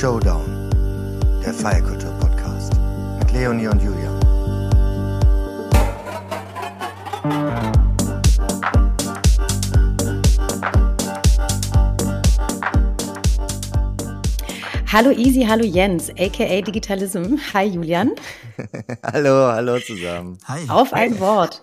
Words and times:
Showdown, 0.00 0.70
der 1.44 1.52
Feierkultur-Podcast 1.52 2.72
mit 3.18 3.32
Leonie 3.34 3.66
und 3.66 3.82
Julia. 3.82 4.10
Hallo 14.90 15.10
Easy, 15.10 15.44
hallo 15.46 15.66
Jens, 15.66 16.08
aka 16.18 16.62
Digitalism. 16.62 17.36
Hi 17.52 17.66
Julian. 17.66 18.12
hallo, 19.02 19.52
hallo 19.52 19.78
zusammen. 19.80 20.38
Hi. 20.48 20.60
Auf 20.70 20.94
ein 20.94 21.20
Wort. 21.20 21.60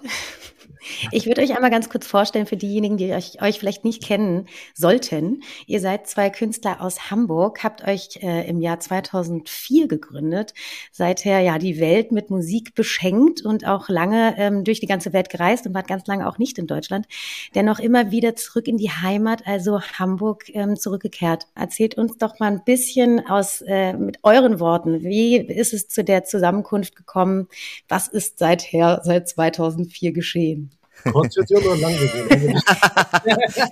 Ich 1.12 1.26
würde 1.26 1.42
euch 1.42 1.56
einmal 1.56 1.72
ganz 1.72 1.90
kurz 1.90 2.08
vorstellen 2.08 2.46
für 2.46 2.58
diejenigen, 2.58 2.98
die 2.98 3.12
euch, 3.12 3.42
euch 3.42 3.60
vielleicht 3.60 3.84
nicht 3.84 4.04
kennen 4.04 4.48
sollten. 4.74 5.44
Ihr 5.66 5.80
seid 5.80 6.08
zwei 6.08 6.30
Künstler 6.30 6.82
aus 6.82 7.12
Hamburg, 7.12 7.64
habt 7.64 7.88
euch 7.88 8.20
äh, 8.22 8.48
im 8.48 8.62
Jahr 8.62 8.80
2004 8.80 9.88
gegründet, 9.88 10.54
seither 10.92 11.40
ja 11.40 11.58
die 11.58 11.80
Welt 11.80 12.12
mit 12.12 12.30
Musik 12.30 12.76
beschenkt 12.76 13.42
und 13.42 13.68
auch 13.68 13.90
lange 13.90 14.36
ähm, 14.38 14.64
durch 14.64 14.80
die 14.80 14.88
ganze 14.88 15.14
Welt 15.14 15.30
gereist 15.30 15.68
und 15.68 15.74
wart 15.74 15.88
ganz 15.88 16.08
lange 16.08 16.28
auch 16.28 16.38
nicht 16.38 16.58
in 16.58 16.68
Deutschland, 16.68 17.08
dennoch 17.56 17.80
immer 17.80 18.12
wieder 18.12 18.36
zurück 18.36 18.68
in 18.68 18.78
die 18.78 18.92
Heimat, 18.92 19.46
also 19.46 19.82
Hamburg 19.82 20.50
ähm, 20.54 20.76
zurückgekehrt. 20.78 21.48
Erzählt 21.56 21.98
uns 21.98 22.18
doch 22.18 22.40
mal 22.40 22.52
ein 22.52 22.64
bisschen 22.64 23.26
aus 23.28 23.62
äh, 23.62 23.94
mit 23.94 24.20
euren 24.24 24.60
Worten, 24.60 25.04
wie 25.04 25.38
ist 25.38 25.74
es 25.74 25.88
zu 25.88 26.04
der 26.04 26.24
Zusammenkunft 26.24 26.96
gekommen? 26.96 27.48
Was 27.88 28.08
ist 28.08 28.40
seither 28.40 29.02
seit 29.04 29.28
2004 29.28 30.12
geschehen? 30.12 30.77
Kurzversion 31.04 31.64
oder 31.64 31.78
Langversion? 31.78 32.30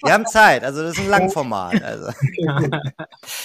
Wir 0.03 0.13
haben 0.13 0.25
Zeit, 0.25 0.63
also 0.63 0.81
das 0.81 0.93
ist 0.93 1.03
ein 1.03 1.09
Langformat. 1.09 1.81
Also, 1.83 2.09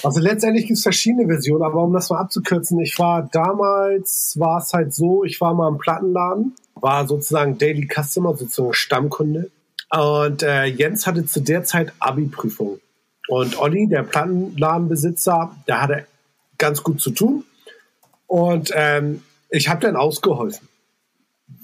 also 0.02 0.20
letztendlich 0.20 0.66
gibt 0.66 0.78
es 0.78 0.82
verschiedene 0.82 1.26
Versionen, 1.26 1.62
aber 1.62 1.82
um 1.82 1.92
das 1.92 2.10
mal 2.10 2.20
abzukürzen, 2.20 2.80
ich 2.80 2.98
war 2.98 3.28
damals, 3.30 4.36
war 4.38 4.58
es 4.58 4.72
halt 4.72 4.94
so, 4.94 5.24
ich 5.24 5.40
war 5.40 5.54
mal 5.54 5.68
im 5.68 5.78
Plattenladen, 5.78 6.54
war 6.74 7.06
sozusagen 7.06 7.58
Daily 7.58 7.88
Customer, 7.88 8.36
sozusagen 8.36 8.74
Stammkunde. 8.74 9.50
Und 9.90 10.42
äh, 10.42 10.66
Jens 10.66 11.06
hatte 11.06 11.26
zu 11.26 11.40
der 11.40 11.64
Zeit 11.64 11.92
Abi-Prüfung. 11.98 12.80
Und 13.28 13.58
Olli, 13.58 13.88
der 13.88 14.02
Plattenladenbesitzer, 14.02 15.56
der 15.66 15.82
hatte 15.82 16.06
ganz 16.58 16.82
gut 16.82 17.00
zu 17.00 17.10
tun. 17.10 17.44
Und 18.26 18.70
ähm, 18.74 19.22
ich 19.50 19.68
habe 19.68 19.80
dann 19.80 19.96
ausgeholfen 19.96 20.69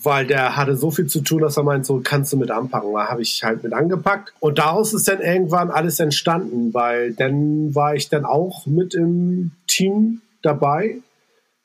weil 0.02 0.26
der 0.26 0.56
hatte 0.56 0.76
so 0.76 0.90
viel 0.90 1.06
zu 1.06 1.20
tun, 1.20 1.40
dass 1.40 1.56
er 1.56 1.62
meint, 1.62 1.86
so 1.86 2.00
kannst 2.02 2.32
du 2.32 2.36
mit 2.36 2.50
anpacken. 2.50 2.92
Da 2.92 3.08
habe 3.08 3.22
ich 3.22 3.42
halt 3.42 3.62
mit 3.62 3.72
angepackt. 3.72 4.32
Und 4.40 4.58
daraus 4.58 4.94
ist 4.94 5.08
dann 5.08 5.20
irgendwann 5.20 5.70
alles 5.70 6.00
entstanden, 6.00 6.72
weil 6.74 7.12
dann 7.12 7.74
war 7.74 7.94
ich 7.94 8.08
dann 8.08 8.24
auch 8.24 8.66
mit 8.66 8.94
im 8.94 9.52
Team 9.66 10.20
dabei. 10.42 10.98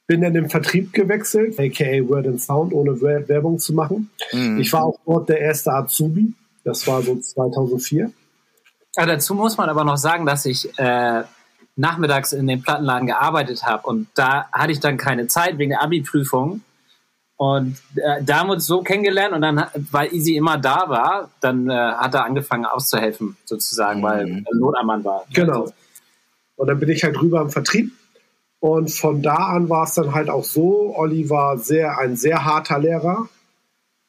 Bin 0.08 0.22
dann 0.22 0.36
im 0.36 0.50
Vertrieb 0.50 0.92
gewechselt, 0.94 1.60
aka 1.60 2.10
Word 2.10 2.28
and 2.28 2.42
Sound, 2.42 2.74
ohne 2.74 3.00
Werbung 3.02 3.60
zu 3.60 3.74
machen. 3.74 4.10
Mhm. 4.34 4.60
Ich 4.60 4.74
war 4.74 4.84
auch 4.84 5.00
dort 5.06 5.30
der 5.30 5.40
erste 5.40 5.72
Azubi. 5.72 6.34
Das 6.64 6.86
war 6.88 7.02
so 7.02 7.16
2004. 7.16 8.12
Ja, 8.98 9.06
dazu 9.06 9.36
muss 9.36 9.58
man 9.58 9.70
aber 9.70 9.84
noch 9.84 9.98
sagen, 9.98 10.26
dass 10.26 10.46
ich 10.46 10.78
äh, 10.78 11.24
nachmittags 11.76 12.34
in 12.34 12.48
dem 12.48 12.62
Plattenladen 12.62 13.08
gearbeitet 13.08 13.64
habe 13.64 13.88
und 13.88 14.08
da 14.16 14.48
hatte 14.52 14.72
ich 14.72 14.80
dann 14.80 14.98
keine 14.98 15.28
Zeit 15.28 15.58
wegen 15.58 15.70
der 15.72 15.82
Abi-Prüfung 15.82 16.62
und 17.42 17.82
äh, 17.96 18.24
da 18.24 18.38
haben 18.38 18.50
wir 18.50 18.54
uns 18.54 18.68
so 18.68 18.84
kennengelernt 18.84 19.34
und 19.34 19.42
dann, 19.42 19.66
weil 19.90 20.14
Easy 20.14 20.36
immer 20.36 20.60
da 20.60 20.88
war, 20.88 21.32
dann 21.40 21.72
äh, 21.72 21.74
hat 21.74 22.14
er 22.14 22.24
angefangen 22.24 22.66
auszuhelfen, 22.66 23.36
sozusagen, 23.46 24.02
mhm. 24.02 24.04
weil 24.04 24.44
er 24.46 24.56
Notammann 24.56 25.04
war. 25.04 25.26
Genau. 25.34 25.68
Und 26.56 26.68
dann 26.68 26.80
bin 26.80 26.90
ich 26.90 27.04
halt 27.04 27.20
rüber 27.20 27.42
im 27.42 27.50
Vertrieb. 27.50 27.94
Und 28.60 28.92
von 28.92 29.24
da 29.24 29.34
an 29.38 29.70
war 29.70 29.86
es 29.86 29.96
dann 29.96 30.14
halt 30.14 30.30
auch 30.30 30.44
so, 30.44 30.96
Olli 30.96 31.32
war 31.32 31.58
sehr, 31.58 31.98
ein 31.98 32.16
sehr 32.16 32.46
harter 32.46 32.78
Lehrer. 32.78 33.28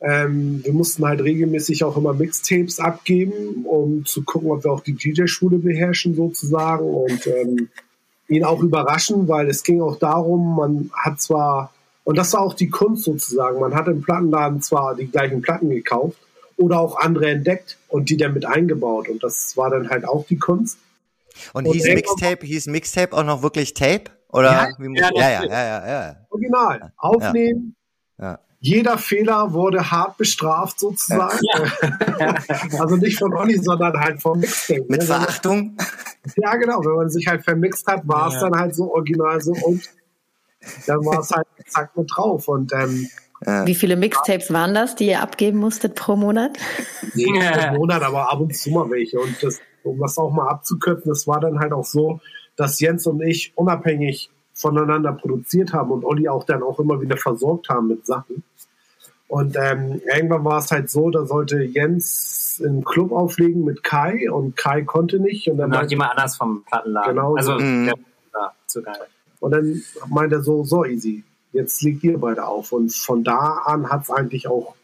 Ähm, 0.03 0.61
wir 0.63 0.75
mussten 0.75 1.07
halt 1.07 1.23
regelmäßig 1.23 1.85
auch 1.85 1.97
immer 1.97 2.13
Mixtapes 2.13 2.81
abgeben, 2.81 3.65
um 3.65 4.05
zu 4.05 4.25
gucken, 4.25 4.51
ob 4.51 4.65
wir 4.65 4.73
auch 4.73 4.83
die 4.83 4.93
DJ-Schule 4.93 5.57
beherrschen 5.57 6.15
sozusagen 6.15 6.85
und 6.85 7.27
ähm, 7.27 7.71
ihn 8.29 8.45
auch 8.45 8.61
überraschen, 8.61 9.27
weil 9.27 9.49
es 9.49 9.63
ging 9.63 9.81
auch 9.81 9.97
darum, 9.99 10.57
man 10.57 10.91
hat 10.93 11.23
zwar 11.23 11.73
und 12.05 12.19
das 12.19 12.33
war 12.33 12.41
auch 12.41 12.55
die 12.55 12.69
Kunst 12.69 13.05
sozusagen. 13.05 13.61
Man 13.61 13.75
hat 13.75 13.87
im 13.89 14.03
Plattenladen 14.03 14.61
zwar 14.61 14.95
die 14.95 15.07
gleichen 15.07 15.41
Platten 15.41 15.71
gekauft 15.71 16.19
oder 16.57 16.81
auch 16.81 16.99
andere 16.99 17.31
entdeckt 17.31 17.79
und 17.89 18.11
die 18.11 18.17
dann 18.17 18.35
mit 18.35 18.45
eingebaut. 18.45 19.09
Und 19.09 19.23
das 19.23 19.57
war 19.57 19.71
dann 19.71 19.89
halt 19.89 20.05
auch 20.05 20.27
die 20.27 20.39
Kunst. 20.39 20.79
Und, 21.53 21.67
und 21.67 21.73
hieß 21.73 21.85
Mixtape, 21.95 22.45
hieß 22.45 22.67
Mixtape 22.67 23.17
auch 23.17 23.25
noch 23.25 23.43
wirklich 23.43 23.75
Tape? 23.75 24.05
Oder 24.29 24.51
ja, 24.51 24.69
wie 24.79 24.99
ja, 24.99 25.11
ja, 25.15 25.31
ja, 25.31 25.45
ja, 25.45 25.89
ja, 25.89 26.17
Original. 26.31 26.93
Aufnehmen. 26.97 27.77
Ja. 28.19 28.39
Jeder 28.61 28.97
Fehler 28.97 29.53
wurde 29.53 29.91
hart 29.91 30.17
bestraft 30.17 30.79
sozusagen. 30.79 31.39
also 32.79 32.97
nicht 32.97 33.19
von 33.19 33.35
Olli, 33.35 33.59
sondern 33.59 33.99
halt 33.99 34.23
vom 34.23 34.39
Mixtape. 34.39 34.85
Mit 34.89 35.01
ne? 35.01 35.07
Verachtung? 35.07 35.77
Ja, 36.37 36.55
genau. 36.57 36.79
Wenn 36.85 36.95
man 36.95 37.11
sich 37.11 37.27
halt 37.27 37.45
vermixt 37.45 37.87
hat, 37.87 38.07
war 38.07 38.33
es 38.33 38.41
dann 38.41 38.55
halt 38.55 38.75
so 38.75 38.93
original 38.93 39.41
so 39.41 39.53
und 39.53 39.83
dann 40.87 41.05
war 41.05 41.21
es 41.21 41.31
halt 41.31 41.47
zack 41.67 41.97
mit 41.97 42.11
drauf. 42.15 42.49
Und 42.49 42.73
ähm, 42.73 43.09
wie 43.67 43.75
viele 43.75 43.97
Mixtapes 43.97 44.53
waren 44.53 44.75
das, 44.75 44.95
die 44.95 45.09
ihr 45.09 45.21
abgeben 45.21 45.59
musstet 45.59 45.95
pro 45.95 46.17
Monat? 46.17 46.53
Nee, 47.15 47.27
pro 47.69 47.77
Monat, 47.77 48.03
aber 48.03 48.33
ab 48.33 48.41
und 48.41 48.57
zu 48.57 48.71
mal 48.71 48.89
welche. 48.91 49.19
Und 49.19 49.43
das, 49.43 49.61
um 49.83 49.99
das 49.99 50.17
auch 50.19 50.33
mal 50.33 50.49
abzukürzen, 50.49 51.11
das 51.11 51.27
war 51.27 51.41
dann 51.41 51.59
halt 51.59 51.73
auch 51.73 51.85
so, 51.85 52.21
dass 52.57 52.79
Jens 52.81 53.07
und 53.07 53.21
ich 53.23 53.53
unabhängig 53.57 54.31
voneinander 54.55 55.13
produziert 55.13 55.73
haben 55.73 55.91
und 55.91 56.05
Olli 56.05 56.29
auch 56.29 56.45
dann 56.45 56.63
auch 56.63 56.79
immer 56.79 57.01
wieder 57.01 57.17
versorgt 57.17 57.69
haben 57.69 57.89
mit 57.89 58.07
Sachen. 58.07 58.45
Und 59.27 59.57
ähm, 59.59 60.03
irgendwann 60.15 60.45
war 60.45 60.59
es 60.59 60.71
halt 60.71 60.91
so, 60.91 61.11
da 61.11 61.25
sollte 61.25 61.63
Jens 61.63 62.61
im 62.63 62.85
Club 62.85 63.13
auflegen 63.13 63.65
mit 63.65 63.83
Kai 63.83 64.31
und 64.31 64.57
Kai 64.57 64.83
konnte 64.83 65.19
nicht. 65.19 65.49
Und 65.49 65.57
dann 65.57 65.71
noch 65.71 65.89
jemand 65.89 66.11
anders 66.13 66.37
vom 66.37 66.63
Plattenladen. 66.65 67.15
Genau. 67.15 67.35
Also, 67.35 67.59
mhm. 67.59 67.87
ja, 67.87 68.53
zu 68.67 68.83
geil. 68.83 68.95
Und 69.41 69.53
dann 69.53 69.83
meint 70.09 70.33
er 70.33 70.43
so, 70.43 70.65
so 70.65 70.85
easy, 70.85 71.25
jetzt 71.53 71.83
liegt 71.83 72.05
ihr 72.05 72.19
beide 72.19 72.47
auf. 72.47 72.73
Und 72.73 72.93
von 72.95 73.25
da 73.25 73.63
an 73.65 73.91
hat 73.91 74.03
es 74.03 74.11
eigentlich 74.11 74.49
auch 74.49 74.75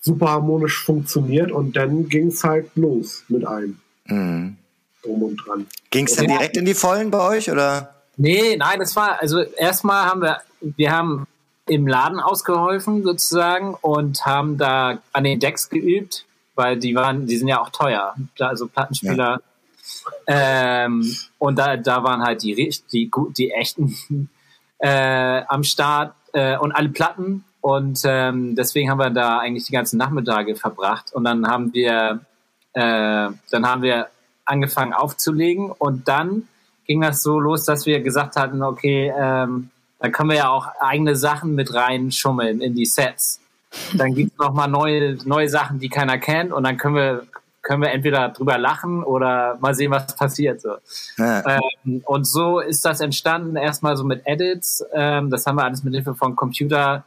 super 0.00 0.30
harmonisch 0.30 0.84
funktioniert 0.84 1.50
und 1.50 1.76
dann 1.76 2.08
ging 2.08 2.28
es 2.28 2.44
halt 2.44 2.70
los 2.76 3.24
mit 3.28 3.44
allem. 3.44 3.78
Mhm. 4.06 4.56
Drum 5.02 5.22
und 5.22 5.36
dran. 5.36 5.66
Ging 5.90 6.06
es 6.06 6.16
dann 6.16 6.28
direkt 6.28 6.56
in 6.56 6.64
die 6.64 6.74
Vollen 6.74 7.10
bei 7.10 7.20
euch 7.20 7.50
oder? 7.50 7.94
Nee, 8.16 8.56
nein, 8.56 8.78
das 8.78 8.96
war, 8.96 9.20
also 9.20 9.40
erstmal 9.40 10.06
haben 10.06 10.22
wir, 10.22 10.40
wir 10.60 10.92
haben 10.92 11.26
im 11.68 11.86
Laden 11.86 12.20
ausgeholfen 12.20 13.02
sozusagen 13.02 13.74
und 13.74 14.24
haben 14.24 14.56
da 14.56 15.00
an 15.12 15.24
den 15.24 15.40
Decks 15.40 15.68
geübt, 15.68 16.24
weil 16.54 16.78
die 16.78 16.94
waren, 16.94 17.26
die 17.26 17.36
sind 17.36 17.48
ja 17.48 17.60
auch 17.60 17.70
teuer. 17.70 18.14
Also 18.38 18.68
Plattenspieler 18.68 19.40
ja. 19.40 19.40
Ähm, 20.26 21.16
und 21.38 21.58
da, 21.58 21.76
da 21.76 22.02
waren 22.02 22.22
halt 22.22 22.42
die, 22.42 22.54
die, 22.92 23.10
die 23.36 23.50
echten 23.50 24.28
äh, 24.78 25.42
am 25.48 25.64
Start 25.64 26.14
äh, 26.32 26.56
und 26.56 26.72
alle 26.72 26.88
Platten. 26.88 27.44
Und 27.60 28.02
ähm, 28.04 28.54
deswegen 28.54 28.90
haben 28.90 28.98
wir 28.98 29.10
da 29.10 29.38
eigentlich 29.38 29.64
die 29.64 29.72
ganzen 29.72 29.98
Nachmittage 29.98 30.54
verbracht. 30.54 31.12
Und 31.12 31.24
dann 31.24 31.48
haben 31.48 31.72
wir, 31.72 32.20
äh, 32.74 33.28
dann 33.50 33.66
haben 33.66 33.82
wir 33.82 34.08
angefangen 34.44 34.92
aufzulegen. 34.92 35.70
Und 35.70 36.06
dann 36.06 36.44
ging 36.86 37.00
das 37.00 37.22
so 37.22 37.40
los, 37.40 37.64
dass 37.64 37.86
wir 37.86 38.00
gesagt 38.00 38.36
hatten, 38.36 38.62
okay, 38.62 39.12
ähm, 39.18 39.70
da 39.98 40.10
können 40.10 40.30
wir 40.30 40.36
ja 40.36 40.48
auch 40.50 40.68
eigene 40.80 41.16
Sachen 41.16 41.54
mit 41.54 41.74
reinschummeln 41.74 42.60
in 42.60 42.74
die 42.74 42.86
Sets. 42.86 43.40
Dann 43.94 44.14
gibt's 44.14 44.38
noch 44.38 44.52
mal 44.52 44.68
neue, 44.68 45.18
neue 45.24 45.48
Sachen, 45.48 45.80
die 45.80 45.88
keiner 45.88 46.18
kennt. 46.18 46.52
Und 46.52 46.64
dann 46.64 46.76
können 46.76 46.94
wir 46.94 47.26
können 47.66 47.82
wir 47.82 47.90
entweder 47.90 48.28
drüber 48.28 48.58
lachen 48.58 49.02
oder 49.02 49.58
mal 49.60 49.74
sehen, 49.74 49.90
was 49.90 50.14
passiert. 50.14 50.60
So. 50.60 50.76
Ja. 51.18 51.58
Ähm, 51.84 52.00
und 52.04 52.24
so 52.24 52.60
ist 52.60 52.84
das 52.84 53.00
entstanden, 53.00 53.56
erstmal 53.56 53.96
so 53.96 54.04
mit 54.04 54.22
Edits. 54.24 54.84
Ähm, 54.94 55.30
das 55.30 55.46
haben 55.46 55.56
wir 55.56 55.64
alles 55.64 55.82
mit 55.82 55.92
Hilfe 55.92 56.14
von 56.14 56.36
Computer, 56.36 57.04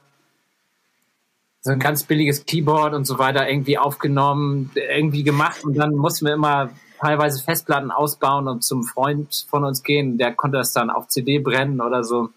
so 1.62 1.72
ein 1.72 1.80
ganz 1.80 2.04
billiges 2.04 2.46
Keyboard 2.46 2.94
und 2.94 3.06
so 3.06 3.18
weiter 3.20 3.50
irgendwie 3.50 3.78
aufgenommen, 3.78 4.72
irgendwie 4.76 5.24
gemacht. 5.24 5.64
Und 5.64 5.76
dann 5.78 5.96
mussten 5.96 6.26
wir 6.26 6.34
immer 6.34 6.72
teilweise 7.00 7.42
Festplatten 7.42 7.90
ausbauen 7.90 8.50
und 8.50 8.62
zum 8.62 8.84
Freund 8.84 9.46
von 9.50 9.64
uns 9.64 9.82
gehen. 9.82 10.18
Der 10.18 10.34
konnte 10.34 10.58
das 10.58 10.74
dann 10.74 10.90
auf 10.90 11.08
CD 11.08 11.40
brennen 11.40 11.80
oder 11.80 12.04
so. 12.04 12.32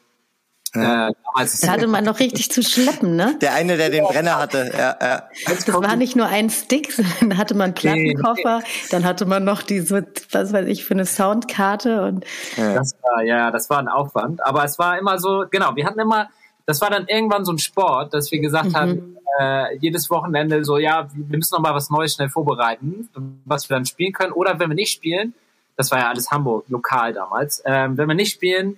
Ja. 0.75 1.09
Äh, 1.09 1.13
da 1.61 1.69
hatte 1.69 1.87
man 1.87 2.05
noch 2.05 2.19
richtig 2.19 2.51
zu 2.51 2.63
schleppen, 2.63 3.15
ne? 3.15 3.37
Der 3.41 3.55
eine, 3.55 3.77
der 3.77 3.91
den 3.91 4.05
Brenner 4.05 4.39
hatte. 4.39 4.71
Ja, 4.73 4.97
ja. 5.01 5.23
Das 5.47 5.71
war 5.73 5.97
nicht 5.97 6.17
nur 6.17 6.27
ein 6.27 6.49
Stick, 6.49 6.93
sondern 7.19 7.37
hatte 7.39 7.55
man 7.55 7.67
einen 7.67 7.75
Plattenkoffer, 7.75 8.63
dann 8.91 9.05
hatte 9.05 9.27
man 9.27 9.45
noch 9.45 9.63
diese, 9.63 10.07
was 10.31 10.53
weiß 10.53 10.67
ich, 10.67 10.85
für 10.85 10.95
eine 10.95 11.05
Soundkarte 11.05 12.03
und. 12.03 12.25
Ja. 12.57 12.75
Das 12.75 12.95
war, 13.03 13.23
ja, 13.23 13.51
das 13.51 13.69
war 13.69 13.79
ein 13.79 13.89
Aufwand. 13.89 14.45
Aber 14.45 14.65
es 14.65 14.79
war 14.79 14.99
immer 14.99 15.19
so, 15.19 15.45
genau, 15.51 15.77
wir 15.77 15.85
hatten 15.85 16.01
immer, 16.01 16.29
das 16.65 16.81
war 16.81 16.91
dann 16.91 17.07
irgendwann 17.07 17.45
so 17.45 17.53
ein 17.53 17.59
Sport, 17.59 18.15
dass 18.15 18.33
wir 18.33 18.41
gesagt 18.41 18.71
mhm. 18.71 18.77
haben, 18.77 19.17
äh, 19.41 19.77
jedes 19.79 20.11
Wochenende 20.11 20.65
so, 20.65 20.79
ja, 20.79 21.09
wir 21.13 21.37
müssen 21.37 21.55
noch 21.55 21.63
mal 21.63 21.75
was 21.75 21.91
Neues 21.91 22.15
schnell 22.15 22.29
vorbereiten, 22.29 23.09
was 23.45 23.69
wir 23.69 23.77
dann 23.77 23.87
spielen 23.87 24.13
können. 24.13 24.33
Oder 24.33 24.59
wenn 24.59 24.71
wir 24.71 24.75
nicht 24.75 24.93
spielen, 24.93 25.35
das 25.77 25.91
war 25.91 25.99
ja 25.99 26.09
alles 26.09 26.31
Hamburg, 26.31 26.65
lokal 26.69 27.13
damals. 27.13 27.63
Ähm, 27.65 27.97
wenn 27.97 28.09
wir 28.09 28.15
nicht 28.15 28.33
spielen, 28.33 28.77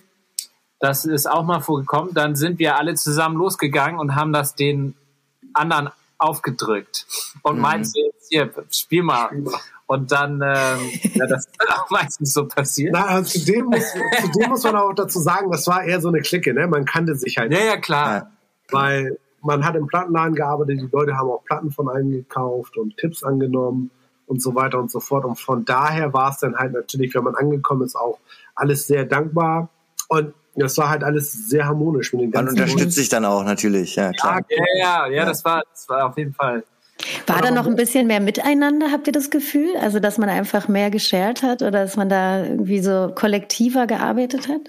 das 0.85 1.07
ist 1.07 1.27
auch 1.27 1.45
mal 1.45 1.61
vorgekommen, 1.61 2.13
dann 2.13 2.37
sind 2.37 2.59
wir 2.59 2.77
alle 2.77 2.95
zusammen 2.95 3.37
losgegangen 3.37 3.99
und 3.99 4.15
haben 4.15 4.35
das 4.35 4.55
den 4.55 4.95
anderen 5.55 5.89
aufgedrückt 6.19 7.07
und 7.43 7.57
mhm. 7.57 7.63
meinst 7.63 7.97
jetzt 7.97 8.29
hier, 8.29 8.51
spiel 8.71 9.03
mal. 9.03 9.29
Spiel 9.29 9.43
mal. 9.43 9.53
Und 9.87 10.13
dann, 10.13 10.43
ähm, 10.43 10.91
ja, 11.15 11.27
das 11.27 11.47
ist 11.47 11.71
auch 11.71 11.89
meistens 11.89 12.35
so 12.35 12.47
passiert. 12.47 12.93
Na, 12.93 13.07
also 13.07 13.39
zudem, 13.39 13.67
muss, 13.67 13.85
zudem 14.21 14.51
muss 14.51 14.63
man 14.65 14.77
auch 14.77 14.93
dazu 14.93 15.21
sagen, 15.21 15.51
das 15.51 15.67
war 15.67 15.85
eher 15.85 16.03
so 16.03 16.09
eine 16.09 16.21
Clique, 16.21 16.53
ne? 16.53 16.67
Man 16.67 16.85
kannte 16.85 17.17
sich 17.17 17.39
halt. 17.39 17.53
Ja, 17.53 17.61
ja, 17.61 17.77
klar. 17.79 18.31
Weil 18.71 19.19
man 19.41 19.65
hat 19.65 19.77
im 19.77 19.87
Plattenladen 19.87 20.35
gearbeitet, 20.35 20.81
die 20.81 20.89
Leute 20.93 21.17
haben 21.17 21.31
auch 21.31 21.45
Platten 21.45 21.71
von 21.71 21.89
einem 21.89 22.11
gekauft 22.11 22.77
und 22.77 22.97
Tipps 22.99 23.23
angenommen 23.23 23.91
und 24.27 24.43
so 24.43 24.55
weiter 24.55 24.79
und 24.79 24.91
so 24.91 25.01
fort. 25.01 25.25
Und 25.25 25.39
von 25.39 25.65
daher 25.65 26.13
war 26.13 26.31
es 26.31 26.39
dann 26.39 26.57
halt 26.57 26.73
natürlich, 26.73 27.15
wenn 27.15 27.25
man 27.25 27.35
angekommen 27.35 27.83
ist, 27.83 27.97
auch 27.97 28.19
alles 28.55 28.87
sehr 28.87 29.05
dankbar. 29.05 29.69
Und 30.09 30.35
das 30.57 30.79
war 30.79 30.89
halt 30.89 31.03
alles 31.03 31.49
sehr 31.49 31.67
harmonisch 31.67 32.13
mit 32.13 32.23
den 32.23 32.31
ganzen. 32.31 32.55
Man 32.55 32.65
unterstützt 32.65 32.97
sich 32.97 33.09
dann 33.09 33.25
auch 33.25 33.45
natürlich, 33.45 33.97
ja 33.97 34.13
klar. 34.13 34.41
Ja, 34.49 34.65
ja, 34.79 35.07
ja, 35.09 35.25
das 35.25 35.45
war, 35.45 35.63
das 35.71 35.89
war 35.89 36.07
auf 36.07 36.17
jeden 36.17 36.33
Fall 36.33 36.63
war 37.27 37.43
da 37.43 37.51
noch 37.51 37.67
ein 37.67 37.77
bisschen 37.77 38.07
mehr 38.07 38.21
miteinander, 38.21 38.91
habt 38.93 39.07
ihr 39.07 39.13
das 39.13 39.31
Gefühl? 39.31 39.77
Also, 39.81 39.99
dass 39.99 40.17
man 40.19 40.29
einfach 40.29 40.69
mehr 40.69 40.91
geshared 40.91 41.43
hat 41.43 41.63
oder 41.63 41.73
dass 41.73 41.97
man 41.97 42.09
da 42.09 42.45
irgendwie 42.45 42.81
so 42.81 43.13
kollektiver 43.15 43.87
gearbeitet 43.87 44.49
hat? 44.49 44.61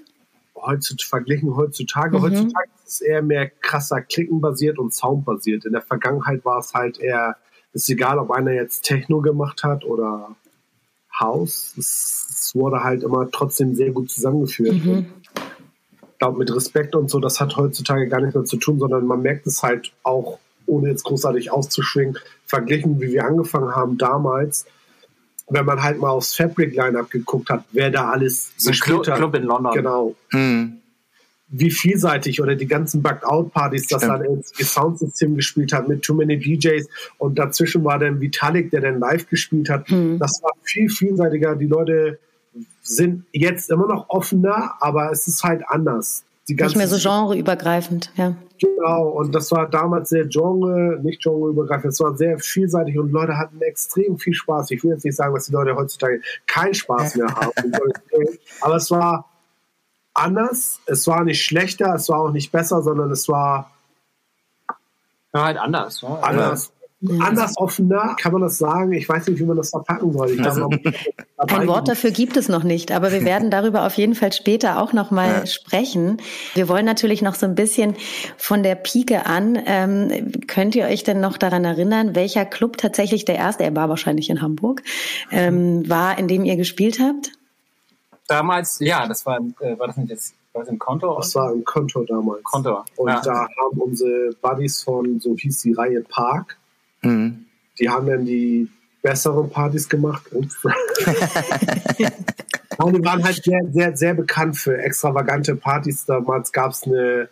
Heutzutage, 0.56 1.08
verglichen 1.08 1.56
heutzutage, 1.56 2.18
mhm. 2.18 2.22
heutzutage 2.22 2.68
ist 2.84 2.94
es 2.94 3.00
eher 3.00 3.22
mehr 3.22 3.48
krasser 3.48 4.00
klickenbasiert 4.00 4.78
und 4.78 4.92
soundbasiert. 4.92 5.64
In 5.64 5.72
der 5.72 5.82
Vergangenheit 5.82 6.44
war 6.44 6.58
es 6.58 6.74
halt 6.74 6.98
eher, 6.98 7.36
ist 7.72 7.88
egal, 7.88 8.18
ob 8.18 8.30
einer 8.30 8.52
jetzt 8.52 8.82
Techno 8.82 9.20
gemacht 9.20 9.62
hat 9.62 9.84
oder 9.84 10.34
House. 11.20 11.74
Es, 11.78 12.26
es 12.28 12.54
wurde 12.54 12.82
halt 12.82 13.04
immer 13.04 13.30
trotzdem 13.30 13.74
sehr 13.74 13.90
gut 13.90 14.10
zusammengeführt. 14.10 14.84
Mhm. 14.84 15.06
Ich 16.16 16.20
glaube, 16.20 16.38
mit 16.38 16.54
Respekt 16.54 16.94
und 16.94 17.10
so, 17.10 17.20
das 17.20 17.40
hat 17.40 17.58
heutzutage 17.58 18.08
gar 18.08 18.22
nichts 18.22 18.34
mehr 18.34 18.46
zu 18.46 18.56
tun, 18.56 18.78
sondern 18.78 19.06
man 19.06 19.20
merkt 19.20 19.46
es 19.46 19.62
halt 19.62 19.92
auch 20.02 20.38
ohne 20.64 20.88
jetzt 20.88 21.04
großartig 21.04 21.50
auszuschwingen, 21.52 22.16
verglichen, 22.46 23.02
wie 23.02 23.12
wir 23.12 23.26
angefangen 23.26 23.76
haben 23.76 23.98
damals, 23.98 24.64
wenn 25.50 25.66
man 25.66 25.82
halt 25.82 25.98
mal 25.98 26.08
aufs 26.08 26.34
Fabric 26.34 26.74
Lineup 26.74 27.10
geguckt 27.10 27.50
hat, 27.50 27.64
wer 27.72 27.90
da 27.90 28.10
alles 28.10 28.50
so 28.56 28.70
gespielt 28.70 29.02
Club, 29.02 29.08
hat. 29.08 29.16
Club 29.16 29.34
in 29.34 29.42
London. 29.42 29.74
Genau. 29.74 30.16
Hm. 30.30 30.78
Wie 31.48 31.70
vielseitig 31.70 32.40
oder 32.40 32.54
die 32.54 32.66
ganzen 32.66 33.02
Bugged-Out-Partys, 33.02 33.88
das 33.88 34.00
dann 34.00 34.24
ins 34.24 34.52
Soundsystem 34.56 35.36
gespielt 35.36 35.74
hat 35.74 35.86
mit 35.86 36.02
Too 36.02 36.14
Many 36.14 36.38
DJs 36.38 36.88
und 37.18 37.38
dazwischen 37.38 37.84
war 37.84 37.98
dann 37.98 38.22
Vitalik, 38.22 38.70
der 38.70 38.80
dann 38.80 39.00
live 39.00 39.28
gespielt 39.28 39.68
hat. 39.68 39.86
Hm. 39.90 40.18
Das 40.18 40.40
war 40.42 40.52
viel 40.62 40.88
vielseitiger. 40.88 41.56
Die 41.56 41.66
Leute 41.66 42.20
sind 42.82 43.24
jetzt 43.32 43.70
immer 43.70 43.86
noch 43.86 44.08
offener, 44.08 44.74
aber 44.80 45.10
es 45.10 45.26
ist 45.26 45.42
halt 45.42 45.62
anders. 45.68 46.24
Nicht 46.48 46.76
mehr 46.76 46.86
so 46.86 46.96
genreübergreifend, 46.96 48.12
ja. 48.16 48.36
Genau, 48.58 49.08
und 49.08 49.34
das 49.34 49.50
war 49.50 49.68
damals 49.68 50.10
sehr 50.10 50.26
Genre, 50.26 50.98
nicht 51.02 51.22
genreübergreifend, 51.22 51.92
es 51.92 52.00
war 52.00 52.16
sehr 52.16 52.38
vielseitig 52.38 52.98
und 52.98 53.10
Leute 53.10 53.36
hatten 53.36 53.60
extrem 53.60 54.18
viel 54.18 54.32
Spaß. 54.32 54.70
Ich 54.70 54.82
will 54.82 54.92
jetzt 54.92 55.04
nicht 55.04 55.16
sagen, 55.16 55.34
dass 55.34 55.46
die 55.46 55.52
Leute 55.52 55.74
heutzutage 55.74 56.22
keinen 56.46 56.74
Spaß 56.74 57.16
mehr 57.16 57.34
haben, 57.34 57.72
aber 58.60 58.76
es 58.76 58.90
war 58.90 59.28
anders, 60.14 60.80
es 60.86 61.06
war 61.06 61.24
nicht 61.24 61.44
schlechter, 61.44 61.94
es 61.94 62.08
war 62.08 62.20
auch 62.20 62.30
nicht 62.30 62.52
besser, 62.52 62.80
sondern 62.80 63.10
es 63.10 63.28
war 63.28 63.72
ja, 65.34 65.44
halt 65.44 65.58
anders. 65.58 66.00
Ja. 66.00 66.14
Anders 66.20 66.72
anders 67.20 67.56
offener, 67.56 68.16
kann 68.20 68.32
man 68.32 68.42
das 68.42 68.58
sagen? 68.58 68.92
Ich 68.92 69.08
weiß 69.08 69.28
nicht, 69.28 69.38
wie 69.38 69.44
man 69.44 69.56
das 69.56 69.70
verpacken 69.70 70.12
soll. 70.12 70.30
Ich 70.30 70.42
also, 70.42 70.68
ein 71.36 71.66
Wort 71.68 71.88
dafür 71.88 72.10
gibt 72.10 72.36
es 72.36 72.48
noch 72.48 72.64
nicht, 72.64 72.92
aber 72.92 73.12
wir 73.12 73.24
werden 73.24 73.50
darüber 73.50 73.86
auf 73.86 73.94
jeden 73.94 74.14
Fall 74.14 74.32
später 74.32 74.80
auch 74.80 74.92
noch 74.92 75.10
mal 75.10 75.40
ja. 75.40 75.46
sprechen. 75.46 76.18
Wir 76.54 76.68
wollen 76.68 76.86
natürlich 76.86 77.22
noch 77.22 77.34
so 77.34 77.46
ein 77.46 77.54
bisschen 77.54 77.96
von 78.38 78.62
der 78.62 78.74
Pike 78.74 79.26
an. 79.26 79.58
Ähm, 79.66 80.32
könnt 80.46 80.74
ihr 80.74 80.86
euch 80.86 81.04
denn 81.04 81.20
noch 81.20 81.36
daran 81.36 81.64
erinnern, 81.64 82.14
welcher 82.14 82.44
Club 82.44 82.78
tatsächlich 82.78 83.24
der 83.24 83.36
erste, 83.36 83.64
er 83.64 83.76
war 83.76 83.88
wahrscheinlich 83.88 84.30
in 84.30 84.40
Hamburg, 84.40 84.82
ähm, 85.30 85.88
war, 85.88 86.18
in 86.18 86.28
dem 86.28 86.44
ihr 86.44 86.56
gespielt 86.56 86.98
habt? 87.00 87.32
Damals, 88.26 88.78
ja, 88.80 89.06
das 89.06 89.24
war, 89.26 89.38
äh, 89.60 89.78
war 89.78 89.86
das 89.86 89.96
nicht 89.98 90.10
jetzt 90.10 90.34
war 90.56 90.62
das 90.62 90.72
im 90.72 90.78
Konto? 90.78 91.14
Das 91.16 91.34
war 91.34 91.52
im 91.52 91.64
Konto 91.64 92.02
damals. 92.04 92.42
Konto. 92.44 92.82
Und 92.96 93.08
ja. 93.08 93.20
da 93.20 93.40
haben 93.40 93.78
unsere 93.78 94.30
Buddies 94.40 94.82
von, 94.82 95.20
so 95.20 95.36
hieß 95.36 95.60
die 95.60 95.74
Reihe 95.74 96.00
Park, 96.00 96.56
Mhm. 97.02 97.46
Die 97.78 97.88
haben 97.88 98.06
dann 98.06 98.24
die 98.24 98.68
besseren 99.02 99.50
Partys 99.50 99.88
gemacht. 99.88 100.24
Die 102.78 103.04
waren 103.04 103.24
halt 103.24 103.42
sehr, 103.42 103.60
sehr, 103.72 103.96
sehr 103.96 104.14
bekannt 104.14 104.58
für 104.58 104.76
extravagante 104.76 105.56
Partys. 105.56 106.04
Damals 106.04 106.52
gab 106.52 106.72
es 106.72 106.82
eine 106.82 107.28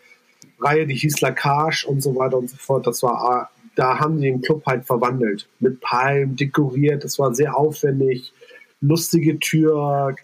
Reihe, 0.58 0.86
die 0.86 0.94
hieß 0.94 1.20
Lacage 1.20 1.84
und 1.86 2.00
so 2.02 2.16
weiter 2.16 2.38
und 2.38 2.48
so 2.48 2.56
fort. 2.56 2.86
Das 2.86 3.02
war, 3.02 3.50
da 3.74 3.98
haben 3.98 4.20
die 4.20 4.28
den 4.28 4.40
Club 4.40 4.64
halt 4.66 4.86
verwandelt. 4.86 5.48
Mit 5.60 5.80
Palmen 5.80 6.36
dekoriert. 6.36 7.04
Das 7.04 7.18
war 7.18 7.34
sehr 7.34 7.56
aufwendig. 7.56 8.32
Lustige 8.80 9.38
Tür, 9.38 10.16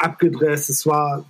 abgedresst. 0.00 0.70
Es 0.70 0.86
war, 0.86 1.24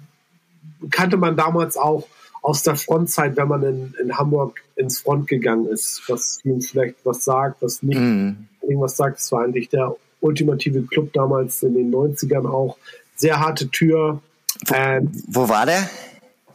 kannte 0.91 1.17
man 1.17 1.37
damals 1.37 1.77
auch 1.77 2.09
aus 2.43 2.63
der 2.63 2.77
Frontzeit, 2.77 3.37
wenn 3.37 3.49
man 3.49 3.63
in, 3.63 3.95
in 4.03 4.19
Hamburg 4.19 4.62
ins 4.77 5.01
Front 5.01 5.29
gegangen 5.29 5.67
ist, 5.67 6.03
was 6.09 6.41
ihm 6.45 6.61
vielleicht 6.61 6.97
was 7.05 7.25
sagt, 7.25 7.63
was 7.63 7.83
nicht 7.83 7.99
mm. 7.99 8.49
irgendwas 8.63 8.97
sagt. 8.97 9.19
Es 9.19 9.31
war 9.33 9.45
eigentlich 9.45 9.69
der 9.69 9.97
ultimative 10.21 10.83
Club 10.83 11.13
damals 11.13 11.63
in 11.63 11.75
den 11.75 11.93
90ern 11.93 12.49
auch. 12.49 12.77
Sehr 13.17 13.41
harte 13.41 13.69
Tür. 13.69 14.23
Wo, 14.67 14.75
ähm, 14.75 15.13
wo 15.29 15.49
war 15.49 15.67
der? 15.67 15.89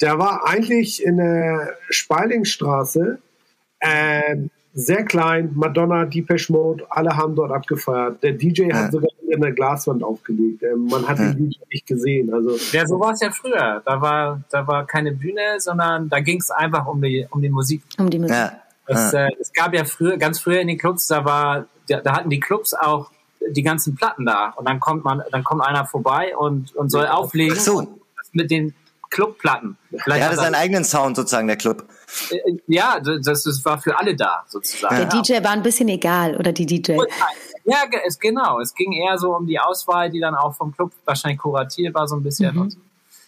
Der 0.02 0.20
war 0.20 0.48
eigentlich 0.48 1.04
in 1.04 1.18
der 1.18 1.76
Spaldingstraße. 1.90 3.20
Ähm, 3.82 4.50
sehr 4.78 5.04
klein, 5.04 5.52
Madonna, 5.56 6.06
Depeche 6.06 6.54
Mode, 6.54 6.86
alle 6.92 7.18
haben 7.18 7.36
dort 7.36 7.52
abgefeiert. 7.52 8.22
Der 8.22 8.34
DJ 8.34 8.70
ja. 8.70 8.76
hat 8.76 8.92
sogar 8.92 9.10
in 9.28 9.42
der 9.42 9.52
Glaswand 9.52 10.04
aufgelegt. 10.04 10.62
Ähm, 10.62 10.86
man 10.86 11.08
hat 11.08 11.18
ja. 11.18 11.34
den 11.34 11.50
DJ 11.50 11.60
nicht 11.72 11.88
gesehen. 11.88 12.32
Also, 12.32 12.56
ja, 12.72 12.86
so 12.86 13.00
war 13.00 13.14
es 13.14 13.22
ja 13.22 13.32
früher. 13.32 13.82
Da 13.84 14.02
war, 14.02 14.40
da 14.52 14.68
war 14.68 14.86
keine 14.86 15.14
Bühne, 15.14 15.42
sondern 15.58 16.10
da 16.10 16.20
ging 16.20 16.40
es 16.40 16.52
einfach 16.52 16.86
um 16.86 17.02
die, 17.02 17.26
um 17.32 17.42
die 17.42 17.50
Musik. 17.50 17.82
Um 17.98 18.08
die 18.08 18.20
Musik. 18.20 18.36
Ja. 18.36 18.54
Es, 18.86 19.14
äh, 19.14 19.30
es 19.42 19.52
gab 19.52 19.74
ja 19.74 19.84
früher, 19.84 20.16
ganz 20.18 20.40
früher 20.40 20.62
in 20.62 20.68
den 20.68 20.78
Clubs, 20.78 21.08
da 21.08 21.26
war, 21.26 21.66
da, 21.90 22.00
da 22.00 22.16
hatten 22.16 22.30
die 22.30 22.40
Clubs 22.40 22.76
auch 22.76 23.10
die 23.50 23.64
ganzen 23.64 23.96
Platten 23.96 24.28
da. 24.28 24.54
Und 24.58 24.70
dann 24.70 24.80
kommt 24.80 25.04
man, 25.04 25.24
dann 25.32 25.44
kommt 25.44 25.64
einer 25.64 25.86
vorbei 25.86 26.38
und, 26.38 26.76
und 26.76 26.92
soll 26.92 27.08
auflegen. 27.08 27.58
Ach 27.58 27.62
so. 27.62 27.98
mit 28.32 28.52
den 28.52 28.76
Clubplatten. 29.10 29.78
Vielleicht 29.90 30.22
er 30.22 30.28
hatte 30.28 30.36
seinen 30.38 30.56
eigenen 30.56 30.84
Sound 30.84 31.16
sozusagen, 31.16 31.48
der 31.48 31.58
Club. 31.58 31.86
Äh, 32.30 32.38
ja, 32.68 33.00
das, 33.00 33.44
das 33.44 33.66
war 33.66 33.80
für 33.80 33.98
alle 33.98 34.16
da 34.16 34.44
sozusagen. 34.48 34.96
Der 34.96 35.06
DJ 35.06 35.44
war 35.44 35.52
ein 35.52 35.64
bisschen 35.64 35.88
egal, 35.90 36.36
oder 36.36 36.52
die 36.52 36.66
DJ? 36.66 36.98
Ja, 37.66 37.84
es, 38.06 38.20
genau. 38.20 38.60
Es 38.60 38.74
ging 38.74 38.94
eher 38.94 39.18
so 39.18 39.36
um 39.36 39.46
die 39.46 39.60
Auswahl, 39.60 40.10
die 40.10 40.20
dann 40.20 40.36
auch 40.36 40.56
vom 40.56 40.74
Club 40.74 40.92
wahrscheinlich 41.06 41.40
kuratiert 41.40 41.94
war, 41.94 42.08
so 42.08 42.16
ein 42.16 42.24
bisschen. 42.24 42.56
Mhm. 42.56 42.70
So. 42.70 42.80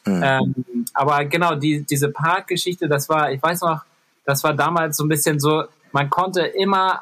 Mhm. 0.05 0.23
Ähm, 0.23 0.85
aber 0.93 1.25
genau, 1.25 1.55
die, 1.55 1.83
diese 1.83 2.09
Parkgeschichte, 2.09 2.87
das 2.87 3.09
war, 3.09 3.31
ich 3.31 3.41
weiß 3.41 3.61
noch, 3.61 3.81
das 4.25 4.43
war 4.43 4.53
damals 4.53 4.97
so 4.97 5.03
ein 5.03 5.09
bisschen 5.09 5.39
so, 5.39 5.63
man 5.91 6.09
konnte 6.09 6.41
immer 6.41 7.01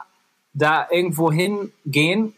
da 0.54 0.88
irgendwo 0.90 1.32
hingehen 1.32 2.34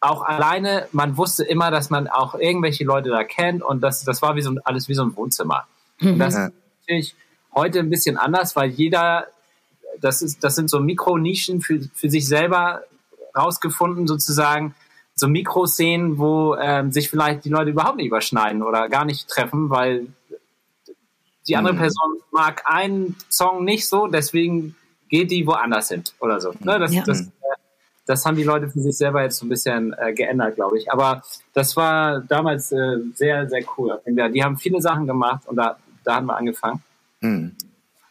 auch 0.00 0.22
alleine, 0.22 0.88
man 0.92 1.16
wusste 1.16 1.44
immer, 1.44 1.70
dass 1.70 1.90
man 1.90 2.06
auch 2.08 2.34
irgendwelche 2.34 2.84
Leute 2.84 3.10
da 3.10 3.24
kennt 3.24 3.62
und 3.62 3.80
das, 3.80 4.04
das 4.04 4.22
war 4.22 4.36
wie 4.36 4.42
so, 4.42 4.54
alles 4.64 4.88
wie 4.88 4.94
so 4.94 5.02
ein 5.02 5.16
Wohnzimmer. 5.16 5.66
Mhm. 6.00 6.18
Das 6.18 6.34
ist 6.34 6.52
natürlich 6.80 7.14
heute 7.54 7.80
ein 7.80 7.90
bisschen 7.90 8.16
anders, 8.16 8.54
weil 8.56 8.70
jeder, 8.70 9.26
das 10.00 10.22
ist, 10.22 10.44
das 10.44 10.54
sind 10.54 10.68
so 10.70 10.80
Mikronischen 10.80 11.60
für, 11.60 11.80
für 11.94 12.10
sich 12.10 12.26
selber 12.28 12.82
rausgefunden, 13.36 14.06
sozusagen, 14.06 14.74
so 15.14 15.28
Mikroszenen, 15.28 16.18
wo 16.18 16.56
ähm, 16.56 16.92
sich 16.92 17.08
vielleicht 17.08 17.46
die 17.46 17.48
Leute 17.48 17.70
überhaupt 17.70 17.96
nicht 17.96 18.08
überschneiden 18.08 18.62
oder 18.62 18.88
gar 18.90 19.06
nicht 19.06 19.26
treffen, 19.28 19.70
weil 19.70 20.08
die 21.48 21.56
andere 21.56 21.74
mhm. 21.74 21.78
Person 21.78 22.18
mag 22.32 22.62
einen 22.66 23.16
Song 23.30 23.64
nicht 23.64 23.88
so, 23.88 24.08
deswegen 24.08 24.76
geht 25.08 25.30
die 25.30 25.46
woanders 25.46 25.88
hin 25.88 26.04
oder 26.20 26.40
so. 26.40 26.52
Ne? 26.60 26.78
Das, 26.78 26.92
ja. 26.92 27.02
das, 27.04 27.22
äh, 27.22 27.30
das 28.04 28.26
haben 28.26 28.36
die 28.36 28.44
Leute 28.44 28.68
für 28.68 28.80
sich 28.80 28.96
selber 28.96 29.22
jetzt 29.22 29.38
so 29.38 29.46
ein 29.46 29.48
bisschen 29.48 29.94
äh, 29.98 30.12
geändert, 30.12 30.56
glaube 30.56 30.78
ich. 30.78 30.92
Aber 30.92 31.22
das 31.54 31.76
war 31.76 32.20
damals 32.20 32.72
äh, 32.72 32.98
sehr, 33.14 33.48
sehr 33.48 33.62
cool. 33.78 33.98
Die 34.06 34.44
haben 34.44 34.58
viele 34.58 34.82
Sachen 34.82 35.06
gemacht 35.06 35.46
und 35.46 35.56
da 35.56 35.78
da 36.06 36.14
haben 36.14 36.26
wir 36.26 36.36
angefangen. 36.36 36.82
Mhm. 37.20 37.56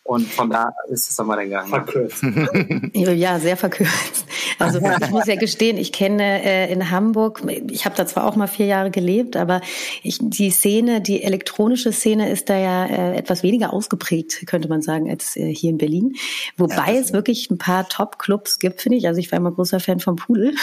Und 0.08 0.32
von 0.32 0.52
da 0.52 0.72
ist 0.88 1.10
es 1.10 1.16
dann 1.16 1.26
mal 1.26 1.44
gegangen. 1.44 1.68
Verkürzt. 1.68 2.24
ja, 2.94 3.40
sehr 3.40 3.58
verkürzt. 3.58 4.28
Also 4.60 4.80
ich 5.02 5.10
muss 5.10 5.26
ja 5.26 5.36
gestehen, 5.36 5.78
ich 5.78 5.92
kenne 5.92 6.44
äh, 6.44 6.72
in 6.72 6.92
Hamburg, 6.92 7.42
ich 7.72 7.86
habe 7.86 7.96
da 7.96 8.06
zwar 8.06 8.26
auch 8.26 8.36
mal 8.36 8.46
vier 8.46 8.68
Jahre 8.68 8.92
gelebt, 8.92 9.36
aber 9.36 9.62
ich, 10.04 10.20
die 10.22 10.52
Szene, 10.52 11.02
die 11.02 11.24
elektronische 11.24 11.92
Szene 11.92 12.30
ist 12.30 12.50
da 12.50 12.58
ja 12.58 12.86
äh, 12.86 13.16
etwas 13.18 13.42
weniger 13.42 13.74
ausgeprägt, 13.74 14.46
könnte 14.46 14.70
man 14.70 14.84
sagen, 14.84 15.10
als 15.10 15.36
äh, 15.38 15.52
hier 15.52 15.72
in 15.72 15.80
Berlin. 15.80 16.14
Wobei 16.56 16.94
ja, 16.94 17.00
es 17.00 17.12
wirklich 17.12 17.50
ein 17.50 17.58
paar 17.58 17.90
Top-Clubs 17.90 18.60
gibt, 18.60 18.84
finde 18.84 19.00
ich. 19.00 19.08
Also 19.08 19.20
ich 19.20 19.32
war 19.32 19.38
immer 19.38 19.54
großer 19.54 19.80
Fan 19.80 20.00
vom 20.00 20.18
Pudel 20.18 20.54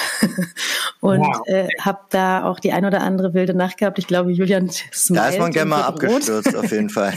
und 1.01 1.19
wow. 1.19 1.49
äh, 1.49 1.67
habe 1.81 1.99
da 2.11 2.45
auch 2.45 2.61
die 2.61 2.71
ein 2.71 2.85
oder 2.85 3.01
andere 3.01 3.35
wilde 3.35 3.55
Nacht 3.55 3.79
gehabt. 3.79 3.99
Ich 3.99 4.07
glaube, 4.07 4.31
Julian 4.31 4.71
Da 5.09 5.29
ist 5.31 5.41
man 5.41 5.51
gerne 5.51 5.71
mal 5.71 5.83
abgestürzt, 5.83 6.55
auf 6.55 6.71
jeden 6.71 6.91
Fall. 6.91 7.13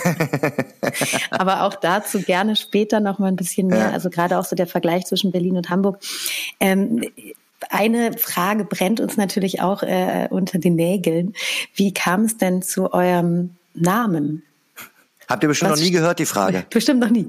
aber 1.30 1.62
auch 1.62 1.76
dazu 1.76 2.15
gerne 2.22 2.56
später 2.56 3.00
noch 3.00 3.20
mal 3.20 3.28
ein 3.28 3.36
bisschen 3.36 3.68
mehr. 3.68 3.80
Ja. 3.80 3.92
Also 3.92 4.10
gerade 4.10 4.38
auch 4.38 4.46
so 4.46 4.56
der 4.56 4.68
Vergleich 4.68 5.06
zwischen 5.06 5.32
Berlin 5.32 5.58
und 5.58 5.70
Hamburg. 5.70 6.00
Ähm, 6.60 7.04
eine 7.70 8.18
Frage 8.18 8.66
brennt 8.66 9.00
uns 9.00 9.18
natürlich 9.18 9.62
auch 9.62 9.84
äh, 9.84 10.28
unter 10.30 10.60
den 10.60 10.76
Nägeln. 10.76 11.34
Wie 11.74 11.94
kam 11.94 12.22
es 12.22 12.38
denn 12.38 12.62
zu 12.62 12.94
eurem 12.94 13.56
Namen? 13.74 14.44
Habt 15.28 15.44
ihr 15.44 15.50
bestimmt 15.50 15.72
Was 15.72 15.80
noch 15.80 15.86
nie 15.86 15.92
gehört, 15.92 16.20
die 16.20 16.26
Frage? 16.26 16.66
Bestimmt 16.70 17.00
noch 17.00 17.10
nie. 17.10 17.28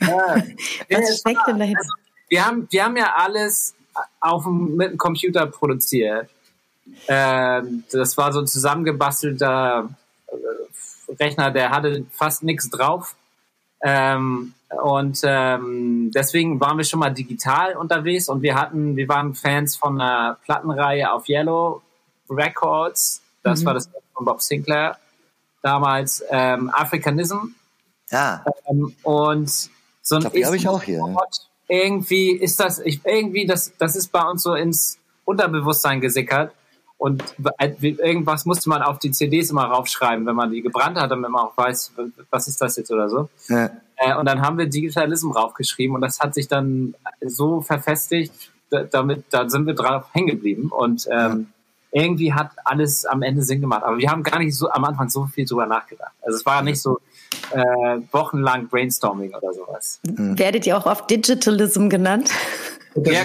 Ja, 0.00 0.36
ja. 0.36 0.44
Was 0.98 1.20
steckt 1.20 1.46
denn 1.46 1.58
dahinter? 1.58 1.80
Also, 1.80 1.92
wir, 2.28 2.44
haben, 2.44 2.66
wir 2.70 2.84
haben 2.84 2.96
ja 2.96 3.14
alles 3.16 3.74
auf, 4.20 4.46
mit 4.46 4.90
dem 4.90 4.98
Computer 4.98 5.46
produziert. 5.46 6.28
Ähm, 7.06 7.84
das 7.92 8.16
war 8.16 8.32
so 8.32 8.40
ein 8.40 8.46
zusammengebastelter 8.46 9.90
äh, 10.26 11.12
Rechner, 11.22 11.50
der 11.50 11.70
hatte 11.70 12.04
fast 12.10 12.42
nichts 12.42 12.68
drauf. 12.68 13.14
Ähm, 13.82 14.54
und 14.82 15.20
ähm, 15.24 16.10
deswegen 16.14 16.60
waren 16.60 16.76
wir 16.76 16.84
schon 16.84 17.00
mal 17.00 17.10
digital 17.10 17.76
unterwegs 17.76 18.28
und 18.28 18.42
wir 18.42 18.54
hatten, 18.54 18.96
wir 18.96 19.08
waren 19.08 19.34
Fans 19.34 19.76
von 19.76 20.00
einer 20.00 20.36
Plattenreihe 20.44 21.10
auf 21.10 21.28
Yellow 21.28 21.80
Records. 22.28 23.22
Das 23.42 23.60
mhm. 23.60 23.66
war 23.66 23.74
das 23.74 23.88
von 24.14 24.24
Bob 24.24 24.42
Sinclair 24.42 24.98
damals. 25.62 26.22
Ähm, 26.30 26.70
Africanism. 26.70 27.54
Ja. 28.10 28.44
Ähm, 28.68 28.94
und 29.02 29.50
so 30.02 30.16
ein 30.16 30.24
habe 30.24 30.38
ich 30.38 30.68
auch 30.68 30.82
hier. 30.82 31.02
Irgendwie 31.68 32.30
ist 32.30 32.60
das, 32.60 32.78
ich, 32.78 33.04
irgendwie 33.04 33.46
das, 33.46 33.72
das 33.78 33.94
ist 33.96 34.10
bei 34.10 34.22
uns 34.22 34.42
so 34.42 34.54
ins 34.54 34.98
Unterbewusstsein 35.24 36.00
gesickert. 36.00 36.52
Und 36.98 37.22
irgendwas 37.60 38.44
musste 38.44 38.68
man 38.68 38.82
auf 38.82 38.98
die 38.98 39.12
CDs 39.12 39.50
immer 39.50 39.66
raufschreiben, 39.66 40.26
wenn 40.26 40.34
man 40.34 40.50
die 40.50 40.62
gebrannt 40.62 40.98
hat, 40.98 41.12
damit 41.12 41.30
man 41.30 41.42
auch 41.42 41.56
weiß, 41.56 41.92
was 42.30 42.48
ist 42.48 42.60
das 42.60 42.76
jetzt 42.76 42.90
oder 42.90 43.08
so. 43.08 43.28
Ja. 43.48 43.70
Äh, 43.96 44.16
und 44.16 44.26
dann 44.26 44.42
haben 44.42 44.58
wir 44.58 44.66
Digitalism 44.66 45.30
raufgeschrieben 45.30 45.94
und 45.94 46.02
das 46.02 46.18
hat 46.18 46.34
sich 46.34 46.48
dann 46.48 46.94
so 47.20 47.60
verfestigt, 47.60 48.50
damit, 48.90 49.24
da 49.30 49.48
sind 49.48 49.66
wir 49.66 49.74
drauf 49.74 50.06
hängen 50.12 50.26
geblieben. 50.26 50.70
Und 50.70 51.06
ähm, 51.10 51.46
ja. 51.92 52.02
irgendwie 52.02 52.34
hat 52.34 52.50
alles 52.64 53.04
am 53.04 53.22
Ende 53.22 53.42
Sinn 53.42 53.60
gemacht. 53.60 53.84
Aber 53.84 53.98
wir 53.98 54.10
haben 54.10 54.22
gar 54.24 54.40
nicht 54.40 54.56
so 54.56 54.68
am 54.70 54.84
Anfang 54.84 55.08
so 55.08 55.26
viel 55.26 55.46
drüber 55.46 55.66
nachgedacht. 55.66 56.12
Also 56.22 56.38
es 56.38 56.46
war 56.46 56.62
nicht 56.62 56.80
so 56.80 56.98
äh, 57.52 57.98
wochenlang 58.12 58.68
Brainstorming 58.68 59.34
oder 59.34 59.52
sowas. 59.52 60.00
Mhm. 60.02 60.38
Werdet 60.38 60.66
ihr 60.66 60.76
auch 60.76 60.86
oft 60.86 61.08
Digitalism 61.10 61.88
genannt? 61.88 62.30
Ja, 62.96 63.22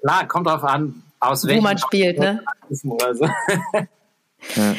klar, 0.00 0.26
kommt 0.26 0.46
drauf 0.46 0.64
an, 0.64 1.02
aus 1.22 1.46
Wo 1.46 1.60
man 1.60 1.78
spielt, 1.78 2.18
ne? 2.18 2.42
Also. 2.68 3.24
ja. 4.56 4.74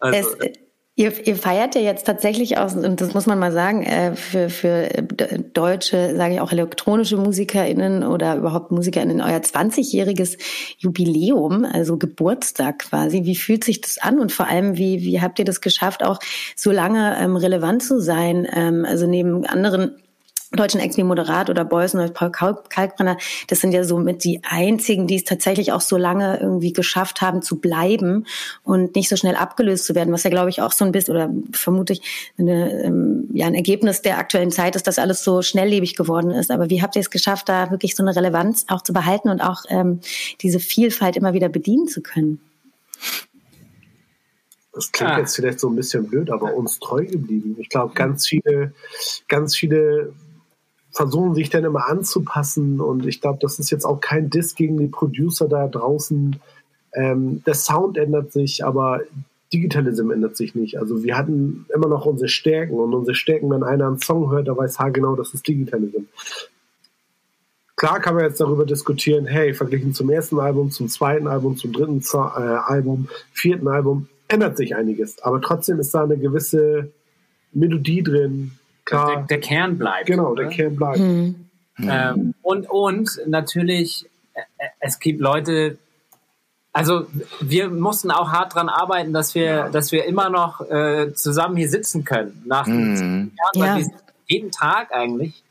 also. 0.00 0.28
Es, 0.40 0.52
Ihr, 1.00 1.26
ihr 1.26 1.36
feiert 1.36 1.74
ja 1.76 1.80
jetzt 1.80 2.04
tatsächlich 2.04 2.58
aus, 2.58 2.74
und 2.74 3.00
das 3.00 3.14
muss 3.14 3.24
man 3.24 3.38
mal 3.38 3.52
sagen, 3.52 3.84
äh, 3.84 4.14
für, 4.16 4.50
für 4.50 4.86
deutsche, 5.54 6.14
sage 6.14 6.34
ich 6.34 6.40
auch 6.42 6.52
elektronische 6.52 7.16
MusikerInnen 7.16 8.02
oder 8.02 8.36
überhaupt 8.36 8.70
MusikerInnen 8.70 9.22
euer 9.22 9.38
20-jähriges 9.38 10.36
Jubiläum, 10.76 11.64
also 11.64 11.96
Geburtstag 11.96 12.80
quasi. 12.80 13.24
Wie 13.24 13.34
fühlt 13.34 13.64
sich 13.64 13.80
das 13.80 13.96
an 13.96 14.18
und 14.18 14.30
vor 14.30 14.48
allem, 14.48 14.76
wie, 14.76 15.00
wie 15.00 15.22
habt 15.22 15.38
ihr 15.38 15.46
das 15.46 15.62
geschafft, 15.62 16.04
auch 16.04 16.18
so 16.54 16.70
lange 16.70 17.16
ähm, 17.18 17.36
relevant 17.36 17.82
zu 17.82 17.98
sein? 17.98 18.46
Ähm, 18.52 18.84
also 18.84 19.06
neben 19.06 19.46
anderen 19.46 19.96
deutschen 20.52 20.80
Ex 20.80 20.96
wie 20.96 21.04
Moderat 21.04 21.48
oder 21.48 21.64
Beusen 21.64 22.00
oder 22.00 22.10
Paul 22.10 22.30
Kalkbrenner, 22.30 23.16
das 23.48 23.60
sind 23.60 23.72
ja 23.72 23.84
so 23.84 23.98
mit 23.98 24.24
die 24.24 24.40
einzigen, 24.44 25.06
die 25.06 25.16
es 25.16 25.24
tatsächlich 25.24 25.72
auch 25.72 25.80
so 25.80 25.96
lange 25.96 26.38
irgendwie 26.40 26.72
geschafft 26.72 27.20
haben 27.20 27.42
zu 27.42 27.60
bleiben 27.60 28.26
und 28.64 28.96
nicht 28.96 29.08
so 29.08 29.16
schnell 29.16 29.36
abgelöst 29.36 29.86
zu 29.86 29.94
werden, 29.94 30.12
was 30.12 30.24
ja 30.24 30.30
glaube 30.30 30.50
ich 30.50 30.60
auch 30.60 30.72
so 30.72 30.84
ein 30.84 30.92
bisschen 30.92 31.14
oder 31.14 31.30
vermute 31.52 31.92
ich 31.92 32.02
eine, 32.38 32.82
ähm, 32.82 33.28
ja 33.32 33.46
ein 33.46 33.54
Ergebnis 33.54 34.02
der 34.02 34.18
aktuellen 34.18 34.50
Zeit 34.50 34.76
ist, 34.76 34.86
dass 34.86 34.98
alles 34.98 35.22
so 35.22 35.42
schnelllebig 35.42 35.96
geworden 35.96 36.30
ist. 36.30 36.50
Aber 36.50 36.70
wie 36.70 36.82
habt 36.82 36.96
ihr 36.96 37.00
es 37.00 37.10
geschafft, 37.10 37.48
da 37.48 37.70
wirklich 37.70 37.94
so 37.94 38.02
eine 38.02 38.14
Relevanz 38.14 38.66
auch 38.68 38.82
zu 38.82 38.92
behalten 38.92 39.28
und 39.28 39.40
auch 39.40 39.64
ähm, 39.68 40.00
diese 40.40 40.58
Vielfalt 40.58 41.16
immer 41.16 41.32
wieder 41.32 41.48
bedienen 41.48 41.86
zu 41.86 42.00
können? 42.00 42.40
Das 44.72 44.92
klingt 44.92 45.12
ah. 45.12 45.18
jetzt 45.18 45.34
vielleicht 45.34 45.60
so 45.60 45.68
ein 45.68 45.76
bisschen 45.76 46.06
blöd, 46.06 46.30
aber 46.30 46.54
uns 46.54 46.78
treu 46.78 47.04
geblieben. 47.04 47.56
Ich 47.58 47.68
glaube, 47.68 47.92
ganz 47.94 48.26
viele, 48.26 48.72
ganz 49.28 49.56
viele 49.56 50.12
versuchen 50.92 51.34
sich 51.34 51.50
dann 51.50 51.64
immer 51.64 51.88
anzupassen 51.88 52.80
und 52.80 53.06
ich 53.06 53.20
glaube, 53.20 53.38
das 53.40 53.58
ist 53.58 53.70
jetzt 53.70 53.84
auch 53.84 54.00
kein 54.00 54.30
Diss 54.30 54.54
gegen 54.54 54.78
die 54.78 54.88
Producer 54.88 55.48
da 55.48 55.68
draußen. 55.68 56.36
Ähm, 56.92 57.42
der 57.44 57.54
Sound 57.54 57.96
ändert 57.96 58.32
sich, 58.32 58.64
aber 58.64 59.00
Digitalism 59.52 60.10
ändert 60.10 60.36
sich 60.36 60.54
nicht. 60.54 60.78
Also 60.78 61.02
wir 61.02 61.16
hatten 61.16 61.66
immer 61.74 61.88
noch 61.88 62.06
unsere 62.06 62.28
Stärken 62.28 62.74
und 62.74 62.94
unsere 62.94 63.14
Stärken, 63.14 63.50
wenn 63.50 63.62
einer 63.62 63.86
einen 63.86 63.98
Song 63.98 64.30
hört, 64.30 64.48
da 64.48 64.56
weiß 64.56 64.78
genau, 64.92 65.16
das 65.16 65.34
ist 65.34 65.46
Digitalism. 65.46 66.02
Klar 67.76 68.00
kann 68.00 68.14
man 68.14 68.24
jetzt 68.24 68.40
darüber 68.40 68.66
diskutieren, 68.66 69.26
hey, 69.26 69.54
verglichen 69.54 69.94
zum 69.94 70.10
ersten 70.10 70.38
Album, 70.38 70.70
zum 70.70 70.88
zweiten 70.88 71.26
Album, 71.26 71.56
zum 71.56 71.72
dritten 71.72 72.02
äh, 72.12 72.18
Album, 72.18 73.08
vierten 73.32 73.68
Album, 73.68 74.08
ändert 74.28 74.56
sich 74.56 74.76
einiges. 74.76 75.22
Aber 75.22 75.40
trotzdem 75.40 75.80
ist 75.80 75.94
da 75.94 76.04
eine 76.04 76.18
gewisse 76.18 76.90
Melodie 77.52 78.02
drin, 78.02 78.52
klar. 78.90 79.16
Der, 79.16 79.22
der, 79.22 79.40
Kern 79.40 79.78
bleibt. 79.78 80.06
Genau, 80.06 80.34
der? 80.34 80.48
Kern 80.48 80.76
bleibt. 80.76 80.98
Mhm. 80.98 81.48
Ähm, 81.82 82.34
und, 82.42 82.68
und 82.68 83.20
natürlich, 83.26 84.06
äh, 84.34 84.42
es 84.80 84.98
gibt 84.98 85.20
Leute, 85.20 85.78
also 86.72 87.06
wir 87.40 87.68
mussten 87.68 88.10
auch 88.10 88.30
hart 88.30 88.54
dran 88.54 88.68
arbeiten, 88.68 89.12
dass 89.12 89.34
wir, 89.34 89.44
ja. 89.44 89.68
dass 89.68 89.90
wir 89.92 90.04
immer 90.04 90.30
noch 90.30 90.60
äh, 90.70 91.12
zusammen 91.14 91.56
hier 91.56 91.68
sitzen 91.68 92.04
können. 92.04 92.42
Nach 92.46 92.66
mhm. 92.66 93.32
Jahren, 93.54 93.78
ja. 93.78 93.86
jeden 94.26 94.50
Tag 94.50 94.92
eigentlich. 94.92 95.42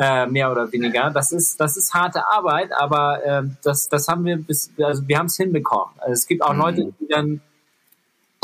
Äh, 0.00 0.26
mehr 0.26 0.52
oder 0.52 0.70
weniger. 0.70 1.10
Das 1.10 1.32
ist, 1.32 1.58
das 1.60 1.76
ist 1.76 1.92
harte 1.92 2.24
Arbeit, 2.28 2.70
aber 2.72 3.24
äh, 3.24 3.42
das, 3.64 3.88
das 3.88 4.06
haben 4.06 4.24
wir 4.24 4.36
bis, 4.36 4.70
also 4.80 5.08
wir 5.08 5.18
haben 5.18 5.26
es 5.26 5.36
hinbekommen. 5.36 5.92
Also 5.98 6.12
es 6.12 6.26
gibt 6.28 6.42
auch 6.42 6.52
mhm. 6.52 6.60
Leute, 6.60 6.94
die 7.00 7.08
dann, 7.08 7.40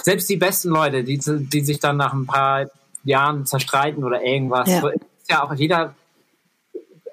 selbst 0.02 0.28
die 0.28 0.36
besten 0.36 0.70
Leute, 0.70 1.04
die, 1.04 1.16
die 1.16 1.60
sich 1.60 1.78
dann 1.78 1.96
nach 1.96 2.12
ein 2.12 2.26
paar 2.26 2.66
Jahren 3.04 3.46
zerstreiten 3.46 4.04
oder 4.04 4.22
irgendwas. 4.22 4.68
Ja. 4.68 4.80
So 4.80 4.88
ist 4.88 5.00
ja 5.28 5.42
auch 5.42 5.54
jeder 5.54 5.94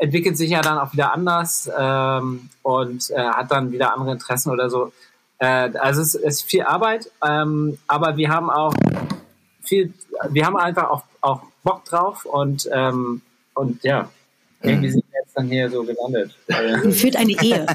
entwickelt 0.01 0.36
sich 0.36 0.50
ja 0.50 0.62
dann 0.62 0.79
auch 0.79 0.93
wieder 0.93 1.13
anders 1.13 1.69
ähm, 1.77 2.50
und 2.63 3.12
äh, 3.12 3.17
hat 3.17 3.51
dann 3.51 3.71
wieder 3.71 3.93
andere 3.93 4.12
Interessen 4.12 4.50
oder 4.50 4.69
so. 4.69 4.91
Äh, 5.38 5.69
also 5.77 6.01
es 6.01 6.15
ist 6.15 6.41
viel 6.43 6.63
Arbeit, 6.63 7.12
ähm, 7.24 7.77
aber 7.88 8.17
wir 8.17 8.29
haben 8.29 8.50
auch 8.50 8.74
viel, 9.62 9.93
wir 10.29 10.45
haben 10.45 10.57
einfach 10.57 10.89
auch, 10.89 11.03
auch 11.21 11.43
Bock 11.63 11.86
drauf 11.86 12.25
und, 12.25 12.67
ähm, 12.74 13.21
und 13.53 13.83
ja, 13.83 14.10
irgendwie 14.63 14.89
sind 14.89 15.05
wir 15.12 15.19
jetzt 15.21 15.38
dann 15.38 15.48
hier 15.48 15.69
so 15.69 15.83
gelandet. 15.83 16.36
Wie 16.48 16.93
führt 16.93 17.15
eine 17.15 17.33
Ehe? 17.33 17.67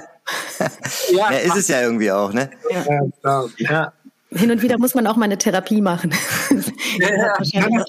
ja, 1.13 1.31
ja, 1.31 1.39
ist 1.39 1.57
es 1.57 1.69
ja 1.69 1.83
irgendwie 1.83 2.11
auch, 2.11 2.33
ne? 2.33 2.51
Ja, 2.71 3.03
ja 3.59 3.93
hin 4.31 4.51
und 4.51 4.63
wieder 4.63 4.79
muss 4.79 4.95
man 4.95 5.07
auch 5.07 5.17
mal 5.17 5.25
eine 5.25 5.39
Therapie 5.39 5.81
machen. 5.81 6.15
Ja, 6.99 7.11
ja, 7.11 7.35
ja, 7.43 7.85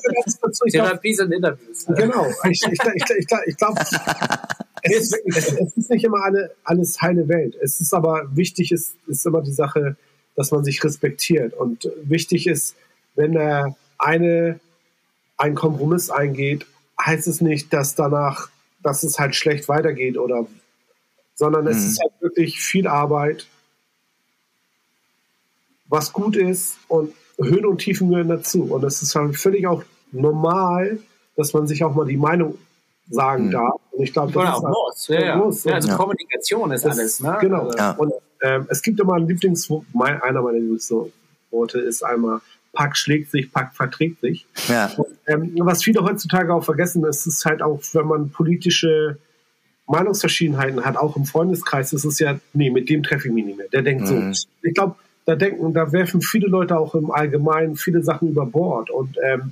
Therapie 0.70 1.14
sind 1.14 1.32
Interviews. 1.32 1.86
Genau. 1.86 2.28
Ich, 2.50 2.62
ich, 2.62 2.74
ich, 2.74 3.04
ich, 3.18 3.26
ich 3.46 3.56
glaube, 3.56 3.80
es, 4.82 5.14
es, 5.14 5.78
ist 5.78 5.90
nicht 5.90 6.04
immer 6.04 6.22
alle, 6.26 6.52
alles 6.66 7.02
heile 7.02 7.26
Welt. 7.30 7.56
Es 7.62 7.80
ist 7.80 7.94
aber 7.94 8.28
wichtig, 8.36 8.74
ist, 8.74 8.96
ist 9.08 9.26
immer 9.26 9.42
die 9.42 9.54
Sache, 9.54 9.96
dass 10.36 10.52
man 10.52 10.66
sich 10.66 10.84
respektiert. 10.84 11.54
Und 11.54 11.90
wichtig 12.04 12.48
ist, 12.48 12.76
wenn 13.16 13.32
der 13.32 13.78
eine 13.98 14.60
einen 15.38 15.56
Kompromiss 15.56 16.10
eingeht, 16.10 16.66
heißt 17.00 17.28
es 17.28 17.42
nicht, 17.42 17.72
dass 17.72 17.96
danach, 17.96 18.50
dass 18.84 19.04
es 19.04 19.20
halt 19.20 19.36
schlecht 19.36 19.70
weitergeht 19.70 20.18
oder, 20.18 20.48
sondern 21.36 21.68
es 21.68 21.78
mhm. 21.78 21.88
ist 21.88 22.02
halt 22.02 22.14
wirklich 22.20 22.60
viel 22.60 22.88
Arbeit 22.88 23.48
was 25.90 26.14
gut 26.14 26.36
ist 26.36 26.78
und 26.88 27.14
Höhen 27.40 27.66
und 27.66 27.78
Tiefen 27.78 28.10
gehören 28.10 28.30
dazu. 28.30 28.64
Und 28.64 28.84
es 28.84 29.02
ist 29.02 29.16
halt 29.16 29.38
völlig 29.38 29.68
auch 29.68 29.84
normal, 30.12 31.00
dass 31.36 31.54
man 31.54 31.68
sich 31.68 31.84
auch 31.84 31.96
mal 31.96 32.06
die 32.06 32.18
Meinung 32.18 32.58
sagen 33.10 33.48
mhm. 33.48 33.52
darf. 33.52 33.80
Und 33.92 34.04
ich 34.04 34.14
glaube, 34.14 34.32
das 34.34 34.44
ist 34.44 34.50
auch 34.50 34.64
halt 34.64 34.74
muss. 34.74 35.08
Ja, 35.08 35.22
ja. 35.22 35.36
muss. 35.38 35.64
ja, 35.64 35.74
also 35.76 35.90
ja. 35.90 35.96
Kommunikation 35.96 36.72
ist 36.72 36.86
das, 36.86 36.98
alles. 36.98 37.20
Ne? 37.20 37.38
Genau. 37.42 37.72
Ja. 37.78 37.92
Und 37.92 38.14
ähm, 38.42 38.66
es 38.70 38.82
gibt 38.82 39.00
immer 39.00 39.14
ein 39.14 39.28
Lieblings, 39.28 39.70
mein, 39.94 40.22
einer 40.22 40.42
meiner 40.42 40.60
Lieblingsworte 40.60 41.80
ist 41.80 42.04
einmal 42.04 42.42
Pack 42.74 42.96
schlägt 42.96 43.32
sich, 43.32 43.52
Pack 43.52 43.74
verträgt 43.74 44.22
sich. 44.22 44.46
Ja. 44.68 44.92
Und, 44.98 45.08
ähm, 45.26 45.52
was 45.62 45.84
viele 45.84 46.04
heutzutage 46.04 46.54
auch 46.54 46.64
vergessen, 46.64 47.04
ist, 47.06 47.26
ist 47.26 47.44
halt 47.46 47.62
auch, 47.62 47.82
wenn 47.94 48.06
man 48.06 48.30
politische 48.30 49.18
Meinungsverschiedenheiten 49.88 50.86
hat, 50.86 50.98
auch 50.98 51.16
im 51.16 51.26
Freundeskreis, 51.26 51.94
ist 51.94 52.06
es 52.06 52.20
ja, 52.20 52.40
nee, 52.54 52.70
mit 52.70 52.90
dem 52.90 53.04
treffe 53.04 53.30
ich 53.30 53.34
mich 53.34 53.46
nicht 53.46 53.58
mehr. 53.58 53.68
Der 53.70 53.82
denkt 53.82 54.04
mhm. 54.04 54.34
so. 54.34 54.46
Ich 54.62 54.74
glaube, 54.76 54.96
da 55.28 55.36
denken, 55.36 55.74
da 55.74 55.92
werfen 55.92 56.22
viele 56.22 56.48
Leute 56.48 56.80
auch 56.80 56.96
im 56.96 57.12
Allgemeinen 57.12 57.76
viele 57.76 58.02
Sachen 58.02 58.30
über 58.30 58.46
Bord. 58.46 58.90
Und 58.90 59.18
ähm, 59.22 59.52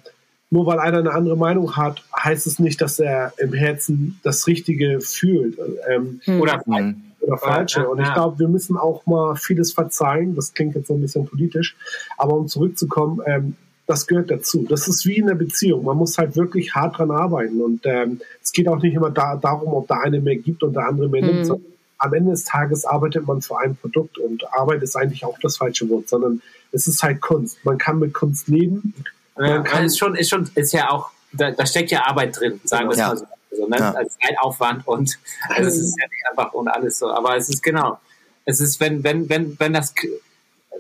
nur 0.50 0.66
weil 0.66 0.80
einer 0.80 1.00
eine 1.00 1.12
andere 1.12 1.36
Meinung 1.36 1.76
hat, 1.76 2.02
heißt 2.18 2.48
es 2.48 2.60
nicht, 2.60 2.80
dass 2.80 2.98
er 2.98 3.34
im 3.38 3.52
Herzen 3.52 4.18
das 4.24 4.48
Richtige 4.48 5.02
fühlt. 5.02 5.58
Ähm, 5.90 6.22
mhm. 6.26 6.40
Oder, 6.40 6.62
mhm. 6.66 7.02
oder 7.20 7.38
falsche. 7.38 7.90
Und 7.90 8.00
ich 8.00 8.14
glaube, 8.14 8.40
wir 8.40 8.48
müssen 8.48 8.78
auch 8.78 9.06
mal 9.06 9.36
vieles 9.36 9.74
verzeihen. 9.74 10.34
Das 10.34 10.54
klingt 10.54 10.76
jetzt 10.76 10.88
so 10.88 10.94
ein 10.94 11.02
bisschen 11.02 11.26
politisch. 11.26 11.76
Aber 12.18 12.36
um 12.38 12.48
zurückzukommen, 12.48 13.20
ähm, 13.26 13.58
das 13.86 14.08
gehört 14.08 14.32
dazu. 14.32 14.66
Das 14.70 14.88
ist 14.88 15.06
wie 15.06 15.18
in 15.18 15.26
einer 15.26 15.36
Beziehung. 15.38 15.84
Man 15.84 15.98
muss 15.98 16.18
halt 16.18 16.38
wirklich 16.38 16.74
hart 16.74 16.98
dran 16.98 17.12
arbeiten. 17.12 17.62
Und 17.62 17.82
ähm, 17.84 18.22
es 18.42 18.54
geht 18.54 18.70
auch 18.70 18.82
nicht 18.82 18.94
immer 18.94 19.10
da, 19.10 19.36
darum, 19.36 19.74
ob 19.74 19.90
der 19.90 20.00
eine 20.04 20.22
mehr 20.22 20.38
gibt 20.38 20.64
und 20.64 20.74
der 20.74 20.88
andere 20.88 21.10
mehr 21.10 21.22
nimmt. 21.22 21.50
Mhm. 21.50 21.66
Am 22.06 22.14
Ende 22.14 22.32
des 22.32 22.44
Tages 22.44 22.86
arbeitet 22.86 23.26
man 23.28 23.42
für 23.42 23.60
ein 23.60 23.76
Produkt 23.76 24.18
und 24.18 24.44
Arbeit 24.54 24.84
ist 24.84 24.96
eigentlich 24.96 25.26
auch 25.26 25.38
das 25.40 25.58
falsche 25.58 25.90
Wort, 25.90 26.08
sondern 26.08 26.42
es 26.72 26.88
ist 26.88 27.02
halt 27.04 27.22
Kunst. 27.22 27.64
Man 27.64 27.78
kann 27.78 28.00
mit 28.00 28.14
Kunst 28.14 28.48
leben. 28.48 28.94
Man 29.36 29.64
kann 29.64 29.86
ist 29.86 29.98
schon, 29.98 30.16
ist 30.16 30.30
schon, 30.30 30.50
ist 30.56 30.72
ja 30.72 30.90
auch, 30.90 31.10
da, 31.34 31.52
da 31.52 31.66
steckt 31.66 31.92
ja 31.92 32.06
Arbeit 32.06 32.40
drin, 32.40 32.62
sagen 32.64 32.88
wir 32.88 32.92
es 32.92 32.98
ja. 33.00 33.08
mal 33.10 33.18
so. 33.18 33.26
Also, 33.52 33.68
ne? 33.68 33.78
ja. 33.80 33.92
Als 33.92 34.18
Zeitaufwand 34.20 34.88
und 34.88 35.18
also 35.50 35.68
es 35.68 35.78
ist 35.78 35.96
ja 36.00 36.08
nicht 36.08 36.24
einfach 36.30 36.54
und 36.54 36.68
alles 36.68 37.00
so. 37.00 37.10
Aber 37.10 37.36
es 37.36 37.50
ist 37.50 37.64
genau. 37.64 38.00
Es 38.46 38.60
ist, 38.60 38.80
wenn, 38.80 39.04
wenn, 39.04 39.28
wenn, 39.28 39.60
wenn 39.60 39.74
das, 39.74 39.94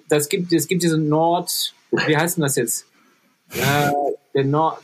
das 0.07 0.29
gibt, 0.29 0.53
es 0.53 0.67
gibt 0.67 0.83
diese 0.83 0.97
Nord, 0.97 1.73
wie 1.91 2.15
heißt 2.15 2.37
denn 2.37 2.43
das 2.43 2.55
jetzt? 2.55 2.85
äh, 3.53 3.91
der 4.33 4.43
Nord, 4.43 4.79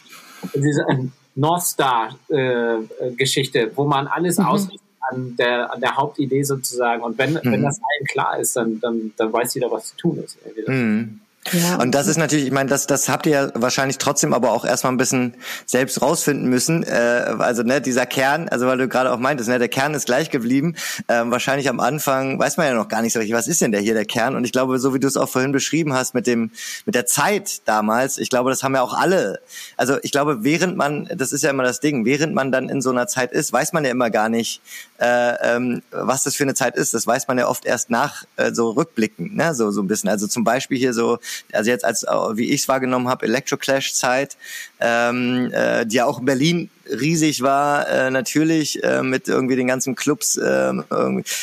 diese 0.53 0.81
äh, 0.89 1.07
North 1.36 1.63
Star 1.63 2.17
äh, 2.29 2.77
Geschichte, 3.15 3.71
wo 3.75 3.86
man 3.86 4.07
alles 4.07 4.38
mhm. 4.38 4.45
ausrichtet 4.45 4.81
an 5.12 5.36
der, 5.38 5.72
an 5.74 5.82
der 5.82 5.96
Hauptidee 5.96 6.44
sozusagen. 6.44 7.03
Und 7.03 7.18
wenn, 7.18 7.34
mhm. 7.34 7.39
wenn 7.44 7.63
das 7.63 7.80
allen 7.80 8.08
klar 8.08 8.39
ist, 8.39 8.56
dann, 8.56 8.80
dann, 8.80 9.13
dann 9.18 9.32
weiß 9.32 9.53
jeder, 9.53 9.72
was 9.72 9.89
zu 9.89 9.98
tun 9.98 10.24
ist. 10.24 10.38
Mhm. 10.68 11.22
Ja. 11.51 11.77
Und 11.77 11.96
das 11.96 12.06
ist 12.06 12.18
natürlich, 12.18 12.46
ich 12.46 12.51
meine, 12.51 12.70
das, 12.70 12.86
das 12.86 13.10
habt 13.10 13.25
ihr 13.25 13.32
ja 13.32 13.51
wahrscheinlich 13.56 13.98
trotzdem 13.98 14.32
aber 14.32 14.51
auch 14.51 14.63
erstmal 14.63 14.94
ein 14.94 14.98
bisschen 14.98 15.34
selbst 15.65 16.01
rausfinden 16.01 16.48
müssen. 16.48 16.84
Äh, 16.84 17.36
also 17.39 17.63
ne, 17.63 17.82
dieser 17.82 18.06
Kern, 18.06 18.48
also 18.48 18.68
weil 18.68 18.77
du 18.77 18.88
gerade 18.88 19.12
auch 19.12 19.18
meintest, 19.18 19.50
ne, 19.50 19.58
der 19.58 19.68
Kern 19.68 19.96
ist 19.96 20.06
gleich 20.06 20.30
geblieben. 20.30 20.75
Ähm, 21.08 21.32
wahrscheinlich 21.32 21.68
am 21.68 21.80
Anfang 21.80 22.38
weiß 22.38 22.58
man 22.58 22.68
ja 22.68 22.74
noch 22.75 22.88
gar 22.88 23.01
nicht 23.01 23.13
so 23.13 23.20
richtig, 23.20 23.36
was 23.36 23.48
ist 23.48 23.60
denn 23.60 23.72
der 23.72 23.82
hier 23.82 23.96
der 23.96 24.06
Kern? 24.06 24.36
Und 24.36 24.46
ich 24.46 24.51
glaube, 24.51 24.77
so 24.77 24.94
wie 24.94 25.00
du 25.00 25.08
es 25.08 25.18
auch 25.18 25.27
vorhin 25.27 25.51
beschrieben 25.51 25.94
hast 25.94 26.13
mit 26.13 26.27
dem 26.27 26.51
mit 26.86 26.94
der 26.94 27.08
Zeit 27.08 27.68
damals, 27.68 28.20
ich 28.20 28.30
glaube, 28.30 28.51
das 28.51 28.63
haben 28.63 28.75
ja 28.75 28.84
auch 28.84 28.94
alle. 28.94 29.39
Also 29.77 29.98
ich 30.03 30.12
glaube, 30.12 30.44
während 30.44 30.77
man, 30.77 31.10
das 31.15 31.34
ist 31.34 31.41
ja 31.41 31.50
immer 31.50 31.63
das 31.63 31.80
Ding, 31.80 32.06
während 32.06 32.36
man 32.36 32.51
dann 32.51 32.70
in 32.70 32.82
so 32.82 32.91
einer 32.91 33.08
Zeit 33.08 33.32
ist, 33.32 33.51
weiß 33.51 33.74
man 33.74 33.84
ja 33.84 33.89
immer 33.89 34.12
gar 34.12 34.30
nicht, 34.30 34.62
äh, 35.01 35.55
ähm, 35.55 35.81
was 35.91 36.24
das 36.24 36.36
für 36.36 36.43
eine 36.43 36.53
Zeit 36.53 36.75
ist. 36.75 36.93
Das 36.93 37.08
weiß 37.08 37.27
man 37.27 37.38
ja 37.38 37.48
oft 37.48 37.65
erst 37.65 37.89
nach 37.89 38.24
äh, 38.36 38.53
so 38.53 38.70
rückblicken, 38.70 39.36
ne, 39.36 39.55
so 39.55 39.72
so 39.72 39.81
ein 39.81 39.88
bisschen. 39.88 40.10
Also 40.10 40.27
zum 40.27 40.43
Beispiel 40.43 40.77
hier 40.77 40.93
so 40.93 41.17
also 41.51 41.70
jetzt 41.70 41.84
als, 41.84 42.03
wie 42.03 42.51
ich 42.51 42.62
es 42.62 42.67
wahrgenommen 42.67 43.08
habe, 43.08 43.25
Electroclash-Zeit, 43.25 44.38
ähm, 44.79 45.51
äh, 45.51 45.86
die 45.86 45.96
ja 45.98 46.05
auch 46.05 46.20
in 46.20 46.25
Berlin 46.25 46.70
riesig 46.91 47.41
war, 47.41 47.88
äh, 47.88 48.12
natürlich 48.12 48.83
äh, 48.83 49.01
mit 49.03 49.27
irgendwie 49.27 49.55
den 49.55 49.67
ganzen 49.67 49.95
Clubs, 49.95 50.38
äh, 50.38 50.74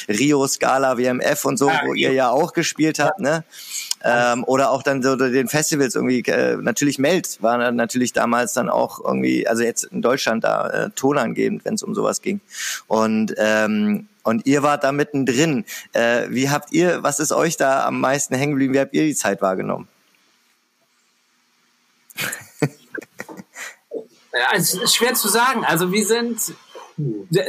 Rio, 0.09 0.47
Scala, 0.47 0.99
WMF 0.99 1.45
und 1.45 1.57
so, 1.57 1.69
ja, 1.69 1.81
wo 1.85 1.95
ihr 1.95 2.13
ja 2.13 2.31
auch 2.31 2.53
gespielt 2.53 2.99
habt, 2.99 3.21
ne? 3.21 3.45
Ähm, 4.05 4.45
oder 4.45 4.71
auch 4.71 4.83
dann 4.85 5.03
so 5.03 5.17
den 5.17 5.49
Festivals 5.49 5.97
irgendwie, 5.97 6.21
äh, 6.31 6.57
natürlich 6.57 6.99
Meld 6.99 7.43
war 7.43 7.73
natürlich 7.73 8.13
damals 8.13 8.53
dann 8.53 8.69
auch 8.69 9.05
irgendwie, 9.05 9.49
also 9.49 9.63
jetzt 9.65 9.85
in 9.85 10.03
Deutschland 10.03 10.45
da 10.45 10.69
äh, 10.69 10.91
tonangebend, 10.91 11.65
wenn 11.65 11.75
es 11.75 11.83
um 11.83 11.95
sowas 11.95 12.23
ging. 12.23 12.41
Und 12.87 13.35
ähm, 13.39 14.09
und 14.23 14.47
ihr 14.47 14.63
wart 14.63 14.85
da 14.85 14.93
mittendrin. 14.93 15.65
Äh, 15.95 16.27
wie 16.29 16.51
habt 16.51 16.71
ihr, 16.73 17.03
was 17.03 17.19
ist 17.19 17.33
euch 17.33 17.57
da 17.57 17.87
am 17.87 17.99
meisten 17.99 18.35
hängen 18.35 18.53
geblieben? 18.53 18.75
Wie 18.75 18.81
habt 18.81 18.93
ihr 18.93 19.05
die 19.05 19.15
Zeit 19.15 19.41
wahrgenommen? 19.41 19.89
Ja, 24.39 24.57
es 24.57 24.75
ist 24.75 24.95
schwer 24.95 25.15
zu 25.15 25.29
sagen. 25.29 25.65
Also 25.65 25.93
wir 25.93 26.07
sind 26.07 26.55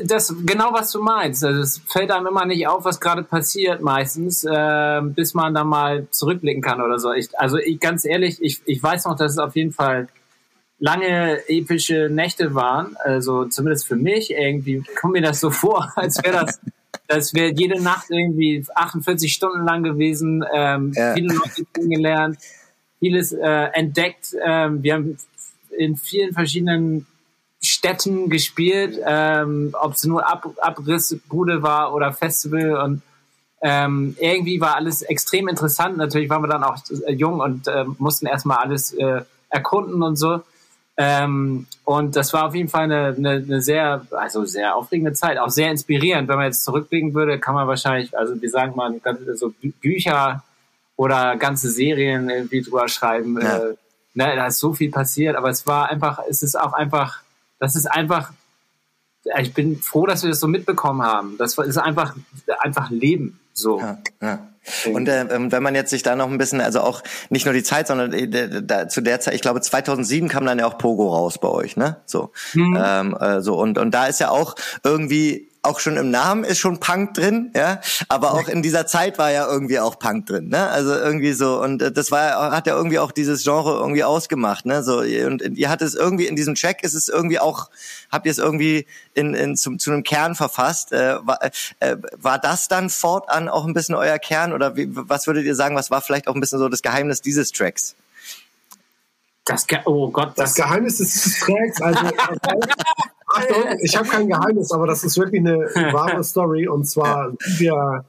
das 0.03 0.35
genau 0.45 0.71
was 0.73 0.91
du 0.91 1.01
meinst. 1.01 1.43
Also 1.43 1.61
es 1.61 1.81
fällt 1.87 2.11
einem 2.11 2.27
immer 2.27 2.45
nicht 2.45 2.67
auf, 2.67 2.85
was 2.85 2.99
gerade 2.99 3.23
passiert 3.23 3.81
meistens, 3.81 4.43
äh, 4.43 5.01
bis 5.01 5.33
man 5.33 5.53
da 5.53 5.63
mal 5.63 6.07
zurückblicken 6.11 6.61
kann 6.61 6.81
oder 6.81 6.99
so. 6.99 7.11
Ich, 7.13 7.37
also 7.39 7.57
ich 7.57 7.79
ganz 7.79 8.05
ehrlich, 8.05 8.37
ich, 8.41 8.61
ich 8.65 8.81
weiß 8.81 9.05
noch, 9.05 9.15
dass 9.15 9.31
es 9.31 9.37
auf 9.39 9.55
jeden 9.55 9.71
Fall 9.71 10.07
lange 10.77 11.39
epische 11.47 12.09
Nächte 12.11 12.53
waren. 12.53 12.95
Also 13.03 13.45
zumindest 13.45 13.87
für 13.87 13.95
mich 13.95 14.31
irgendwie 14.31 14.83
kommt 14.99 15.13
mir 15.13 15.21
das 15.21 15.39
so 15.39 15.49
vor, 15.51 15.91
als 15.95 16.23
wäre 16.23 16.45
das 16.45 16.59
das 17.07 17.33
wäre 17.33 17.51
jede 17.55 17.81
Nacht 17.81 18.05
irgendwie 18.09 18.63
48 18.73 19.33
Stunden 19.33 19.65
lang 19.65 19.81
gewesen. 19.81 20.45
Ähm, 20.53 20.91
ja. 20.95 21.15
Viele 21.15 21.33
Leute 21.33 21.65
kennengelernt, 21.73 22.37
vieles 22.99 23.31
äh, 23.31 23.69
entdeckt. 23.73 24.35
Ähm, 24.43 24.83
wir 24.83 24.93
haben 24.93 25.17
in 25.79 25.95
vielen 25.95 26.33
verschiedenen 26.33 27.07
Städten 27.61 28.29
gespielt, 28.29 28.99
ähm, 29.05 29.73
ob 29.79 29.93
es 29.93 30.03
nur 30.03 30.27
Ab 30.29 30.45
Abrissbude 30.59 31.63
war 31.63 31.93
oder 31.93 32.11
Festival 32.11 32.77
und 32.77 33.01
ähm, 33.61 34.15
irgendwie 34.19 34.61
war 34.61 34.75
alles 34.75 35.01
extrem 35.01 35.47
interessant. 35.47 35.97
Natürlich 35.97 36.29
waren 36.29 36.43
wir 36.43 36.47
dann 36.47 36.63
auch 36.63 36.77
äh, 37.05 37.13
jung 37.13 37.39
und 37.39 37.67
äh, 37.67 37.85
mussten 37.97 38.25
erstmal 38.25 38.57
alles 38.57 38.93
äh, 38.93 39.21
erkunden 39.49 40.01
und 40.01 40.15
so. 40.15 40.41
Ähm, 40.95 41.65
und 41.85 42.15
das 42.15 42.33
war 42.33 42.47
auf 42.47 42.55
jeden 42.55 42.69
Fall 42.69 42.83
eine, 42.83 43.15
eine, 43.17 43.31
eine 43.31 43.61
sehr, 43.61 44.05
also 44.11 44.45
sehr 44.45 44.75
aufregende 44.75 45.13
Zeit, 45.13 45.37
auch 45.37 45.49
sehr 45.49 45.71
inspirierend. 45.71 46.27
Wenn 46.27 46.37
man 46.37 46.45
jetzt 46.45 46.63
zurückblicken 46.63 47.13
würde, 47.13 47.39
kann 47.39 47.55
man 47.55 47.67
wahrscheinlich, 47.67 48.17
also 48.17 48.41
wir 48.41 48.49
sagen 48.49 48.75
mal, 48.75 48.93
so 49.35 49.53
Bücher 49.81 50.43
oder 50.97 51.37
ganze 51.37 51.69
Serien 51.69 52.29
irgendwie 52.29 52.61
drüber 52.61 52.87
schreiben. 52.87 53.39
Ja. 53.41 53.57
Äh, 53.57 53.75
ne, 54.19 54.35
da 54.35 54.47
ist 54.47 54.59
so 54.59 54.73
viel 54.73 54.91
passiert, 54.91 55.35
aber 55.35 55.49
es 55.49 55.65
war 55.65 55.89
einfach, 55.89 56.19
es 56.29 56.43
ist 56.43 56.59
auch 56.59 56.73
einfach, 56.73 57.21
das 57.57 57.75
ist 57.75 57.85
einfach, 57.87 58.31
ich 59.39 59.53
bin 59.53 59.79
froh, 59.81 60.05
dass 60.05 60.23
wir 60.23 60.29
das 60.29 60.39
so 60.39 60.47
mitbekommen 60.47 61.01
haben. 61.01 61.37
Das 61.37 61.57
ist 61.57 61.77
einfach, 61.77 62.15
einfach 62.59 62.89
Leben, 62.89 63.39
so. 63.53 63.79
Ja, 63.79 63.97
ja. 64.21 64.45
Und 64.93 65.07
äh, 65.07 65.21
ähm, 65.33 65.51
wenn 65.51 65.63
man 65.63 65.73
jetzt 65.73 65.89
sich 65.89 66.03
da 66.03 66.15
noch 66.15 66.29
ein 66.29 66.37
bisschen, 66.37 66.61
also 66.61 66.81
auch 66.81 67.01
nicht 67.29 67.45
nur 67.45 67.53
die 67.53 67.63
Zeit, 67.63 67.87
sondern 67.87 68.13
äh, 68.13 68.61
da, 68.61 68.87
zu 68.87 69.01
der 69.01 69.19
Zeit, 69.19 69.33
ich 69.33 69.41
glaube 69.41 69.61
2007 69.61 70.27
kam 70.27 70.45
dann 70.45 70.59
ja 70.59 70.67
auch 70.67 70.77
Pogo 70.77 71.07
raus 71.07 71.39
bei 71.39 71.47
euch, 71.47 71.75
ne? 71.75 71.95
So, 72.05 72.31
mhm. 72.53 72.77
ähm, 72.79 73.17
äh, 73.19 73.41
so 73.41 73.57
und 73.57 73.79
und 73.79 73.91
da 73.91 74.05
ist 74.05 74.19
ja 74.19 74.29
auch 74.29 74.55
irgendwie 74.83 75.48
auch 75.61 75.79
schon 75.79 75.97
im 75.97 76.09
Namen 76.09 76.43
ist 76.43 76.59
schon 76.59 76.79
Punk 76.79 77.13
drin, 77.13 77.51
ja, 77.55 77.81
aber 78.07 78.33
auch 78.33 78.47
in 78.47 78.61
dieser 78.61 78.87
Zeit 78.87 79.17
war 79.17 79.31
ja 79.31 79.47
irgendwie 79.47 79.79
auch 79.79 79.99
Punk 79.99 80.25
drin, 80.27 80.49
ne? 80.49 80.67
Also 80.69 80.93
irgendwie 80.93 81.33
so 81.33 81.61
und 81.61 81.81
äh, 81.81 81.91
das 81.91 82.11
war 82.11 82.51
hat 82.51 82.67
ja 82.67 82.75
irgendwie 82.75 82.99
auch 82.99 83.11
dieses 83.11 83.43
Genre 83.43 83.77
irgendwie 83.79 84.03
ausgemacht, 84.03 84.65
ne? 84.65 84.83
So 84.83 84.99
und 84.99 85.57
ihr 85.57 85.69
hattet 85.69 85.89
es 85.89 85.95
irgendwie 85.95 86.27
in 86.27 86.35
diesem 86.35 86.55
Track 86.55 86.83
ist 86.83 86.93
es 86.93 87.09
irgendwie 87.09 87.39
auch 87.39 87.69
habt 88.11 88.25
ihr 88.25 88.31
es 88.31 88.37
irgendwie 88.37 88.85
in, 89.13 89.33
in 89.33 89.55
zum, 89.55 89.79
zu 89.79 89.91
einem 89.91 90.03
Kern 90.03 90.35
verfasst. 90.35 90.91
Äh, 90.91 91.17
war, 91.25 91.39
äh, 91.79 91.97
war 92.17 92.39
das 92.39 92.67
dann 92.67 92.89
fortan 92.89 93.49
auch 93.49 93.65
ein 93.65 93.73
bisschen 93.73 93.95
euer 93.95 94.19
Kern 94.19 94.53
oder 94.53 94.75
wie, 94.75 94.87
was 94.89 95.27
würdet 95.27 95.45
ihr 95.45 95.55
sagen, 95.55 95.75
was 95.75 95.91
war 95.91 96.01
vielleicht 96.01 96.27
auch 96.27 96.35
ein 96.35 96.41
bisschen 96.41 96.59
so 96.59 96.69
das 96.69 96.81
Geheimnis 96.81 97.21
dieses 97.21 97.51
Tracks? 97.51 97.95
Das 99.49 99.65
Ge 99.65 99.79
oh 99.85 100.11
Gott, 100.11 100.29
das, 100.35 100.53
das 100.53 100.55
Geheimnis 100.55 100.97
des 100.99 101.39
Tracks, 101.39 101.81
also 101.81 101.99
Achtung, 103.35 103.63
ich 103.81 103.95
habe 103.95 104.07
kein 104.07 104.27
Geheimnis, 104.27 104.71
aber 104.71 104.87
das 104.87 105.03
ist 105.03 105.17
wirklich 105.17 105.41
eine 105.41 105.57
wahre 105.93 106.23
Story. 106.23 106.67
Und 106.67 106.85
zwar, 106.85 107.33
wir 107.57 108.05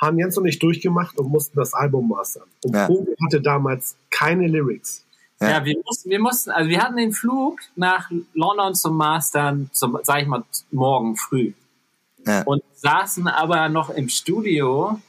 haben 0.00 0.18
Jens 0.18 0.36
und 0.36 0.46
ich 0.46 0.58
durchgemacht 0.58 1.18
und 1.18 1.28
mussten 1.28 1.56
das 1.56 1.72
Album 1.72 2.08
mastern. 2.08 2.48
Und 2.64 2.74
ja. 2.74 2.86
Vogel 2.86 3.14
hatte 3.24 3.40
damals 3.40 3.96
keine 4.10 4.48
Lyrics. 4.48 5.04
Ja, 5.40 5.50
ja, 5.50 5.64
wir, 5.64 5.76
mussten, 5.84 6.10
wir 6.10 6.20
mussten, 6.20 6.50
also 6.50 6.68
wir 6.68 6.82
hatten 6.82 6.96
den 6.96 7.12
Flug 7.12 7.60
nach 7.74 8.10
London 8.34 8.74
zum 8.74 8.96
Mastern, 8.96 9.70
zum, 9.72 9.98
sag 10.02 10.22
ich 10.22 10.28
mal, 10.28 10.44
morgen 10.70 11.16
früh. 11.16 11.52
Ja. 12.26 12.42
Und 12.42 12.62
saßen 12.74 13.26
aber 13.26 13.68
noch 13.68 13.90
im 13.90 14.08
Studio 14.08 15.00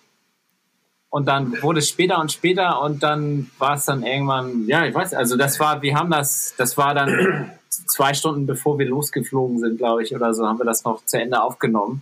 und 1.13 1.27
dann 1.27 1.61
wurde 1.61 1.77
es 1.77 1.89
später 1.89 2.17
und 2.19 2.31
später 2.31 2.81
und 2.81 3.03
dann 3.03 3.51
war 3.59 3.75
es 3.75 3.85
dann 3.85 4.01
irgendwann, 4.01 4.65
ja, 4.65 4.83
ich 4.83 4.95
weiß, 4.95 5.13
also 5.13 5.37
das 5.37 5.59
war, 5.59 5.83
wir 5.83 5.93
haben 5.93 6.09
das, 6.09 6.55
das 6.57 6.75
war 6.75 6.95
dann 6.95 7.51
zwei 7.69 8.15
Stunden 8.15 8.47
bevor 8.47 8.79
wir 8.79 8.87
losgeflogen 8.87 9.59
sind, 9.59 9.77
glaube 9.77 10.01
ich, 10.01 10.15
oder 10.15 10.33
so, 10.33 10.47
haben 10.47 10.57
wir 10.57 10.65
das 10.65 10.83
noch 10.85 11.05
zu 11.05 11.19
Ende 11.19 11.43
aufgenommen 11.43 12.01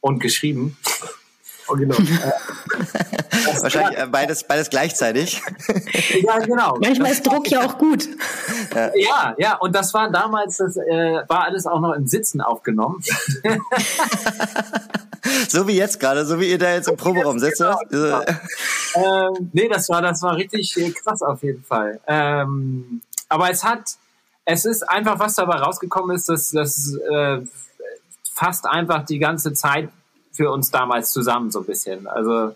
und 0.00 0.18
geschrieben. 0.18 0.76
Oh, 1.68 1.74
genau. 1.74 1.94
Wahrscheinlich 3.60 3.98
äh, 4.00 4.06
beides, 4.06 4.42
beides 4.42 4.68
gleichzeitig. 4.68 5.40
ja, 6.20 6.38
genau. 6.40 6.76
Manchmal 6.80 7.12
ist 7.12 7.24
Druck 7.24 7.48
ja 7.48 7.64
auch 7.64 7.78
gut. 7.78 8.08
Ja, 8.96 9.36
ja, 9.38 9.54
und 9.58 9.76
das 9.76 9.94
war 9.94 10.10
damals, 10.10 10.56
das 10.56 10.76
äh, 10.76 11.22
war 11.28 11.44
alles 11.44 11.66
auch 11.66 11.80
noch 11.80 11.92
im 11.92 12.08
Sitzen 12.08 12.40
aufgenommen. 12.40 13.00
so 15.50 15.66
wie 15.68 15.76
jetzt 15.76 16.00
gerade, 16.00 16.24
so 16.24 16.38
wie 16.40 16.50
ihr 16.50 16.58
da 16.58 16.72
jetzt 16.72 16.88
im 16.88 16.96
Proberaum 16.96 17.38
sitzt. 17.38 17.58
Genau, 17.58 17.78
genau. 17.88 18.22
ähm, 18.94 19.50
nee, 19.52 19.68
das 19.68 19.88
war, 19.88 20.02
das 20.02 20.22
war 20.22 20.36
richtig 20.36 20.74
krass 21.02 21.22
auf 21.22 21.42
jeden 21.42 21.62
Fall. 21.64 22.00
Ähm, 22.06 23.00
aber 23.28 23.50
es 23.50 23.64
hat, 23.64 23.96
es 24.44 24.64
ist 24.64 24.82
einfach, 24.82 25.18
was 25.18 25.34
dabei 25.34 25.56
rausgekommen 25.56 26.14
ist, 26.14 26.28
dass, 26.28 26.50
dass 26.50 26.94
äh, 26.94 27.40
fasst 28.32 28.66
einfach 28.66 29.04
die 29.04 29.18
ganze 29.18 29.52
Zeit 29.52 29.88
für 30.32 30.50
uns 30.50 30.70
damals 30.70 31.12
zusammen 31.12 31.50
so 31.50 31.60
ein 31.60 31.66
bisschen. 31.66 32.06
Also 32.06 32.54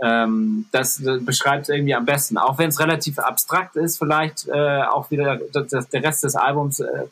ähm, 0.00 0.66
das, 0.72 1.00
das 1.02 1.24
beschreibt 1.24 1.64
es 1.64 1.68
irgendwie 1.68 1.94
am 1.94 2.04
besten. 2.04 2.36
Auch 2.36 2.58
wenn 2.58 2.70
es 2.70 2.80
relativ 2.80 3.18
abstrakt 3.18 3.76
ist, 3.76 3.98
vielleicht 3.98 4.48
äh, 4.48 4.82
auch 4.82 5.10
wieder 5.10 5.40
das, 5.52 5.68
das, 5.68 5.88
der 5.88 6.02
Rest 6.02 6.24
des 6.24 6.34
Albums 6.34 6.80
äh, 6.80 7.04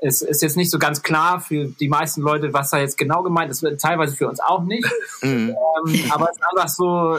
ist, 0.00 0.22
ist 0.22 0.42
jetzt 0.42 0.56
nicht 0.56 0.70
so 0.70 0.78
ganz 0.78 1.02
klar 1.02 1.40
für 1.40 1.66
die 1.66 1.88
meisten 1.88 2.22
Leute, 2.22 2.52
was 2.52 2.70
da 2.70 2.78
jetzt 2.78 2.96
genau 2.96 3.22
gemeint 3.22 3.50
ist. 3.50 3.64
Teilweise 3.80 4.16
für 4.16 4.28
uns 4.28 4.40
auch 4.40 4.62
nicht. 4.62 4.86
Mhm. 5.22 5.50
Ähm, 5.50 6.10
aber 6.12 6.30
es 6.30 6.36
ist 6.36 6.42
einfach 6.50 6.68
so, 6.68 7.18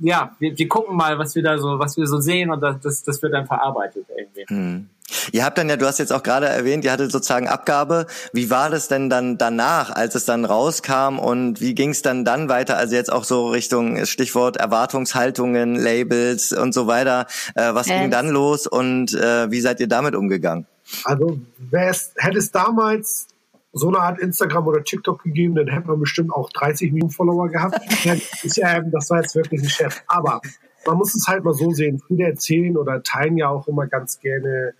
ja, 0.00 0.34
wir, 0.40 0.58
wir 0.58 0.68
gucken 0.68 0.96
mal, 0.96 1.16
was 1.16 1.36
wir 1.36 1.44
da 1.44 1.58
so, 1.58 1.78
was 1.78 1.96
wir 1.96 2.06
so 2.08 2.18
sehen 2.18 2.50
und 2.50 2.60
das, 2.60 3.04
das 3.04 3.22
wird 3.22 3.34
dann 3.34 3.46
verarbeitet 3.46 4.04
irgendwie. 4.16 4.52
Mhm. 4.52 4.88
Ihr 5.32 5.44
habt 5.44 5.56
dann 5.58 5.68
ja, 5.68 5.76
du 5.76 5.86
hast 5.86 5.98
jetzt 5.98 6.12
auch 6.12 6.22
gerade 6.22 6.46
erwähnt, 6.46 6.84
ihr 6.84 6.90
hattet 6.90 7.12
sozusagen 7.12 7.46
Abgabe. 7.46 8.06
Wie 8.32 8.50
war 8.50 8.70
das 8.70 8.88
denn 8.88 9.08
dann 9.08 9.38
danach, 9.38 9.90
als 9.90 10.16
es 10.16 10.24
dann 10.24 10.44
rauskam 10.44 11.18
und 11.18 11.60
wie 11.60 11.74
ging 11.74 11.90
es 11.90 12.02
dann 12.02 12.24
dann 12.24 12.48
weiter? 12.48 12.76
Also 12.76 12.96
jetzt 12.96 13.12
auch 13.12 13.24
so 13.24 13.48
Richtung 13.48 14.04
Stichwort 14.06 14.56
Erwartungshaltungen, 14.56 15.76
Labels 15.76 16.52
und 16.52 16.74
so 16.74 16.86
weiter. 16.88 17.26
Äh, 17.54 17.74
was 17.74 17.86
äh. 17.86 18.00
ging 18.00 18.10
dann 18.10 18.28
los 18.28 18.66
und 18.66 19.14
äh, 19.14 19.50
wie 19.50 19.60
seid 19.60 19.78
ihr 19.78 19.88
damit 19.88 20.16
umgegangen? 20.16 20.66
Also 21.04 21.40
hätte 21.66 22.38
es 22.38 22.50
damals 22.50 23.28
so 23.72 23.88
eine 23.88 23.98
Art 23.98 24.18
Instagram 24.18 24.66
oder 24.66 24.82
TikTok 24.82 25.22
gegeben, 25.22 25.54
dann 25.54 25.68
hätten 25.68 25.88
wir 25.88 25.96
bestimmt 25.96 26.32
auch 26.32 26.50
30 26.50 26.92
Millionen 26.92 27.10
Follower 27.10 27.48
gehabt. 27.48 27.78
ich, 28.42 28.62
äh, 28.62 28.82
das 28.90 29.10
war 29.10 29.20
jetzt 29.20 29.34
wirklich 29.34 29.62
ein 29.62 29.68
Chef. 29.68 30.02
Aber 30.06 30.40
man 30.86 30.96
muss 30.96 31.14
es 31.14 31.26
halt 31.26 31.44
mal 31.44 31.52
so 31.54 31.72
sehen. 31.72 32.00
Viele 32.06 32.24
erzählen 32.24 32.76
oder 32.76 33.02
teilen 33.02 33.36
ja 33.36 33.48
auch 33.48 33.68
immer 33.68 33.86
ganz 33.86 34.20
gerne 34.20 34.74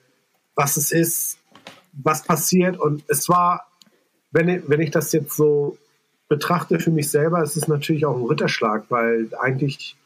was 0.56 0.76
es 0.76 0.90
ist, 0.90 1.38
was 1.92 2.24
passiert. 2.24 2.76
Und 2.78 3.04
es 3.08 3.28
war, 3.28 3.66
wenn 4.32 4.48
ich, 4.48 4.62
wenn 4.68 4.80
ich 4.80 4.90
das 4.90 5.12
jetzt 5.12 5.36
so 5.36 5.78
betrachte 6.28 6.80
für 6.80 6.90
mich 6.90 7.10
selber, 7.10 7.42
ist 7.42 7.56
es 7.56 7.68
natürlich 7.68 8.04
auch 8.06 8.16
ein 8.16 8.24
Ritterschlag, 8.24 8.86
weil 8.88 9.28
eigentlich 9.38 9.96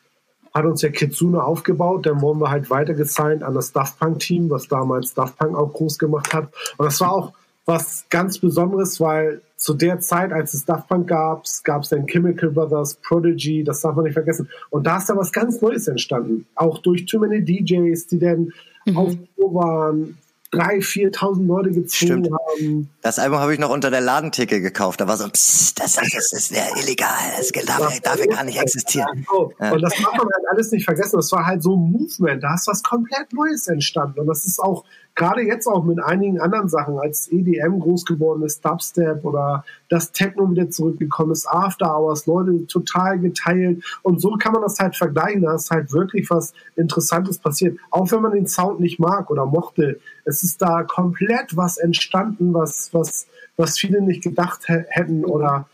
hat 0.53 0.65
uns 0.65 0.83
ja 0.83 0.89
Kitsune 0.91 1.43
aufgebaut, 1.43 2.07
dann 2.07 2.21
wurden 2.21 2.41
wir 2.41 2.51
halt 2.51 2.71
weiter 2.71 2.95
gesigned 2.95 3.43
an 3.43 3.55
das 3.55 3.73
Daft 3.73 3.99
Punk 3.99 4.19
Team, 4.21 4.51
was 4.51 4.69
damals 4.69 5.15
Daft 5.15 5.39
Punk 5.39 5.57
auch 5.57 5.73
groß 5.73 5.99
gemacht 5.99 6.35
hat. 6.35 6.53
Und 6.77 6.87
das 6.87 7.01
war 7.01 7.13
auch 7.13 7.33
was 7.67 8.05
ganz 8.11 8.39
Besonderes, 8.39 9.01
weil 9.01 9.43
zu 9.57 9.75
der 9.75 10.01
Zeit, 10.01 10.33
als 10.33 10.55
es 10.55 10.65
Daft 10.65 10.89
Punk 10.89 11.07
gab, 11.09 11.45
gab 11.65 11.83
es 11.83 11.91
dann 11.91 12.07
Chemical 12.07 12.51
Brothers, 12.51 12.95
Prodigy, 12.95 13.63
das 13.63 13.81
darf 13.83 13.95
man 13.95 14.05
nicht 14.05 14.15
vergessen. 14.15 14.49
Und 14.71 14.87
da 14.87 14.99
ist 14.99 15.09
da 15.09 15.17
was 15.17 15.33
ganz 15.33 15.61
Neues 15.61 15.87
entstanden. 15.87 16.47
Auch 16.55 16.79
durch 16.79 17.05
Too 17.05 17.21
Many 17.21 17.45
DJs, 17.45 18.07
die 18.07 18.19
dann 18.19 18.53
mhm. 18.87 18.97
auf 18.97 19.15
Tour 19.37 19.55
waren, 19.55 20.19
drei, 20.51 20.81
viertausend 20.81 21.47
Leute 21.47 21.71
gezogen 21.71 22.25
Stimmt. 22.25 22.31
haben. 22.33 22.91
Das 23.03 23.19
Album 23.19 23.39
habe 23.39 23.55
ich 23.55 23.61
noch 23.61 23.71
unter 23.71 23.91
der 23.91 24.01
Ladentheke 24.01 24.61
gekauft. 24.61 25.01
Da 25.01 25.07
war 25.07 25.17
so, 25.17 25.29
psst, 25.29 25.79
das, 25.81 25.95
das 25.95 26.33
ist 26.33 26.51
ja 26.51 26.65
illegal, 26.83 27.09
das 27.37 27.51
darf, 27.67 28.01
darf 28.01 28.19
ja 28.19 28.27
gar 28.27 28.45
nicht 28.45 28.61
existieren. 28.61 29.27
So. 29.31 29.53
Ja. 29.61 29.73
Und 29.73 29.81
das 29.81 29.95
darf 29.95 30.13
man 30.13 30.27
halt 30.27 30.45
alles 30.51 30.73
nicht 30.73 30.85
vergessen. 30.85 31.17
Das 31.17 31.31
war 31.33 31.47
halt 31.47 31.63
so 31.63 31.77
ein 31.77 31.93
Movement. 31.93 32.43
Da 32.43 32.55
ist 32.55 32.67
was 32.67 32.83
komplett 32.83 33.33
Neues 33.33 33.69
entstanden. 33.69 34.21
Und 34.21 34.27
das 34.27 34.45
ist 34.45 34.59
auch 34.59 34.85
gerade 35.15 35.43
jetzt 35.43 35.67
auch 35.67 35.85
mit 35.85 36.03
einigen 36.03 36.41
anderen 36.41 36.69
Sachen, 36.69 36.99
als 36.99 37.31
EDM 37.31 37.79
groß 37.79 38.05
geworden 38.05 38.43
ist, 38.43 38.65
Dubstep 38.65 39.25
oder 39.25 39.65
das 39.89 40.13
Techno 40.13 40.51
wieder 40.51 40.71
zurückgekommen 40.71 41.33
ist, 41.33 41.47
After 41.49 41.95
Hours, 41.95 42.27
Leute 42.27 42.67
total 42.67 43.19
geteilt. 43.19 43.85
Und 44.03 44.21
so 44.21 44.37
kann 44.39 44.53
man 44.53 44.63
das 44.63 44.79
halt 44.79 44.97
vergleichen. 44.97 45.43
Da 45.43 45.55
ist 45.55 45.71
halt 45.71 45.93
wirklich 45.93 46.31
was 46.31 46.53
Interessantes 46.77 47.39
passiert. 47.39 47.79
Auch 47.91 48.11
wenn 48.13 48.23
man 48.23 48.33
den 48.33 48.47
Sound 48.47 48.81
nicht 48.81 48.99
mag 48.99 49.31
oder 49.31 49.47
mochte. 49.47 50.01
Es 50.25 50.43
ist 50.43 50.63
da 50.63 50.83
komplett 50.85 51.57
was 51.57 51.77
entstanden, 51.77 52.55
was, 52.55 52.91
was, 52.93 53.27
was 53.57 53.79
viele 53.79 54.01
nicht 54.01 54.23
gedacht 54.23 54.69
hätten 54.69 55.25
oder 55.25 55.67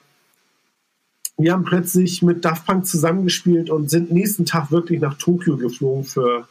wir 1.39 1.53
haben 1.53 1.65
plötzlich 1.65 2.23
mit 2.23 2.45
Daft 2.45 2.67
Punk 2.67 2.87
zusammengespielt 2.87 3.69
und 3.69 3.91
sind 3.91 4.11
nächsten 4.11 4.47
Tag 4.47 4.71
wirklich 4.71 5.01
nach 5.01 5.19
Tokio 5.19 5.59
geflogen 5.59 6.05
für 6.05 6.49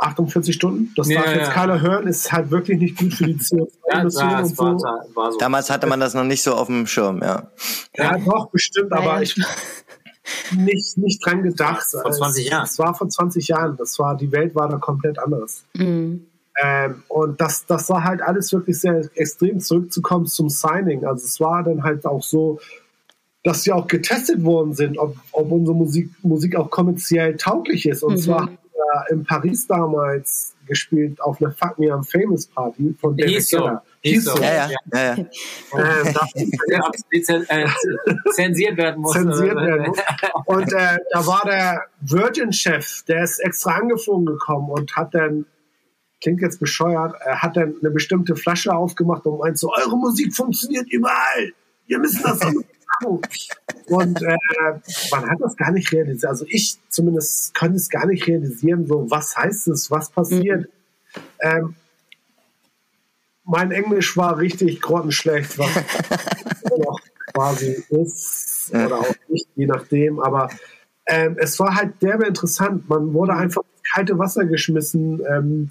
48 0.00 0.54
Stunden. 0.54 0.92
Das 0.96 1.08
ja, 1.08 1.22
darf 1.22 1.34
jetzt 1.34 1.48
ja. 1.48 1.52
keiner 1.52 1.80
hören, 1.80 2.06
ist 2.06 2.32
halt 2.32 2.50
wirklich 2.50 2.78
nicht 2.78 2.98
gut 2.98 3.14
für 3.14 3.26
die 3.26 3.34
CO2-Emissionen 3.38 4.30
ja, 4.30 4.40
und 4.40 4.48
so. 4.48 4.64
War, 4.64 5.04
war 5.14 5.32
so. 5.32 5.38
Damals 5.38 5.70
hatte 5.70 5.86
man 5.86 6.00
das 6.00 6.14
noch 6.14 6.24
nicht 6.24 6.42
so 6.42 6.54
auf 6.54 6.66
dem 6.66 6.86
Schirm, 6.86 7.20
ja. 7.22 7.50
Ja, 7.96 8.16
doch, 8.18 8.50
bestimmt, 8.50 8.92
aber 8.92 9.22
ich 9.22 9.36
nicht, 10.56 10.98
nicht 10.98 11.24
dran 11.24 11.42
gedacht. 11.42 11.84
Vor 11.90 12.10
20 12.10 12.48
Jahren. 12.48 12.64
Es 12.64 12.78
war 12.78 12.94
vor 12.94 13.08
20 13.08 13.48
Jahren. 13.48 13.76
Das 13.76 13.98
war, 13.98 14.16
die 14.16 14.30
Welt 14.32 14.54
war 14.54 14.68
da 14.68 14.78
komplett 14.78 15.18
anders. 15.18 15.64
Mhm. 15.74 16.26
Ähm, 16.62 17.02
und 17.08 17.40
das, 17.40 17.66
das 17.66 17.88
war 17.88 18.04
halt 18.04 18.22
alles 18.22 18.52
wirklich 18.52 18.78
sehr 18.78 19.08
extrem 19.14 19.60
zurückzukommen 19.60 20.26
zum 20.26 20.48
Signing. 20.48 21.04
Also 21.04 21.24
es 21.24 21.40
war 21.40 21.62
dann 21.62 21.82
halt 21.82 22.04
auch 22.06 22.22
so, 22.22 22.60
dass 23.44 23.64
wir 23.66 23.76
auch 23.76 23.86
getestet 23.86 24.44
worden 24.44 24.74
sind, 24.74 24.98
ob, 24.98 25.16
ob 25.32 25.50
unsere 25.50 25.76
Musik, 25.76 26.10
Musik 26.22 26.56
auch 26.56 26.70
kommerziell 26.70 27.36
tauglich 27.36 27.86
ist. 27.86 28.02
Und 28.02 28.14
mhm. 28.14 28.18
zwar 28.18 28.50
äh, 28.80 29.12
in 29.12 29.24
Paris 29.24 29.66
damals 29.66 30.54
gespielt 30.66 31.20
auf 31.20 31.40
einer 31.40 31.50
Fuck 31.52 31.78
Me 31.78 31.86
I'm 31.86 32.04
Famous 32.04 32.46
Party 32.46 32.94
von 33.00 33.16
David 33.16 33.34
Hieß 33.34 33.48
so. 33.48 33.70
Hieß 34.02 34.24
so. 34.24 34.38
Ja, 34.40 34.54
ja. 34.54 34.68
ja, 34.92 35.16
ja. 35.16 35.16
Äh, 35.78 36.14
zensiert 38.32 38.76
werden 38.76 39.02
muss. 39.02 39.12
Zensiert 39.12 39.56
werden 39.56 39.88
muss. 39.88 39.98
Und 40.46 40.72
äh, 40.72 40.98
da 41.12 41.26
war 41.26 41.42
der 41.44 41.82
Virgin-Chef, 42.00 43.02
der 43.04 43.24
ist 43.24 43.40
extra 43.40 43.76
angeflogen 43.76 44.26
gekommen 44.26 44.70
und 44.70 44.94
hat 44.96 45.14
dann 45.14 45.46
klingt 46.20 46.40
jetzt 46.40 46.60
bescheuert, 46.60 47.14
er 47.24 47.42
hat 47.42 47.56
dann 47.56 47.76
eine 47.80 47.90
bestimmte 47.90 48.36
Flasche 48.36 48.74
aufgemacht 48.74 49.24
und 49.26 49.38
meint 49.38 49.58
so, 49.58 49.72
eure 49.72 49.96
Musik 49.96 50.34
funktioniert 50.34 50.90
überall. 50.90 51.52
Wir 51.86 51.98
müssen 51.98 52.22
das 52.22 52.40
und 53.02 54.22
äh, 54.22 54.36
man 55.10 55.30
hat 55.30 55.38
das 55.40 55.56
gar 55.56 55.72
nicht 55.72 55.92
realisiert. 55.92 56.30
Also 56.30 56.44
ich 56.48 56.76
zumindest 56.88 57.54
konnte 57.54 57.76
es 57.76 57.88
gar 57.88 58.06
nicht 58.06 58.26
realisieren, 58.26 58.86
so 58.86 59.10
was 59.10 59.36
heißt 59.36 59.68
es, 59.68 59.90
was 59.90 60.10
passiert. 60.10 60.62
Mhm. 60.62 61.20
Ähm, 61.40 61.74
mein 63.44 63.72
Englisch 63.72 64.16
war 64.16 64.38
richtig 64.38 64.80
grottenschlecht, 64.80 65.58
was 65.58 65.74
noch 66.78 67.00
quasi 67.32 67.84
ist 67.88 68.72
oder 68.72 69.00
auch 69.00 69.14
nicht, 69.28 69.48
je 69.56 69.66
nachdem. 69.66 70.20
Aber 70.20 70.50
ähm, 71.06 71.36
es 71.38 71.58
war 71.58 71.74
halt 71.74 72.00
derbe 72.00 72.26
interessant. 72.26 72.88
Man 72.88 73.12
wurde 73.12 73.34
einfach 73.34 73.62
ins 73.62 73.92
kalte 73.92 74.18
Wasser 74.18 74.44
geschmissen. 74.44 75.20
Ähm, 75.28 75.70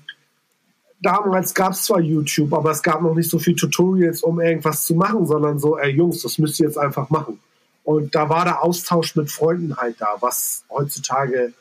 damals 1.02 1.54
gab 1.54 1.74
es 1.74 1.84
zwar 1.84 2.00
YouTube, 2.00 2.54
aber 2.54 2.72
es 2.72 2.84
gab 2.84 3.02
noch 3.02 3.14
nicht 3.14 3.30
so 3.30 3.40
viele 3.40 3.56
Tutorials, 3.56 4.24
um 4.24 4.40
irgendwas 4.40 4.84
zu 4.84 4.96
machen, 4.96 5.26
sondern 5.26 5.60
so, 5.60 5.78
ey 5.78 5.92
Jungs, 5.92 6.22
das 6.22 6.38
müsst 6.38 6.60
ihr 6.60 6.66
jetzt 6.66 6.78
einfach 6.78 7.10
machen. 7.10 7.40
Und 7.84 8.14
da 8.14 8.30
war 8.30 8.46
der 8.46 8.62
Austausch 8.64 9.16
mit 9.16 9.32
Freunden 9.32 9.76
halt 9.78 9.96
da, 10.00 10.18
was 10.20 10.64
heutzutage 10.70 11.54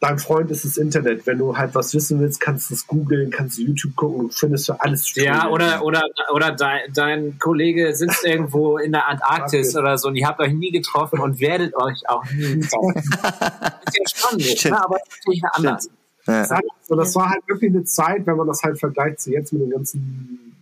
dein 0.00 0.18
Freund 0.18 0.50
ist 0.50 0.64
das 0.64 0.76
Internet. 0.76 1.26
Wenn 1.26 1.38
du 1.38 1.56
halt 1.56 1.74
was 1.74 1.94
wissen 1.94 2.20
willst, 2.20 2.40
kannst 2.40 2.70
du 2.70 2.74
es 2.74 2.86
googeln, 2.86 3.30
kannst 3.30 3.58
du 3.58 3.62
YouTube 3.62 3.96
gucken 3.96 4.26
und 4.26 4.34
findest 4.34 4.68
du 4.68 4.74
alles. 4.74 5.14
Ja, 5.14 5.48
oder, 5.48 5.82
oder, 5.82 6.02
oder 6.32 6.52
dein, 6.52 6.92
dein 6.92 7.38
Kollege 7.38 7.94
sitzt 7.94 8.24
irgendwo 8.24 8.78
in 8.78 8.92
der 8.92 9.08
Antarktis 9.08 9.74
oder 9.76 9.96
so 9.96 10.08
und 10.08 10.16
ihr 10.16 10.26
habt 10.26 10.40
euch 10.40 10.52
nie 10.52 10.70
getroffen 10.70 11.20
und 11.20 11.40
werdet 11.40 11.74
euch 11.74 12.08
auch 12.08 12.24
nie 12.30 12.56
getroffen. 12.60 12.94
ist 12.96 13.98
ja 13.98 14.04
spannend, 14.06 14.64
ne? 14.64 14.84
aber 14.84 14.98
natürlich 15.08 15.42
anders. 15.52 15.88
Ja. 16.26 16.60
So, 16.82 16.96
das 16.96 17.14
war 17.14 17.30
halt 17.30 17.46
wirklich 17.46 17.70
eine 17.70 17.84
Zeit, 17.84 18.26
wenn 18.26 18.36
man 18.36 18.46
das 18.46 18.62
halt 18.62 18.78
vergleicht 18.78 19.20
zu 19.20 19.30
jetzt 19.30 19.52
mit 19.52 19.62
den 19.62 19.70
ganzen 19.70 20.54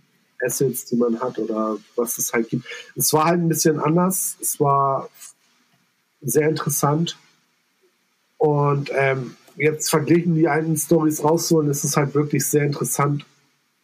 Assets, 0.45 0.87
die 0.87 0.97
man 0.97 1.21
hat 1.21 1.39
oder 1.39 1.77
was 1.97 2.19
es 2.19 2.33
halt 2.33 2.49
gibt. 2.49 2.67
Es 2.97 3.13
war 3.13 3.27
halt 3.27 3.41
ein 3.41 3.49
bisschen 3.49 3.79
anders. 3.79 4.37
Es 4.41 4.59
war 4.59 5.09
sehr 6.21 6.49
interessant. 6.49 7.17
Und 8.39 8.91
ähm, 8.95 9.37
jetzt 9.57 9.89
verglichen 9.89 10.35
die 10.35 10.49
alten 10.49 10.77
Stories 10.77 11.23
rauszuholen, 11.23 11.71
ist 11.71 11.85
es 11.85 11.97
halt 11.97 12.15
wirklich 12.15 12.45
sehr 12.47 12.65
interessant, 12.65 13.25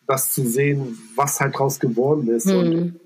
das 0.07 0.33
zu 0.33 0.47
sehen, 0.47 0.99
was 1.15 1.39
halt 1.39 1.57
draus 1.57 1.79
geworden 1.79 2.29
ist. 2.29 2.51
Hm. 2.51 2.59
Und 2.59 3.01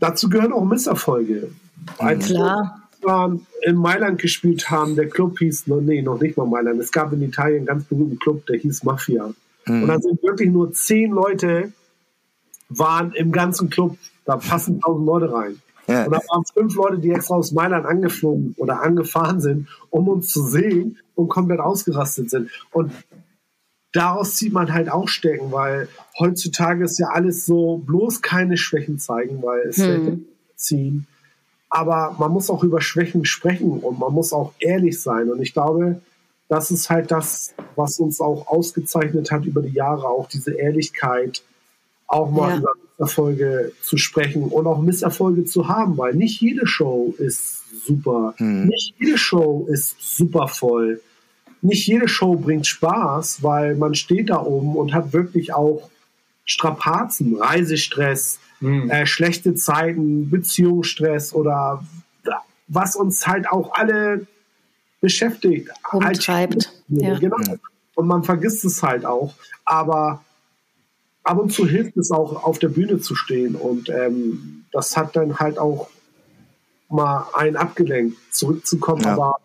dazu 0.00 0.30
gehören 0.30 0.52
auch 0.52 0.64
Misserfolge. 0.64 1.50
Als 1.98 2.26
Klar 2.26 2.87
waren, 3.02 3.46
in 3.62 3.76
Mailand 3.76 4.20
gespielt 4.20 4.70
haben, 4.70 4.96
der 4.96 5.08
Club 5.08 5.38
hieß, 5.38 5.66
nee, 5.66 6.02
noch 6.02 6.20
nicht 6.20 6.36
mal 6.36 6.46
Mailand. 6.46 6.80
Es 6.80 6.92
gab 6.92 7.12
in 7.12 7.22
Italien 7.22 7.58
einen 7.58 7.66
ganz 7.66 7.84
berühmten 7.84 8.18
Club, 8.18 8.46
der 8.46 8.58
hieß 8.58 8.84
Mafia. 8.84 9.32
Mhm. 9.66 9.82
Und 9.82 9.88
da 9.88 9.98
sind 9.98 10.22
wirklich 10.22 10.50
nur 10.50 10.72
zehn 10.72 11.10
Leute 11.10 11.72
waren 12.68 13.12
im 13.12 13.32
ganzen 13.32 13.70
Club. 13.70 13.96
Da 14.24 14.36
passen 14.36 14.80
tausend 14.80 15.06
Leute 15.06 15.32
rein. 15.32 15.60
Ja. 15.86 16.04
Und 16.04 16.12
da 16.12 16.18
waren 16.18 16.44
fünf 16.52 16.74
Leute, 16.74 16.98
die 16.98 17.10
extra 17.10 17.36
aus 17.36 17.52
Mailand 17.52 17.86
angeflogen 17.86 18.54
oder 18.58 18.82
angefahren 18.82 19.40
sind, 19.40 19.68
um 19.88 20.06
uns 20.08 20.28
zu 20.28 20.42
sehen 20.42 20.98
und 21.14 21.28
komplett 21.28 21.60
ausgerastet 21.60 22.28
sind. 22.28 22.50
Und 22.72 22.92
daraus 23.92 24.34
zieht 24.34 24.52
man 24.52 24.72
halt 24.72 24.90
auch 24.90 25.08
Stecken, 25.08 25.50
weil 25.50 25.88
heutzutage 26.18 26.84
ist 26.84 26.98
ja 26.98 27.08
alles 27.08 27.46
so 27.46 27.78
bloß 27.78 28.20
keine 28.20 28.58
Schwächen 28.58 28.98
zeigen, 28.98 29.42
weil 29.42 29.60
es 29.60 29.78
hm. 29.78 30.26
ziehen. 30.56 31.06
Aber 31.70 32.16
man 32.18 32.32
muss 32.32 32.50
auch 32.50 32.64
über 32.64 32.80
Schwächen 32.80 33.24
sprechen 33.24 33.80
und 33.80 33.98
man 33.98 34.12
muss 34.12 34.32
auch 34.32 34.52
ehrlich 34.58 35.00
sein. 35.00 35.30
Und 35.30 35.42
ich 35.42 35.52
glaube, 35.52 36.00
das 36.48 36.70
ist 36.70 36.88
halt 36.88 37.10
das, 37.10 37.54
was 37.76 38.00
uns 38.00 38.20
auch 38.20 38.46
ausgezeichnet 38.48 39.30
hat 39.30 39.44
über 39.44 39.60
die 39.60 39.74
Jahre, 39.74 40.08
auch 40.08 40.28
diese 40.28 40.52
Ehrlichkeit, 40.52 41.42
auch 42.06 42.30
mal 42.30 42.50
ja. 42.50 42.56
über 42.58 42.70
Misserfolge 42.98 43.72
zu 43.82 43.98
sprechen 43.98 44.44
und 44.44 44.66
auch 44.66 44.80
Misserfolge 44.80 45.44
zu 45.44 45.68
haben, 45.68 45.98
weil 45.98 46.14
nicht 46.14 46.40
jede 46.40 46.66
Show 46.66 47.14
ist 47.18 47.62
super. 47.86 48.34
Mhm. 48.38 48.68
Nicht 48.68 48.94
jede 48.98 49.18
Show 49.18 49.66
ist 49.70 49.96
super 50.00 50.48
voll. 50.48 51.02
Nicht 51.60 51.86
jede 51.86 52.08
Show 52.08 52.34
bringt 52.36 52.66
Spaß, 52.66 53.42
weil 53.42 53.74
man 53.76 53.94
steht 53.94 54.30
da 54.30 54.42
oben 54.42 54.76
und 54.76 54.94
hat 54.94 55.12
wirklich 55.12 55.52
auch 55.52 55.90
Strapazen, 56.44 57.36
Reisestress, 57.36 58.38
mhm. 58.60 58.90
äh, 58.90 59.06
schlechte 59.06 59.54
Zeiten, 59.54 60.30
Beziehungsstress 60.30 61.32
oder 61.32 61.84
was 62.68 62.96
uns 62.96 63.26
halt 63.26 63.48
auch 63.50 63.72
alle 63.74 64.26
beschäftigt. 65.00 65.70
Umtreibt. 65.90 66.28
Halt, 66.28 66.72
ja. 66.88 67.18
Genau. 67.18 67.36
Und 67.94 68.06
man 68.06 68.22
vergisst 68.22 68.64
es 68.64 68.82
halt 68.82 69.04
auch. 69.04 69.34
Aber 69.64 70.22
ab 71.24 71.38
und 71.38 71.52
zu 71.52 71.66
hilft 71.66 71.96
es 71.96 72.10
auch, 72.10 72.44
auf 72.44 72.58
der 72.58 72.68
Bühne 72.68 73.00
zu 73.00 73.14
stehen. 73.14 73.54
Und 73.54 73.88
ähm, 73.88 74.64
das 74.72 74.96
hat 74.96 75.16
dann 75.16 75.38
halt 75.38 75.58
auch 75.58 75.88
mal 76.88 77.26
einen 77.34 77.56
abgelenkt, 77.56 78.16
zurückzukommen. 78.30 79.02
Ja. 79.02 79.14
Aber 79.14 79.36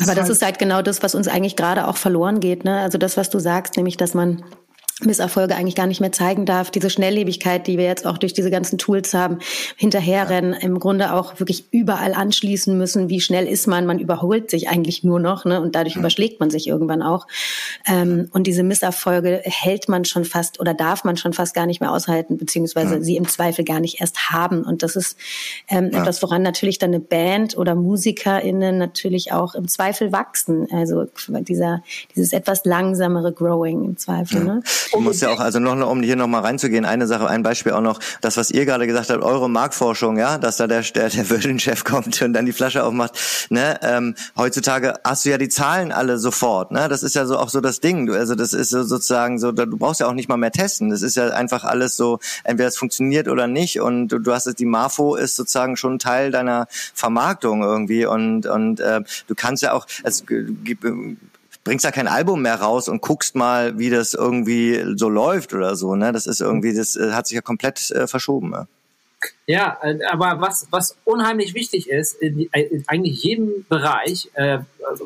aber 0.00 0.14
das 0.14 0.24
halt 0.24 0.30
ist 0.30 0.42
halt 0.42 0.58
genau 0.58 0.80
das, 0.80 1.02
was 1.02 1.14
uns 1.14 1.28
eigentlich 1.28 1.56
gerade 1.56 1.88
auch 1.88 1.96
verloren 1.96 2.40
geht. 2.40 2.64
Ne? 2.64 2.80
Also 2.80 2.98
das, 2.98 3.16
was 3.16 3.30
du 3.30 3.40
sagst, 3.40 3.76
nämlich, 3.76 3.96
dass 3.96 4.14
man 4.14 4.44
Misserfolge 5.04 5.54
eigentlich 5.54 5.74
gar 5.74 5.86
nicht 5.86 6.00
mehr 6.00 6.12
zeigen 6.12 6.46
darf. 6.46 6.70
Diese 6.70 6.90
Schnelllebigkeit, 6.90 7.66
die 7.66 7.78
wir 7.78 7.84
jetzt 7.84 8.06
auch 8.06 8.18
durch 8.18 8.32
diese 8.32 8.50
ganzen 8.50 8.78
Tools 8.78 9.14
haben, 9.14 9.38
hinterherrennen, 9.76 10.52
im 10.54 10.78
Grunde 10.78 11.12
auch 11.12 11.38
wirklich 11.40 11.64
überall 11.70 12.14
anschließen 12.14 12.76
müssen. 12.76 13.08
Wie 13.08 13.20
schnell 13.20 13.46
ist 13.46 13.66
man? 13.66 13.86
Man 13.86 13.98
überholt 13.98 14.50
sich 14.50 14.68
eigentlich 14.68 15.04
nur 15.04 15.20
noch 15.20 15.44
ne? 15.44 15.60
und 15.60 15.74
dadurch 15.74 15.96
überschlägt 15.96 16.40
man 16.40 16.50
sich 16.50 16.66
irgendwann 16.66 17.02
auch. 17.02 17.26
Ähm, 17.86 18.28
und 18.32 18.46
diese 18.46 18.62
Misserfolge 18.62 19.40
hält 19.44 19.88
man 19.88 20.04
schon 20.04 20.24
fast 20.24 20.60
oder 20.60 20.74
darf 20.74 21.04
man 21.04 21.16
schon 21.16 21.32
fast 21.32 21.54
gar 21.54 21.66
nicht 21.66 21.80
mehr 21.80 21.92
aushalten, 21.92 22.36
beziehungsweise 22.36 22.96
mhm. 22.96 23.02
sie 23.02 23.16
im 23.16 23.28
Zweifel 23.28 23.64
gar 23.64 23.80
nicht 23.80 24.00
erst 24.00 24.30
haben. 24.30 24.62
Und 24.62 24.82
das 24.82 24.96
ist 24.96 25.16
ähm, 25.68 25.90
ja. 25.92 26.00
etwas, 26.00 26.22
woran 26.22 26.42
natürlich 26.42 26.78
dann 26.78 26.90
eine 26.90 27.00
Band 27.00 27.56
oder 27.56 27.74
MusikerInnen 27.74 28.78
natürlich 28.78 29.32
auch 29.32 29.54
im 29.54 29.68
Zweifel 29.68 30.12
wachsen. 30.12 30.68
Also 30.72 31.06
dieser, 31.28 31.82
dieses 32.14 32.32
etwas 32.32 32.64
langsamere 32.64 33.32
Growing 33.32 33.84
im 33.84 33.96
Zweifel. 33.96 34.40
Mhm. 34.40 34.46
Ne? 34.46 34.62
Ich 34.94 35.00
muss 35.00 35.20
ja 35.20 35.30
auch, 35.30 35.40
also 35.40 35.58
noch, 35.58 35.88
um 35.88 36.02
hier 36.02 36.16
nochmal 36.16 36.42
reinzugehen, 36.42 36.84
eine 36.84 37.06
Sache, 37.06 37.26
ein 37.28 37.42
Beispiel 37.42 37.72
auch 37.72 37.80
noch, 37.80 38.00
das, 38.20 38.36
was 38.36 38.50
ihr 38.50 38.64
gerade 38.64 38.86
gesagt 38.86 39.10
habt, 39.10 39.22
eure 39.22 39.48
Marktforschung, 39.48 40.18
ja, 40.18 40.38
dass 40.38 40.56
da 40.56 40.66
der, 40.66 40.82
der, 40.82 41.08
der 41.08 41.30
Virgin-Chef 41.30 41.84
kommt 41.92 42.20
und 42.22 42.32
dann 42.32 42.46
die 42.46 42.52
Flasche 42.52 42.84
aufmacht, 42.84 43.18
ne, 43.50 43.78
ähm, 43.82 44.14
heutzutage 44.36 44.94
hast 45.04 45.24
du 45.24 45.30
ja 45.30 45.38
die 45.38 45.48
Zahlen 45.48 45.92
alle 45.92 46.18
sofort, 46.18 46.72
ne, 46.72 46.88
das 46.88 47.02
ist 47.02 47.14
ja 47.14 47.26
so 47.26 47.38
auch 47.38 47.48
so 47.48 47.60
das 47.60 47.80
Ding, 47.80 48.06
du, 48.06 48.14
also 48.14 48.34
das 48.34 48.52
ist 48.52 48.70
so 48.70 48.82
sozusagen 48.82 49.38
so, 49.38 49.52
du 49.52 49.76
brauchst 49.76 50.00
ja 50.00 50.06
auch 50.06 50.14
nicht 50.14 50.28
mal 50.28 50.36
mehr 50.36 50.52
testen, 50.52 50.90
das 50.90 51.02
ist 51.02 51.16
ja 51.16 51.28
einfach 51.28 51.64
alles 51.64 51.96
so, 51.96 52.18
entweder 52.44 52.68
es 52.68 52.76
funktioniert 52.76 53.28
oder 53.28 53.46
nicht. 53.46 53.80
Und 53.80 54.08
du, 54.08 54.18
du 54.18 54.32
hast 54.32 54.46
es, 54.46 54.54
die 54.54 54.64
Marfo 54.64 55.14
ist 55.14 55.36
sozusagen 55.36 55.76
schon 55.76 55.98
Teil 55.98 56.30
deiner 56.30 56.66
Vermarktung 56.94 57.62
irgendwie. 57.62 58.06
Und, 58.06 58.46
und 58.46 58.80
äh, 58.80 59.00
du 59.26 59.34
kannst 59.34 59.62
ja 59.62 59.72
auch, 59.72 59.86
es 60.02 60.24
gibt 60.26 60.84
bringst 61.64 61.84
da 61.84 61.90
kein 61.90 62.08
Album 62.08 62.42
mehr 62.42 62.60
raus 62.60 62.88
und 62.88 63.02
guckst 63.02 63.34
mal, 63.34 63.78
wie 63.78 63.90
das 63.90 64.14
irgendwie 64.14 64.84
so 64.96 65.08
läuft 65.08 65.54
oder 65.54 65.76
so. 65.76 65.94
Ne? 65.94 66.12
Das 66.12 66.26
ist 66.26 66.40
irgendwie, 66.40 66.74
das 66.74 66.96
äh, 66.96 67.12
hat 67.12 67.26
sich 67.26 67.36
ja 67.36 67.40
komplett 67.40 67.90
äh, 67.90 68.06
verschoben. 68.06 68.52
Ja. 68.52 68.66
Ja, 69.46 69.78
äh, 69.82 69.98
aber 70.10 70.40
was, 70.40 70.66
was 70.70 70.96
unheimlich 71.04 71.54
wichtig 71.54 71.88
ist, 71.88 72.14
in, 72.14 72.48
in 72.52 72.84
eigentlich 72.86 73.22
jedem 73.22 73.64
Bereich 73.68 74.30
äh, 74.34 74.58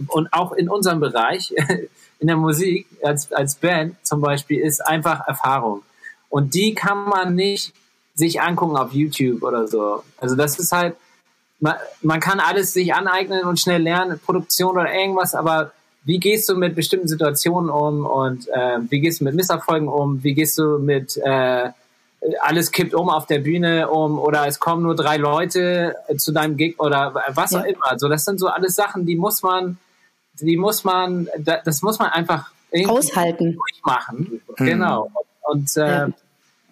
und 0.08 0.32
auch 0.32 0.52
in 0.52 0.68
unserem 0.68 1.00
Bereich, 1.00 1.54
in 2.18 2.26
der 2.26 2.36
Musik 2.36 2.86
als, 3.02 3.32
als 3.32 3.56
Band 3.56 3.96
zum 4.02 4.20
Beispiel, 4.20 4.60
ist 4.60 4.80
einfach 4.80 5.26
Erfahrung. 5.26 5.82
Und 6.28 6.54
die 6.54 6.74
kann 6.74 7.04
man 7.04 7.34
nicht 7.34 7.72
sich 8.14 8.40
angucken 8.40 8.76
auf 8.76 8.92
YouTube 8.92 9.42
oder 9.42 9.68
so. 9.68 10.02
Also 10.18 10.36
das 10.36 10.58
ist 10.58 10.72
halt, 10.72 10.96
man, 11.60 11.76
man 12.02 12.20
kann 12.20 12.40
alles 12.40 12.72
sich 12.72 12.94
aneignen 12.94 13.44
und 13.44 13.60
schnell 13.60 13.82
lernen, 13.82 14.18
Produktion 14.18 14.72
oder 14.72 14.92
irgendwas, 14.92 15.34
aber 15.34 15.72
wie 16.06 16.20
gehst 16.20 16.48
du 16.48 16.56
mit 16.56 16.76
bestimmten 16.76 17.08
Situationen 17.08 17.68
um 17.68 18.06
und 18.06 18.48
äh, 18.48 18.78
wie 18.88 19.00
gehst 19.00 19.20
du 19.20 19.24
mit 19.24 19.34
Misserfolgen 19.34 19.88
um? 19.88 20.22
Wie 20.22 20.34
gehst 20.34 20.56
du 20.56 20.78
mit 20.78 21.16
äh, 21.16 21.70
alles 22.40 22.70
kippt 22.70 22.94
um 22.94 23.10
auf 23.10 23.26
der 23.26 23.40
Bühne 23.40 23.90
um 23.90 24.18
oder 24.18 24.46
es 24.46 24.60
kommen 24.60 24.84
nur 24.84 24.94
drei 24.94 25.16
Leute 25.16 25.96
zu 26.16 26.32
deinem 26.32 26.56
Gig 26.56 26.78
oder 26.78 27.12
was 27.34 27.54
auch 27.54 27.64
immer. 27.64 27.90
Also 27.90 28.08
das 28.08 28.24
sind 28.24 28.38
so 28.38 28.46
alles 28.46 28.76
Sachen, 28.76 29.04
die 29.04 29.16
muss 29.16 29.42
man, 29.42 29.78
die 30.40 30.56
muss 30.56 30.84
man, 30.84 31.28
das 31.36 31.82
muss 31.82 31.98
man 31.98 32.10
einfach 32.10 32.50
aushalten, 32.86 33.56
durchmachen. 33.56 34.40
Mhm. 34.58 34.64
Genau. 34.64 35.10
Und 35.42 35.76
äh, 35.76 35.80
ja. 35.80 36.08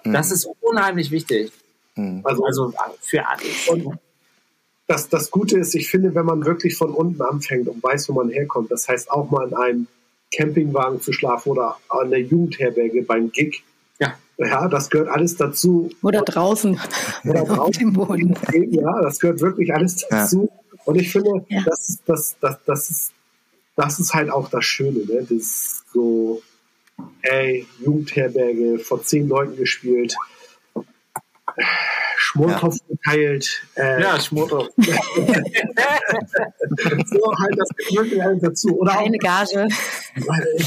das 0.04 0.30
ist 0.30 0.48
unheimlich 0.60 1.10
wichtig. 1.10 1.52
Mhm. 1.96 2.20
Also, 2.24 2.44
also 2.44 2.72
für 3.00 3.26
alles. 3.26 3.68
Und 3.68 3.98
das, 4.86 5.08
das 5.08 5.30
Gute 5.30 5.58
ist, 5.58 5.74
ich 5.74 5.88
finde, 5.88 6.14
wenn 6.14 6.26
man 6.26 6.44
wirklich 6.44 6.76
von 6.76 6.92
unten 6.92 7.22
anfängt 7.22 7.68
und 7.68 7.82
weiß, 7.82 8.08
wo 8.08 8.12
man 8.12 8.28
herkommt, 8.28 8.70
das 8.70 8.88
heißt 8.88 9.10
auch 9.10 9.30
mal 9.30 9.48
in 9.48 9.54
einem 9.54 9.86
Campingwagen 10.34 11.00
zu 11.00 11.12
schlafen 11.12 11.50
oder 11.50 11.76
an 11.88 12.10
der 12.10 12.20
Jugendherberge 12.20 13.02
beim 13.02 13.30
Gig. 13.30 13.62
Ja. 13.98 14.14
Ja, 14.36 14.68
das 14.68 14.90
gehört 14.90 15.08
alles 15.08 15.36
dazu. 15.36 15.90
Oder 16.02 16.22
draußen. 16.22 16.78
Oder 17.24 17.44
draußen. 17.44 17.58
Auf 17.58 17.78
dem 17.78 17.92
Boden. 17.92 18.36
Ja, 18.70 19.00
das 19.00 19.20
gehört 19.20 19.40
wirklich 19.40 19.72
alles 19.72 20.04
dazu. 20.08 20.50
Ja. 20.50 20.78
Und 20.84 20.96
ich 20.96 21.12
finde, 21.12 21.46
ja. 21.48 21.62
das, 21.64 21.88
ist, 21.88 22.02
das, 22.06 22.36
das, 22.40 22.58
das, 22.66 22.90
ist, 22.90 23.12
das 23.76 24.00
ist 24.00 24.12
halt 24.12 24.30
auch 24.30 24.50
das 24.50 24.64
Schöne. 24.64 24.98
Ne? 25.06 25.20
Das 25.20 25.30
ist 25.30 25.84
so, 25.92 26.42
ey, 27.22 27.66
Jugendherberge, 27.80 28.80
vor 28.80 29.02
zehn 29.02 29.28
Leuten 29.28 29.56
gespielt 29.56 30.14
Schmortopf 32.16 32.76
ja. 32.76 32.96
geteilt. 32.96 33.62
Äh, 33.76 34.02
ja, 34.02 34.18
Schmortopf. 34.20 34.70
so 34.76 34.86
halt, 37.38 37.58
das 37.58 37.68
gehört 37.68 37.90
wirklich 37.90 38.22
alles 38.22 38.42
dazu. 38.42 38.78
Oder 38.78 38.92
Keine 38.92 39.18
Gage. 39.18 39.68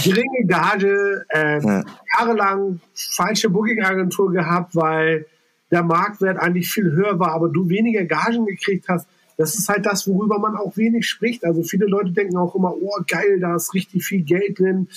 Geringe 0.03 0.45
Gage, 0.45 1.25
äh, 1.29 1.59
ja. 1.61 1.83
jahrelang 2.17 2.79
falsche 2.93 3.49
Booking-Agentur 3.49 4.31
gehabt, 4.31 4.75
weil 4.75 5.25
der 5.71 5.83
Marktwert 5.83 6.37
eigentlich 6.37 6.69
viel 6.71 6.91
höher 6.91 7.19
war, 7.19 7.33
aber 7.33 7.49
du 7.49 7.69
weniger 7.69 8.05
Gagen 8.05 8.45
gekriegt 8.45 8.87
hast. 8.87 9.07
Das 9.37 9.55
ist 9.55 9.69
halt 9.69 9.85
das, 9.85 10.07
worüber 10.07 10.39
man 10.39 10.55
auch 10.55 10.77
wenig 10.77 11.07
spricht. 11.07 11.45
Also 11.45 11.61
viele 11.63 11.85
Leute 11.85 12.11
denken 12.11 12.37
auch 12.37 12.55
immer, 12.55 12.73
oh 12.73 13.01
geil, 13.07 13.39
da 13.39 13.55
ist 13.55 13.73
richtig 13.73 14.03
viel 14.03 14.23
Geld 14.23 14.59
drin. 14.59 14.87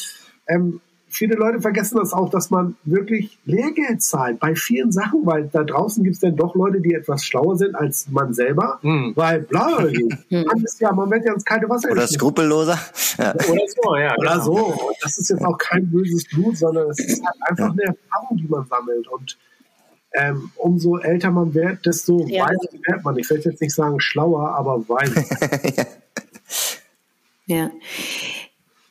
Ähm, 0.49 0.81
viele 1.11 1.35
Leute 1.35 1.61
vergessen 1.61 1.99
das 1.99 2.13
auch, 2.13 2.31
dass 2.31 2.51
man 2.51 2.77
wirklich 2.85 3.39
Lehrgeld 3.45 4.03
zahlt 4.03 4.39
bei 4.39 4.55
vielen 4.55 4.93
Sachen, 4.93 5.27
weil 5.27 5.49
da 5.53 5.65
draußen 5.65 6.03
gibt 6.05 6.15
es 6.15 6.21
dann 6.21 6.37
doch 6.37 6.55
Leute, 6.55 6.81
die 6.81 6.95
etwas 6.95 7.25
schlauer 7.25 7.57
sind 7.57 7.75
als 7.75 8.09
man 8.09 8.33
selber, 8.33 8.79
mhm. 8.83 9.13
weil 9.17 9.41
bla, 9.41 9.81
man 10.31 10.65
ist 10.65 10.81
ja, 10.81 10.93
man 10.93 11.11
wird 11.11 11.25
ja 11.25 11.35
ins 11.35 11.45
kalte 11.45 11.69
Wasser 11.69 11.91
Oder 11.91 12.07
skrupelloser. 12.07 12.79
Ja. 13.19 13.35
Oder 13.35 13.67
so, 13.67 13.97
ja. 13.97 14.15
Oder 14.17 14.33
genau. 14.33 14.45
so. 14.45 14.55
Und 14.55 14.97
das 15.03 15.19
ist 15.19 15.31
jetzt 15.31 15.45
auch 15.45 15.59
kein 15.59 15.91
böses 15.91 16.29
Blut, 16.29 16.57
sondern 16.57 16.91
es 16.91 17.01
ist 17.01 17.23
halt 17.25 17.37
einfach 17.51 17.73
eine 17.73 17.83
Erfahrung, 17.83 18.37
die 18.37 18.49
man 18.49 18.67
sammelt 18.67 19.09
und 19.09 19.37
ähm, 20.13 20.51
umso 20.57 20.99
älter 20.99 21.31
man 21.31 21.55
wird, 21.55 21.87
desto 21.87 22.27
ja. 22.27 22.45
weiser 22.45 22.73
wird 22.73 23.05
man. 23.05 23.17
Ich 23.17 23.31
will 23.31 23.41
jetzt 23.45 23.61
nicht 23.61 23.75
sagen 23.75 24.01
schlauer, 24.01 24.51
aber 24.57 24.89
weiser. 24.89 25.25
ja. 27.47 27.71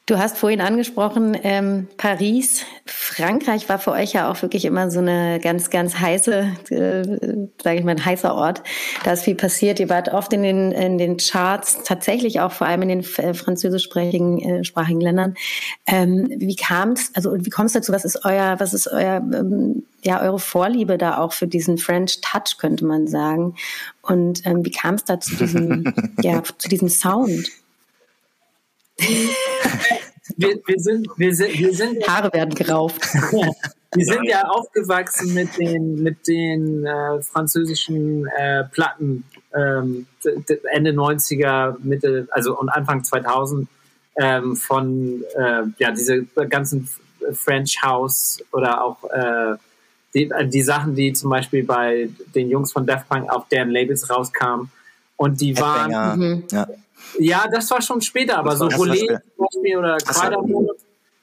Du 0.09 0.17
hast 0.17 0.39
vorhin 0.39 0.59
angesprochen, 0.59 1.37
ähm, 1.43 1.87
Paris, 1.97 2.63
Frankreich 2.87 3.69
war 3.69 3.77
für 3.77 3.91
euch 3.91 4.13
ja 4.13 4.31
auch 4.31 4.41
wirklich 4.41 4.65
immer 4.65 4.89
so 4.89 5.01
eine 5.01 5.39
ganz, 5.39 5.69
ganz 5.69 5.99
heiße, 5.99 6.51
äh, 6.71 7.03
sage 7.63 7.77
ich 7.77 7.83
mal, 7.83 7.91
ein 7.91 8.03
heißer 8.03 8.33
Ort. 8.33 8.63
Da 9.03 9.11
ist 9.11 9.25
viel 9.25 9.35
passiert. 9.35 9.79
Ihr 9.79 9.87
wart 9.87 10.11
oft 10.11 10.33
in 10.33 10.41
den, 10.41 10.71
in 10.71 10.97
den 10.97 11.17
Charts, 11.17 11.83
tatsächlich 11.83 12.39
auch 12.39 12.51
vor 12.51 12.65
allem 12.65 12.81
in 12.81 12.87
den 12.89 12.99
äh, 13.17 13.35
französischsprachigen 13.35 14.39
äh, 14.39 14.63
sprachigen 14.63 14.99
Ländern. 14.99 15.35
Ähm, 15.85 16.27
wie 16.37 16.55
kam 16.55 16.93
es, 16.93 17.11
also 17.13 17.35
wie 17.45 17.51
kommt 17.51 17.67
es 17.67 17.73
dazu? 17.73 17.93
Was 17.93 18.03
ist 18.03 18.25
euer, 18.25 18.59
was 18.59 18.73
ist 18.73 18.87
euer, 18.87 19.17
ähm, 19.17 19.83
ja, 20.01 20.23
eure 20.23 20.39
Vorliebe 20.39 20.97
da 20.97 21.19
auch 21.19 21.33
für 21.33 21.47
diesen 21.47 21.77
French 21.77 22.19
Touch, 22.21 22.57
könnte 22.57 22.83
man 22.83 23.05
sagen? 23.05 23.53
Und 24.01 24.43
ähm, 24.47 24.65
wie 24.65 24.71
kam 24.71 24.95
es 24.95 25.03
da 25.03 25.19
zu 25.19 25.35
diesem, 25.35 25.93
ja, 26.23 26.41
zu 26.57 26.67
diesem 26.67 26.89
Sound? 26.89 27.47
wir, 30.37 30.59
wir, 30.65 30.79
sind, 30.79 31.07
wir, 31.17 31.35
sind, 31.35 31.59
wir 31.59 31.73
sind 31.73 32.07
Haare 32.07 32.31
werden 32.33 32.53
gerauft. 32.53 33.01
wir 33.93 34.05
sind 34.05 34.23
ja 34.25 34.43
aufgewachsen 34.43 35.33
mit 35.33 35.57
den, 35.57 36.03
mit 36.03 36.27
den 36.27 36.85
äh, 36.85 37.21
französischen 37.21 38.27
äh, 38.27 38.63
Platten 38.65 39.23
ähm, 39.55 40.05
Ende 40.71 40.91
90er, 40.91 41.75
Mitte, 41.81 42.27
also 42.31 42.57
und 42.57 42.69
Anfang 42.69 43.03
2000 43.03 43.67
ähm, 44.17 44.55
von 44.55 45.23
äh, 45.35 45.63
ja 45.77 45.91
diese 45.91 46.25
ganzen 46.49 46.89
French 47.33 47.81
House 47.81 48.39
oder 48.51 48.83
auch 48.83 49.03
äh, 49.05 49.55
die, 50.13 50.29
die 50.45 50.61
Sachen, 50.61 50.95
die 50.95 51.13
zum 51.13 51.29
Beispiel 51.29 51.63
bei 51.63 52.09
den 52.33 52.49
Jungs 52.49 52.71
von 52.71 52.85
Def 52.85 53.07
Punk 53.07 53.31
auf 53.31 53.47
deren 53.49 53.69
Labels 53.69 54.09
rauskamen. 54.09 54.71
Und 55.15 55.41
die 55.41 55.57
waren, 55.57 56.19
mhm. 56.19 56.43
ja. 56.51 56.67
Ja, 57.17 57.47
das 57.51 57.69
war 57.71 57.81
schon 57.81 58.01
später, 58.01 58.37
aber 58.37 58.55
so 58.55 58.65
Rolé 58.65 59.07
zum 59.07 59.45
Beispiel 59.45 59.77
oder 59.77 59.97
Quadermond, 59.97 60.69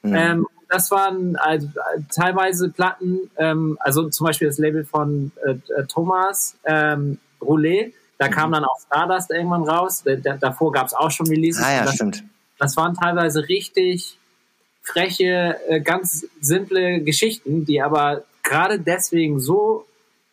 mhm. 0.01 0.15
ähm, 0.15 0.47
das 0.69 0.91
waren 0.91 1.35
also, 1.37 1.67
teilweise 2.13 2.69
Platten, 2.69 3.31
ähm, 3.37 3.77
also 3.79 4.09
zum 4.09 4.25
Beispiel 4.25 4.47
das 4.47 4.57
Label 4.57 4.83
von 4.83 5.31
äh, 5.45 5.51
äh 5.51 5.85
Thomas 5.87 6.57
ähm, 6.65 7.19
Roulet, 7.41 7.93
da 8.17 8.27
mhm. 8.27 8.31
kam 8.31 8.51
dann 8.51 8.65
auch 8.65 8.79
Stardust 8.79 9.31
irgendwann 9.31 9.63
raus. 9.63 10.03
D 10.03 10.21
davor 10.39 10.71
gab 10.71 10.87
es 10.87 10.93
auch 10.93 11.11
schon 11.11 11.27
Releases. 11.27 11.63
Ah 11.63 11.73
ja, 11.73 11.85
das, 11.85 11.95
stimmt. 11.95 12.23
Das 12.57 12.75
waren 12.75 12.95
teilweise 12.95 13.47
richtig 13.47 14.17
freche, 14.81 15.57
äh, 15.67 15.81
ganz 15.81 16.25
simple 16.41 17.01
Geschichten, 17.01 17.65
die 17.65 17.81
aber 17.81 18.23
gerade 18.43 18.79
deswegen 18.79 19.39
so 19.39 19.85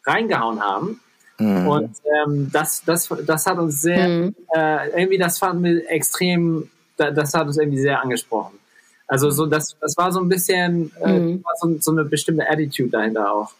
reingehauen 0.04 0.62
haben. 0.62 1.00
Mhm. 1.38 1.68
Und 1.68 1.96
ähm, 2.26 2.50
das, 2.52 2.82
das, 2.84 3.08
das 3.26 3.46
hat 3.46 3.58
uns 3.58 3.80
sehr, 3.80 4.08
mhm. 4.08 4.34
äh, 4.54 5.00
irgendwie, 5.00 5.18
das 5.18 5.38
fanden 5.38 5.64
wir 5.64 5.90
extrem, 5.90 6.70
das 6.96 7.34
hat 7.34 7.46
uns 7.46 7.58
irgendwie 7.58 7.80
sehr 7.80 8.00
angesprochen. 8.00 8.58
Also 9.06 9.30
so, 9.30 9.46
das, 9.46 9.76
das 9.80 9.96
war 9.96 10.12
so 10.12 10.20
ein 10.20 10.28
bisschen, 10.28 10.92
äh, 11.02 11.18
mhm. 11.18 11.44
so, 11.60 11.76
so, 11.78 11.92
eine 11.92 12.04
bestimmte 12.04 12.48
Attitude 12.48 12.90
dahinter 12.90 13.32
auch. 13.32 13.52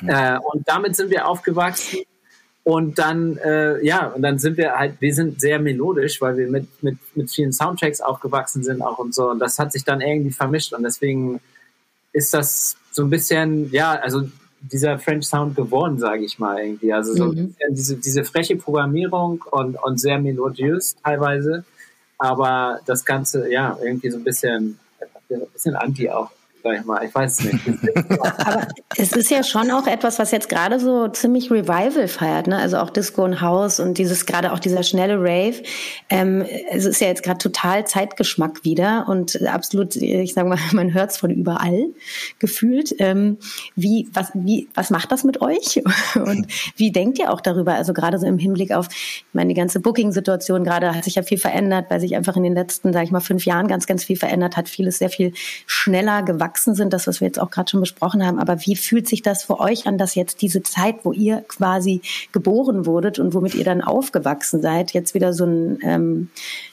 Mhm. 0.00 0.08
Äh, 0.08 0.38
und 0.38 0.68
damit 0.68 0.96
sind 0.96 1.10
wir 1.10 1.26
aufgewachsen. 1.26 2.00
Und 2.62 2.98
dann, 2.98 3.38
äh, 3.38 3.84
ja, 3.84 4.08
und 4.08 4.22
dann 4.22 4.38
sind 4.38 4.58
wir 4.58 4.76
halt, 4.76 5.00
wir 5.00 5.14
sind 5.14 5.40
sehr 5.40 5.58
melodisch, 5.58 6.20
weil 6.20 6.36
wir 6.36 6.46
mit, 6.46 6.82
mit, 6.82 6.98
mit 7.16 7.30
vielen 7.30 7.52
Soundtracks 7.52 8.02
aufgewachsen 8.02 8.62
sind 8.62 8.82
auch 8.82 8.98
und 8.98 9.14
so. 9.14 9.30
Und 9.30 9.38
das 9.38 9.58
hat 9.58 9.72
sich 9.72 9.84
dann 9.84 10.02
irgendwie 10.02 10.30
vermischt. 10.30 10.74
Und 10.74 10.82
deswegen 10.82 11.40
ist 12.12 12.34
das 12.34 12.76
so 12.92 13.02
ein 13.02 13.10
bisschen, 13.10 13.72
ja, 13.72 13.92
also 13.92 14.28
dieser 14.60 14.98
French 14.98 15.26
Sound 15.26 15.56
geworden, 15.56 15.98
sage 15.98 16.24
ich 16.24 16.38
mal 16.38 16.58
irgendwie. 16.58 16.92
Also 16.92 17.14
so 17.14 17.26
mhm. 17.26 17.54
diese, 17.70 17.96
diese 17.96 18.24
freche 18.24 18.56
Programmierung 18.56 19.42
und, 19.50 19.76
und 19.82 19.98
sehr 19.98 20.18
melodiös 20.18 20.96
teilweise, 21.02 21.64
aber 22.18 22.80
das 22.86 23.04
Ganze, 23.04 23.50
ja, 23.50 23.78
irgendwie 23.82 24.10
so 24.10 24.18
ein 24.18 24.24
bisschen, 24.24 24.78
ein 25.30 25.40
bisschen 25.52 25.76
anti 25.76 26.10
auch 26.10 26.30
sag 26.62 26.78
ich 26.78 26.84
mal. 26.84 27.04
Ich 27.04 27.14
weiß 27.14 27.40
es 27.40 27.52
nicht. 27.52 27.66
Aber 28.20 28.68
es 28.96 29.12
ist 29.12 29.30
ja 29.30 29.42
schon 29.42 29.70
auch 29.70 29.86
etwas, 29.86 30.18
was 30.18 30.30
jetzt 30.30 30.48
gerade 30.48 30.78
so 30.78 31.08
ziemlich 31.08 31.50
Revival 31.50 32.08
feiert, 32.08 32.46
ne? 32.46 32.58
Also 32.58 32.78
auch 32.78 32.90
Disco 32.90 33.24
und 33.24 33.40
House 33.40 33.80
und 33.80 33.98
dieses 33.98 34.26
gerade 34.26 34.52
auch 34.52 34.58
dieser 34.58 34.82
schnelle 34.82 35.18
Rave. 35.18 35.62
Ähm, 36.08 36.44
es 36.70 36.84
ist 36.84 37.00
ja 37.00 37.08
jetzt 37.08 37.22
gerade 37.22 37.38
total 37.38 37.86
Zeitgeschmack 37.86 38.64
wieder 38.64 39.06
und 39.08 39.40
absolut, 39.46 39.96
ich 39.96 40.34
sage 40.34 40.48
mal, 40.48 40.58
man 40.72 40.92
hört 40.92 41.10
es 41.10 41.16
von 41.16 41.30
überall 41.30 41.88
gefühlt. 42.38 42.94
Ähm, 42.98 43.38
wie, 43.76 44.08
was, 44.12 44.30
wie, 44.34 44.68
was 44.74 44.90
macht 44.90 45.12
das 45.12 45.24
mit 45.24 45.40
euch? 45.40 45.82
Und 46.14 46.46
wie 46.76 46.92
denkt 46.92 47.18
ihr 47.18 47.32
auch 47.32 47.40
darüber? 47.40 47.74
Also 47.74 47.92
gerade 47.92 48.18
so 48.18 48.26
im 48.26 48.38
Hinblick 48.38 48.72
auf, 48.72 48.88
ich 48.90 49.24
meine, 49.32 49.48
die 49.48 49.54
ganze 49.54 49.80
Booking-Situation 49.80 50.64
gerade 50.64 50.94
hat 50.94 51.04
sich 51.04 51.14
ja 51.14 51.22
viel 51.22 51.38
verändert, 51.38 51.86
weil 51.88 52.00
sich 52.00 52.16
einfach 52.16 52.36
in 52.36 52.42
den 52.42 52.54
letzten, 52.54 52.92
sage 52.92 53.04
ich 53.04 53.10
mal, 53.10 53.20
fünf 53.20 53.44
Jahren 53.44 53.68
ganz, 53.68 53.86
ganz 53.86 54.04
viel 54.04 54.16
verändert 54.16 54.56
hat. 54.56 54.68
Vieles 54.68 54.98
sehr 54.98 55.10
viel 55.10 55.32
schneller 55.66 56.22
gewachsen 56.22 56.49
gewachsen 56.50 56.74
sind, 56.74 56.92
das, 56.92 57.06
was 57.06 57.20
wir 57.20 57.26
jetzt 57.26 57.40
auch 57.40 57.50
gerade 57.50 57.70
schon 57.70 57.80
besprochen 57.80 58.24
haben. 58.26 58.38
Aber 58.38 58.58
wie 58.66 58.76
fühlt 58.76 59.08
sich 59.08 59.22
das 59.22 59.44
für 59.44 59.60
euch 59.60 59.86
an, 59.86 59.98
dass 59.98 60.14
jetzt 60.14 60.42
diese 60.42 60.62
Zeit, 60.62 60.96
wo 61.04 61.12
ihr 61.12 61.44
quasi 61.48 62.02
geboren 62.32 62.86
wurdet 62.86 63.18
und 63.18 63.34
womit 63.34 63.54
ihr 63.54 63.64
dann 63.64 63.82
aufgewachsen 63.82 64.60
seid, 64.60 64.92
jetzt 64.92 65.14
wieder 65.14 65.32
so 65.32 65.44
ein 65.44 65.78
ähm, 65.82 66.30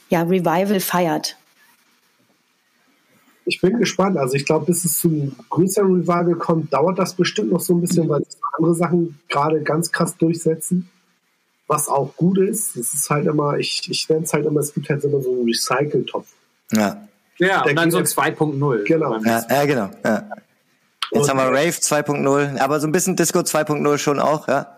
ja, 0.09 0.23
Revival 0.23 0.79
feiert? 0.79 1.37
Ich 3.45 3.61
bin 3.61 3.77
gespannt. 3.77 4.17
Also 4.17 4.35
ich 4.35 4.45
glaube, 4.45 4.65
bis 4.65 4.83
es 4.83 4.99
zum 4.99 5.35
größeren 5.49 6.01
Revival 6.01 6.35
kommt, 6.35 6.73
dauert 6.73 6.99
das 6.99 7.13
bestimmt 7.13 7.51
noch 7.51 7.61
so 7.61 7.75
ein 7.75 7.81
bisschen, 7.81 8.09
weil 8.09 8.23
sich 8.25 8.35
andere 8.57 8.75
Sachen 8.75 9.19
gerade 9.29 9.61
ganz 9.61 9.91
krass 9.91 10.17
durchsetzen. 10.17 10.89
Was 11.67 11.87
auch 11.87 12.15
gut 12.15 12.37
ist, 12.37 12.75
es 12.77 12.93
ist 12.93 13.09
halt 13.09 13.25
immer, 13.25 13.57
ich, 13.57 13.87
ich 13.89 14.07
nenne 14.09 14.23
es 14.23 14.33
halt 14.33 14.45
immer, 14.45 14.61
es 14.61 14.73
gibt 14.73 14.89
halt 14.89 15.03
immer 15.03 15.21
so 15.21 15.31
einen 15.31 15.45
Recycle-Topf. 15.45 16.27
Ja. 16.71 17.06
Ja, 17.39 17.63
und 17.63 17.75
dann 17.75 17.91
so 17.91 17.99
2.0. 17.99 18.83
Genau. 18.83 19.17
Ja, 19.23 19.45
ja, 19.49 19.65
genau. 19.65 19.89
Ja. 20.03 20.29
Jetzt 21.11 21.23
und, 21.23 21.29
haben 21.29 21.37
wir 21.37 21.57
Rave 21.57 21.69
2.0, 21.69 22.59
aber 22.59 22.79
so 22.79 22.87
ein 22.87 22.91
bisschen 22.91 23.15
Disco 23.15 23.39
2.0 23.39 23.97
schon 23.97 24.19
auch, 24.19 24.47
ja. 24.47 24.77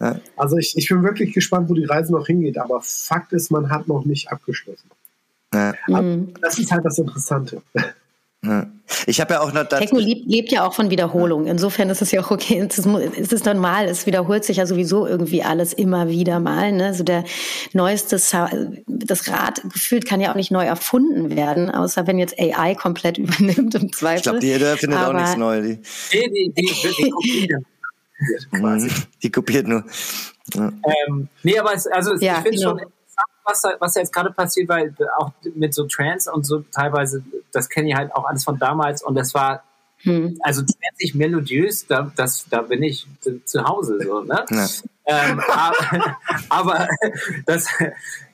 ja. 0.00 0.16
Also 0.36 0.56
ich, 0.56 0.76
ich 0.76 0.88
bin 0.88 1.02
wirklich 1.02 1.34
gespannt, 1.34 1.68
wo 1.68 1.74
die 1.74 1.84
Reise 1.84 2.12
noch 2.12 2.26
hingeht, 2.26 2.56
aber 2.58 2.80
Fakt 2.82 3.32
ist, 3.32 3.50
man 3.50 3.70
hat 3.70 3.86
noch 3.86 4.04
nicht 4.04 4.32
abgeschlossen. 4.32 4.90
Ja. 5.52 5.74
Mhm. 5.88 6.32
Das 6.40 6.58
ist 6.58 6.72
halt 6.72 6.84
das 6.84 6.98
Interessante. 6.98 7.62
Ich 9.06 9.20
habe 9.20 9.34
ja 9.34 9.40
auch 9.40 9.52
noch 9.52 9.64
Techno 9.68 10.00
lebt, 10.00 10.28
lebt, 10.28 10.52
ja 10.52 10.66
auch 10.66 10.74
von 10.74 10.90
Wiederholung. 10.90 11.46
Insofern 11.46 11.90
ist 11.90 12.02
es 12.02 12.10
ja 12.10 12.20
auch 12.20 12.32
okay. 12.32 12.58
Es 12.68 12.76
ist, 12.76 12.86
es 12.86 13.32
ist 13.32 13.46
normal. 13.46 13.86
Es 13.86 14.04
wiederholt 14.06 14.44
sich 14.44 14.56
ja 14.56 14.66
sowieso 14.66 15.06
irgendwie 15.06 15.44
alles 15.44 15.72
immer 15.72 16.08
wieder 16.08 16.40
mal. 16.40 16.72
Ne? 16.72 16.92
So 16.92 17.04
der 17.04 17.22
neueste, 17.72 18.16
das 18.16 19.28
Rad 19.28 19.62
gefühlt 19.72 20.06
kann 20.06 20.20
ja 20.20 20.32
auch 20.32 20.34
nicht 20.34 20.50
neu 20.50 20.64
erfunden 20.64 21.36
werden, 21.36 21.70
außer 21.70 22.08
wenn 22.08 22.18
jetzt 22.18 22.36
AI 22.38 22.74
komplett 22.74 23.16
übernimmt 23.18 23.76
im 23.76 23.92
Zweifel. 23.92 24.16
Ich 24.16 24.22
glaube, 24.24 24.38
die 24.40 24.52
findet 24.76 24.98
Aber 24.98 25.10
auch 25.10 25.20
nichts 25.20 25.36
Neues. 25.36 25.78
Die, 26.12 26.18
die, 26.18 26.52
die, 26.52 26.72
die, 26.98 27.10
kopiert. 27.10 27.62
Mhm. 28.50 28.90
die 29.22 29.30
kopiert 29.30 29.68
nur. 29.68 29.84
Ja. 30.54 30.72
Ähm, 31.08 31.28
nee, 31.44 31.58
aber 31.58 31.74
es, 31.74 31.86
also 31.86 32.14
ja, 32.16 32.38
ich 32.38 32.42
finde 32.42 32.58
genau. 32.58 32.78
schon 32.78 32.92
was, 33.44 33.62
was 33.78 33.94
jetzt 33.94 34.12
gerade 34.12 34.30
passiert, 34.30 34.68
weil 34.68 34.94
auch 35.16 35.32
mit 35.54 35.74
so 35.74 35.86
Trans 35.86 36.28
und 36.28 36.44
so 36.44 36.60
teilweise, 36.72 37.24
das 37.52 37.68
kenne 37.68 37.90
ich 37.90 37.94
halt 37.96 38.14
auch 38.14 38.24
alles 38.24 38.44
von 38.44 38.58
damals 38.58 39.02
und 39.02 39.14
das 39.14 39.34
war 39.34 39.62
hm. 39.98 40.38
also 40.42 40.62
transig 40.62 41.14
melodiös, 41.14 41.86
da, 41.86 42.10
das, 42.16 42.46
da 42.48 42.62
bin 42.62 42.82
ich 42.82 43.06
zu 43.44 43.64
Hause 43.64 43.98
so, 44.02 44.22
ne? 44.22 44.44
Ja. 44.50 44.66
Ähm, 45.04 45.40
aber, 45.48 46.08
aber 46.48 46.88
das, 47.46 47.68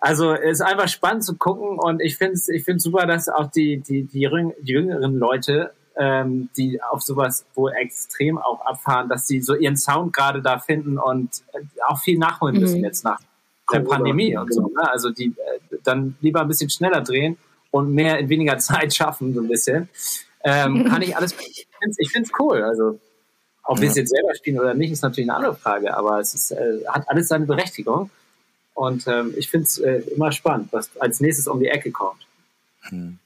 also 0.01 0.33
ist 0.33 0.61
einfach 0.61 0.89
spannend 0.89 1.25
zu 1.25 1.37
gucken 1.37 1.79
und 1.79 2.01
ich 2.01 2.17
finde 2.17 2.35
es 2.35 2.49
ich 2.49 2.65
find's 2.65 2.85
super, 2.85 3.07
dass 3.07 3.29
auch 3.29 3.51
die, 3.51 3.79
die, 3.79 4.05
die, 4.05 4.29
jüngeren 4.63 5.19
Leute, 5.19 5.73
ähm, 5.97 6.49
die 6.57 6.83
auf 6.83 7.03
sowas 7.03 7.47
wohl 7.55 7.73
extrem 7.73 8.39
auch 8.39 8.61
abfahren, 8.65 9.09
dass 9.09 9.27
sie 9.27 9.41
so 9.41 9.55
ihren 9.55 9.77
Sound 9.77 10.13
gerade 10.13 10.43
da 10.43 10.59
finden 10.59 10.99
und 10.99 11.43
auch 11.87 12.01
viel 12.01 12.19
nachholen 12.19 12.59
müssen 12.61 12.79
mhm. 12.79 12.85
jetzt 12.85 13.05
nach 13.05 13.19
der 13.73 13.81
Pandemie 13.81 14.37
und 14.37 14.53
so. 14.53 14.63
Ne? 14.63 14.91
Also 14.91 15.11
die 15.11 15.27
äh, 15.27 15.77
dann 15.85 16.17
lieber 16.21 16.41
ein 16.41 16.49
bisschen 16.49 16.71
schneller 16.71 17.03
drehen 17.03 17.37
und 17.71 17.93
mehr 17.93 18.19
in 18.19 18.29
weniger 18.29 18.59
Zeit 18.59 18.95
schaffen, 18.95 19.35
so 19.35 19.41
ein 19.41 19.49
bisschen. 19.49 19.89
Ähm, 20.45 20.85
kann 20.85 21.03
ich 21.03 21.17
alles. 21.17 21.35
Ich 21.99 22.11
finde 22.11 22.29
es 22.29 22.41
cool. 22.41 22.63
Also 22.63 22.99
ob 23.65 23.77
ja. 23.77 23.83
wir 23.83 23.91
es 23.91 23.97
jetzt 23.97 24.11
selber 24.11 24.35
spielen 24.35 24.59
oder 24.59 24.75
nicht, 24.75 24.91
ist 24.91 25.03
natürlich 25.03 25.29
eine 25.29 25.37
andere 25.37 25.55
Frage, 25.55 25.95
aber 25.95 26.21
es 26.21 26.35
ist, 26.35 26.53
äh, 26.53 26.85
hat 26.87 27.09
alles 27.09 27.29
seine 27.29 27.45
Berechtigung. 27.45 28.11
Und 28.73 29.07
ähm, 29.09 29.35
ich 29.37 29.51
finde 29.51 29.65
es 29.65 29.79
äh, 29.79 30.03
immer 30.15 30.33
spannend, 30.33 30.69
was 30.71 30.91
als 30.99 31.21
nächstes 31.21 31.49
um 31.49 31.61
die 31.61 31.67
Ecke 31.67 31.91
kommt. 31.91 32.27
Hm. 32.83 33.19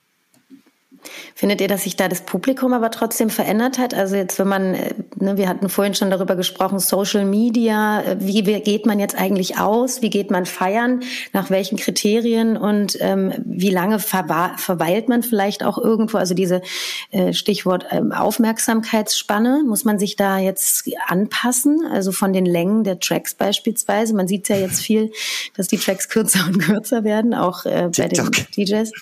Findet 1.34 1.60
ihr, 1.60 1.68
dass 1.68 1.84
sich 1.84 1.96
da 1.96 2.08
das 2.08 2.22
Publikum 2.22 2.72
aber 2.72 2.90
trotzdem 2.90 3.30
verändert 3.30 3.78
hat? 3.78 3.94
Also 3.94 4.16
jetzt, 4.16 4.38
wenn 4.38 4.48
man, 4.48 4.74
äh, 4.74 4.94
ne, 5.16 5.36
wir 5.36 5.48
hatten 5.48 5.68
vorhin 5.68 5.94
schon 5.94 6.10
darüber 6.10 6.36
gesprochen, 6.36 6.78
Social 6.78 7.24
Media, 7.24 8.02
äh, 8.02 8.16
wie 8.20 8.42
geht 8.42 8.86
man 8.86 9.00
jetzt 9.00 9.18
eigentlich 9.18 9.58
aus? 9.58 10.02
Wie 10.02 10.10
geht 10.10 10.30
man 10.30 10.46
feiern? 10.46 11.00
Nach 11.32 11.50
welchen 11.50 11.76
Kriterien? 11.78 12.56
Und 12.56 12.96
ähm, 13.00 13.32
wie 13.44 13.70
lange 13.70 13.98
verweilt 13.98 15.08
man 15.08 15.22
vielleicht 15.22 15.64
auch 15.64 15.78
irgendwo? 15.78 16.18
Also 16.18 16.34
diese 16.34 16.62
äh, 17.10 17.32
Stichwort 17.32 17.86
ähm, 17.90 18.12
Aufmerksamkeitsspanne, 18.12 19.64
muss 19.66 19.84
man 19.84 19.98
sich 19.98 20.16
da 20.16 20.38
jetzt 20.38 20.88
anpassen? 21.06 21.80
Also 21.90 22.12
von 22.12 22.32
den 22.32 22.46
Längen 22.46 22.84
der 22.84 23.00
Tracks 23.00 23.34
beispielsweise. 23.34 24.14
Man 24.14 24.28
sieht 24.28 24.48
ja 24.48 24.56
jetzt 24.56 24.80
viel, 24.82 25.12
dass 25.56 25.68
die 25.68 25.78
Tracks 25.78 26.08
kürzer 26.08 26.44
und 26.46 26.58
kürzer 26.58 27.04
werden, 27.04 27.34
auch 27.34 27.64
äh, 27.64 27.90
bei 27.96 28.08
den 28.08 28.30
DJs. 28.56 28.92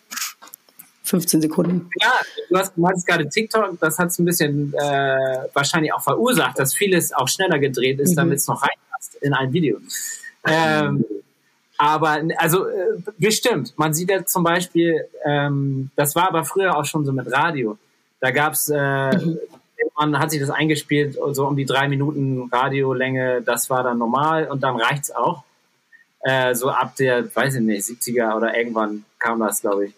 15 1.10 1.42
Sekunden. 1.42 1.90
Ja, 2.00 2.12
du 2.48 2.56
hast 2.56 2.78
meinst 2.78 3.06
gerade 3.06 3.28
TikTok, 3.28 3.78
das 3.80 3.98
hat 3.98 4.08
es 4.08 4.18
ein 4.18 4.24
bisschen 4.24 4.72
äh, 4.74 5.48
wahrscheinlich 5.52 5.92
auch 5.92 6.02
verursacht, 6.02 6.58
dass 6.58 6.74
vieles 6.74 7.12
auch 7.12 7.28
schneller 7.28 7.58
gedreht 7.58 7.98
ist, 7.98 8.12
mhm. 8.12 8.16
damit 8.16 8.38
es 8.38 8.46
noch 8.46 8.62
reinpasst 8.62 9.16
in 9.16 9.34
ein 9.34 9.52
Video. 9.52 9.78
Ähm, 10.46 11.04
aber 11.76 12.22
also 12.36 12.66
äh, 12.68 13.02
bestimmt, 13.18 13.74
man 13.76 13.92
sieht 13.92 14.10
ja 14.10 14.24
zum 14.24 14.44
Beispiel, 14.44 15.04
ähm, 15.24 15.90
das 15.96 16.14
war 16.14 16.28
aber 16.28 16.44
früher 16.44 16.76
auch 16.76 16.84
schon 16.84 17.04
so 17.04 17.12
mit 17.12 17.30
Radio. 17.32 17.76
Da 18.20 18.30
gab's, 18.30 18.68
äh, 18.68 19.16
mhm. 19.16 19.38
man 19.98 20.16
hat 20.16 20.30
sich 20.30 20.40
das 20.40 20.50
eingespielt, 20.50 21.18
so 21.32 21.46
um 21.46 21.56
die 21.56 21.64
drei 21.64 21.88
Minuten 21.88 22.48
Radiolänge, 22.52 23.42
das 23.42 23.68
war 23.68 23.82
dann 23.82 23.98
normal 23.98 24.46
und 24.48 24.62
dann 24.62 24.76
reicht's 24.76 25.10
auch. 25.10 25.42
Äh, 26.22 26.54
so 26.54 26.68
ab 26.68 26.94
der, 26.96 27.34
weiß 27.34 27.56
ich 27.56 27.62
nicht, 27.62 27.84
70er 27.84 28.36
oder 28.36 28.56
irgendwann 28.56 29.04
kam 29.18 29.40
das, 29.40 29.62
glaube 29.62 29.86
ich. 29.86 29.94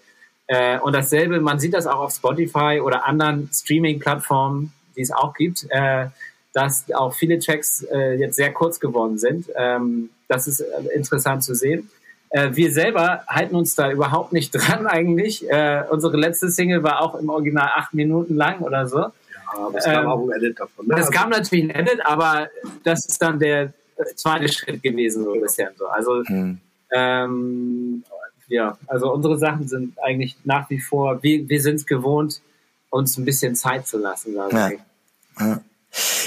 Äh, 0.46 0.78
und 0.80 0.94
dasselbe, 0.94 1.40
man 1.40 1.58
sieht 1.58 1.74
das 1.74 1.86
auch 1.86 2.00
auf 2.00 2.12
Spotify 2.12 2.80
oder 2.82 3.06
anderen 3.06 3.48
Streaming-Plattformen, 3.52 4.72
die 4.96 5.02
es 5.02 5.10
auch 5.10 5.34
gibt, 5.34 5.66
äh, 5.70 6.06
dass 6.52 6.84
auch 6.92 7.14
viele 7.14 7.38
Tracks 7.38 7.82
äh, 7.90 8.14
jetzt 8.14 8.36
sehr 8.36 8.52
kurz 8.52 8.78
geworden 8.78 9.18
sind. 9.18 9.46
Ähm, 9.56 10.10
das 10.28 10.46
ist 10.46 10.60
äh, 10.60 10.94
interessant 10.94 11.42
zu 11.44 11.54
sehen. 11.54 11.90
Äh, 12.30 12.50
wir 12.54 12.72
selber 12.72 13.24
halten 13.28 13.54
uns 13.54 13.74
da 13.74 13.90
überhaupt 13.90 14.32
nicht 14.32 14.50
dran 14.52 14.86
eigentlich. 14.86 15.48
Äh, 15.48 15.84
unsere 15.90 16.16
letzte 16.16 16.50
Single 16.50 16.82
war 16.82 17.02
auch 17.02 17.14
im 17.14 17.28
Original 17.28 17.70
acht 17.74 17.94
Minuten 17.94 18.36
lang 18.36 18.60
oder 18.60 18.86
so. 18.86 18.98
Ja, 18.98 19.12
aber 19.54 19.78
es 19.78 19.84
kam 19.84 20.04
ähm, 20.04 20.10
auch 20.10 20.28
ein 20.28 20.36
Edit 20.36 20.60
davon. 20.60 20.86
Ne? 20.86 20.96
Es 20.98 21.10
kam 21.10 21.30
natürlich 21.30 21.64
ein 21.64 21.70
Edit, 21.70 22.04
aber 22.04 22.48
das 22.84 23.06
ist 23.06 23.20
dann 23.20 23.38
der 23.38 23.72
zweite 24.16 24.48
Schritt 24.48 24.82
gewesen, 24.82 25.24
so 25.24 25.32
ein 25.32 25.40
bisschen 25.40 25.68
so. 25.76 25.86
Also 25.86 26.22
hm. 26.24 26.58
ähm, 26.90 28.04
ja, 28.52 28.78
also 28.86 29.12
unsere 29.12 29.38
Sachen 29.38 29.66
sind 29.66 29.98
eigentlich 30.02 30.36
nach 30.44 30.68
wie 30.70 30.80
vor, 30.80 31.22
wir, 31.22 31.48
wir 31.48 31.60
sind 31.60 31.76
es 31.76 31.86
gewohnt, 31.86 32.42
uns 32.90 33.16
ein 33.16 33.24
bisschen 33.24 33.54
Zeit 33.54 33.86
zu 33.86 33.98
lassen. 33.98 34.34
Ja. 34.34 34.70
ja. 35.40 35.60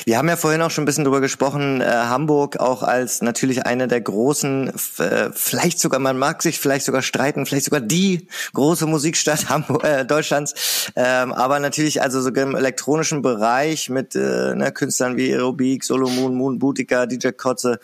Wir 0.05 0.19
haben 0.19 0.29
ja 0.29 0.35
vorhin 0.35 0.61
auch 0.61 0.69
schon 0.69 0.83
ein 0.83 0.85
bisschen 0.85 1.03
drüber 1.03 1.21
gesprochen, 1.21 1.81
äh, 1.81 1.85
Hamburg 1.85 2.57
auch 2.57 2.83
als 2.83 3.23
natürlich 3.23 3.65
eine 3.65 3.87
der 3.87 4.01
großen, 4.01 4.71
äh, 4.99 5.31
vielleicht 5.33 5.79
sogar, 5.79 5.99
man 5.99 6.19
mag 6.19 6.43
sich 6.43 6.59
vielleicht 6.59 6.85
sogar 6.85 7.01
streiten, 7.01 7.47
vielleicht 7.47 7.65
sogar 7.65 7.81
die 7.81 8.27
große 8.53 8.85
Musikstadt 8.85 9.49
Hamburg, 9.49 9.83
äh, 9.83 10.05
Deutschlands, 10.05 10.91
ähm, 10.95 11.33
aber 11.33 11.59
natürlich 11.59 12.03
also 12.03 12.21
sogar 12.21 12.43
im 12.43 12.55
elektronischen 12.55 13.23
Bereich 13.23 13.89
mit 13.89 14.15
äh, 14.15 14.53
ne, 14.53 14.71
Künstlern 14.71 15.17
wie 15.17 15.33
Aerobik, 15.33 15.83
Solomon, 15.83 16.35
Moon, 16.35 16.59
Boutica, 16.59 17.07
DJ 17.07 17.29
Kotze, 17.29 17.79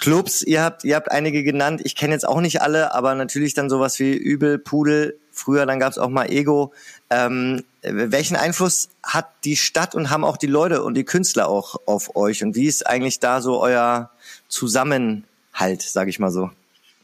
Clubs, 0.00 0.42
ihr 0.42 0.62
habt, 0.62 0.82
ihr 0.82 0.96
habt 0.96 1.10
einige 1.10 1.44
genannt, 1.44 1.82
ich 1.84 1.94
kenne 1.94 2.14
jetzt 2.14 2.26
auch 2.26 2.40
nicht 2.40 2.62
alle, 2.62 2.94
aber 2.94 3.14
natürlich 3.14 3.52
dann 3.52 3.68
sowas 3.68 3.98
wie 3.98 4.14
Übel, 4.14 4.58
Pudel, 4.58 5.18
früher 5.30 5.66
dann 5.66 5.78
gab 5.78 5.92
es 5.92 5.98
auch 5.98 6.08
mal 6.08 6.30
Ego. 6.30 6.72
Ähm, 7.10 7.64
welchen 7.82 8.36
Einfluss 8.36 8.88
hat 9.02 9.28
die 9.44 9.56
Stadt 9.56 9.94
und 9.94 10.10
haben 10.10 10.24
auch 10.24 10.38
die 10.38 10.46
Leute 10.46 10.82
und 10.82 10.94
die 10.94 11.04
Künstler 11.04 11.48
auch 11.48 11.76
auf 11.86 12.16
euch? 12.16 12.42
Und 12.42 12.56
wie 12.56 12.66
ist 12.66 12.86
eigentlich 12.86 13.20
da 13.20 13.42
so 13.42 13.60
euer 13.60 14.10
Zusammenhalt, 14.48 15.82
sage 15.82 16.08
ich 16.08 16.18
mal 16.18 16.30
so? 16.30 16.50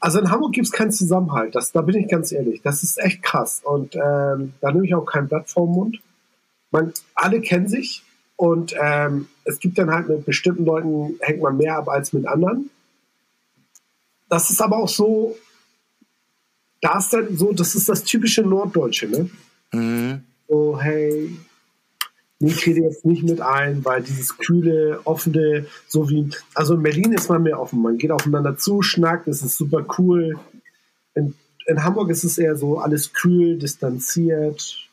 Also 0.00 0.18
in 0.18 0.30
Hamburg 0.30 0.52
gibt 0.52 0.66
es 0.66 0.72
keinen 0.72 0.90
Zusammenhalt, 0.90 1.54
das, 1.54 1.72
da 1.72 1.82
bin 1.82 1.96
ich 1.96 2.08
ganz 2.08 2.32
ehrlich. 2.32 2.62
Das 2.62 2.82
ist 2.82 2.98
echt 2.98 3.22
krass. 3.22 3.60
Und 3.62 3.94
ähm, 3.94 4.54
da 4.60 4.72
nehme 4.72 4.86
ich 4.86 4.94
auch 4.94 5.04
kein 5.04 5.28
Blatt 5.28 5.50
vor 5.50 5.66
den 5.66 5.74
Mund. 5.74 5.98
Man, 6.70 6.94
alle 7.14 7.42
kennen 7.42 7.68
sich 7.68 8.02
und 8.36 8.74
ähm, 8.80 9.28
es 9.44 9.60
gibt 9.60 9.78
dann 9.78 9.90
halt 9.90 10.08
mit 10.08 10.24
bestimmten 10.24 10.64
Leuten 10.64 11.18
hängt 11.20 11.42
man 11.42 11.58
mehr 11.58 11.76
ab 11.76 11.88
als 11.88 12.12
mit 12.12 12.26
anderen 12.26 12.70
das 14.28 14.50
ist 14.50 14.60
aber 14.60 14.78
auch 14.78 14.88
so, 14.88 15.36
da 16.80 16.98
ist 16.98 17.12
dann 17.12 17.36
so, 17.36 17.52
das 17.52 17.74
ist 17.74 17.88
das 17.88 18.04
typische 18.04 18.42
Norddeutsche, 18.42 19.08
ne? 19.08 19.30
Mhm. 19.72 20.22
So, 20.48 20.80
hey, 20.80 21.30
ich 22.38 22.66
rede 22.66 22.82
jetzt 22.82 23.04
nicht 23.04 23.22
mit 23.22 23.40
ein, 23.40 23.84
weil 23.84 24.02
dieses 24.02 24.36
kühle, 24.36 25.00
offene, 25.04 25.66
so 25.88 26.08
wie, 26.10 26.28
also 26.54 26.74
in 26.74 26.82
Berlin 26.82 27.12
ist 27.12 27.28
man 27.28 27.42
mehr 27.42 27.60
offen, 27.60 27.80
man 27.80 27.98
geht 27.98 28.10
aufeinander 28.10 28.56
zu, 28.56 28.82
schnackt, 28.82 29.26
es 29.26 29.42
ist 29.42 29.56
super 29.56 29.86
cool. 29.98 30.38
In, 31.14 31.34
in 31.66 31.82
Hamburg 31.82 32.10
ist 32.10 32.24
es 32.24 32.36
eher 32.36 32.56
so 32.56 32.78
alles 32.78 33.12
kühl, 33.12 33.58
distanziert, 33.58 34.86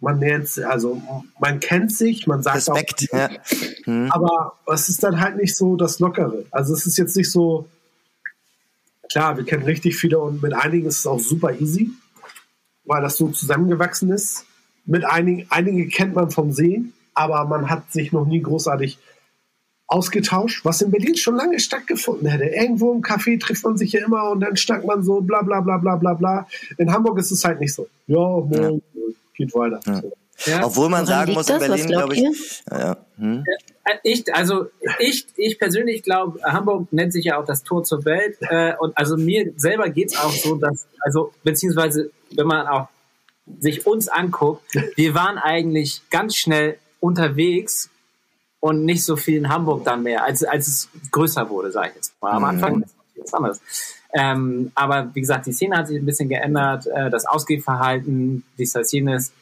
man 0.00 0.18
nennt 0.18 0.58
also 0.58 1.00
man 1.38 1.60
kennt 1.60 1.92
sich, 1.92 2.26
man 2.26 2.42
sagt 2.42 2.56
Respekt, 2.56 3.08
auch, 3.12 3.18
ja. 3.18 3.30
mhm. 3.86 4.10
aber 4.10 4.54
es 4.66 4.88
ist 4.88 5.02
dann 5.02 5.20
halt 5.20 5.36
nicht 5.36 5.56
so 5.56 5.76
das 5.76 5.98
Lockere. 6.00 6.44
Also 6.50 6.74
es 6.74 6.86
ist 6.86 6.98
jetzt 6.98 7.16
nicht 7.16 7.30
so, 7.30 7.66
klar, 9.10 9.36
wir 9.36 9.44
kennen 9.44 9.64
richtig 9.64 9.96
viele 9.96 10.18
und 10.18 10.42
mit 10.42 10.54
einigen 10.54 10.86
ist 10.86 11.00
es 11.00 11.06
auch 11.06 11.20
super 11.20 11.58
easy, 11.60 11.90
weil 12.84 13.02
das 13.02 13.16
so 13.16 13.28
zusammengewachsen 13.28 14.10
ist. 14.10 14.46
Mit 14.86 15.04
einigen, 15.04 15.46
einige 15.50 15.88
kennt 15.88 16.14
man 16.14 16.30
vom 16.30 16.52
Sehen, 16.52 16.92
aber 17.14 17.44
man 17.44 17.68
hat 17.68 17.92
sich 17.92 18.12
noch 18.12 18.26
nie 18.26 18.40
großartig 18.40 18.98
ausgetauscht, 19.86 20.64
was 20.64 20.82
in 20.82 20.90
Berlin 20.90 21.16
schon 21.16 21.36
lange 21.36 21.58
stattgefunden 21.58 22.28
hätte. 22.28 22.44
Irgendwo 22.44 22.92
im 22.92 23.02
Café 23.02 23.40
trifft 23.40 23.64
man 23.64 23.76
sich 23.76 23.92
ja 23.92 24.04
immer 24.04 24.30
und 24.30 24.40
dann 24.40 24.56
schnackt 24.56 24.86
man 24.86 25.02
so 25.02 25.20
bla 25.20 25.42
bla 25.42 25.60
bla 25.60 25.78
bla 25.78 25.96
bla 25.96 26.14
bla. 26.14 26.46
In 26.78 26.92
Hamburg 26.92 27.18
ist 27.18 27.32
es 27.32 27.44
halt 27.44 27.60
nicht 27.60 27.74
so. 27.74 27.88
Ja, 28.06 28.16
morgen 28.16 28.82
ja. 28.94 29.02
geht 29.34 29.54
weiter. 29.54 29.80
Ja. 29.86 30.02
Ja. 30.46 30.64
Obwohl 30.64 30.88
man 30.88 31.06
Woran 31.06 31.06
sagen 31.06 31.32
muss, 31.32 31.50
in 31.50 31.58
Berlin, 31.58 31.86
glaube 31.86 32.14
ich. 32.14 32.62
Ja, 32.70 32.96
hm? 33.18 33.44
Äh, 33.84 33.96
ich, 34.02 34.34
also 34.34 34.66
ich, 34.98 35.26
ich 35.36 35.58
persönlich 35.58 36.02
glaube, 36.02 36.40
Hamburg 36.42 36.92
nennt 36.92 37.12
sich 37.12 37.26
ja 37.26 37.38
auch 37.38 37.44
das 37.44 37.62
Tor 37.62 37.84
zur 37.84 38.04
Welt. 38.04 38.36
Äh, 38.40 38.74
und 38.78 38.96
also 38.96 39.16
mir 39.16 39.52
selber 39.56 39.88
geht 39.88 40.12
es 40.12 40.18
auch 40.18 40.32
so, 40.32 40.56
dass, 40.56 40.86
also 41.00 41.32
beziehungsweise 41.42 42.10
wenn 42.34 42.46
man 42.46 42.66
auch 42.66 42.88
sich 43.58 43.86
uns 43.86 44.08
anguckt, 44.08 44.62
wir 44.96 45.14
waren 45.14 45.38
eigentlich 45.38 46.02
ganz 46.10 46.36
schnell 46.36 46.78
unterwegs 47.00 47.90
und 48.60 48.84
nicht 48.84 49.04
so 49.04 49.16
viel 49.16 49.38
in 49.38 49.48
Hamburg 49.48 49.84
dann 49.84 50.02
mehr, 50.02 50.22
als, 50.22 50.44
als 50.44 50.68
es 50.68 50.88
größer 51.10 51.48
wurde, 51.48 51.72
sage 51.72 51.88
ich 51.90 51.94
jetzt 51.96 52.22
mal. 52.22 52.32
Am 52.32 52.44
Anfang 52.44 52.76
mhm. 52.76 52.84
ist 53.22 53.34
anderes. 53.34 53.60
Ähm, 54.12 54.72
aber 54.74 55.10
wie 55.14 55.20
gesagt, 55.20 55.46
die 55.46 55.52
Szene 55.52 55.76
hat 55.76 55.88
sich 55.88 55.98
ein 55.98 56.04
bisschen 56.04 56.28
geändert, 56.28 56.86
äh, 56.86 57.10
das 57.10 57.26
Ausgehverhalten, 57.26 58.44
dies, 58.58 58.72
das, 58.72 58.92
jenes 58.92 59.32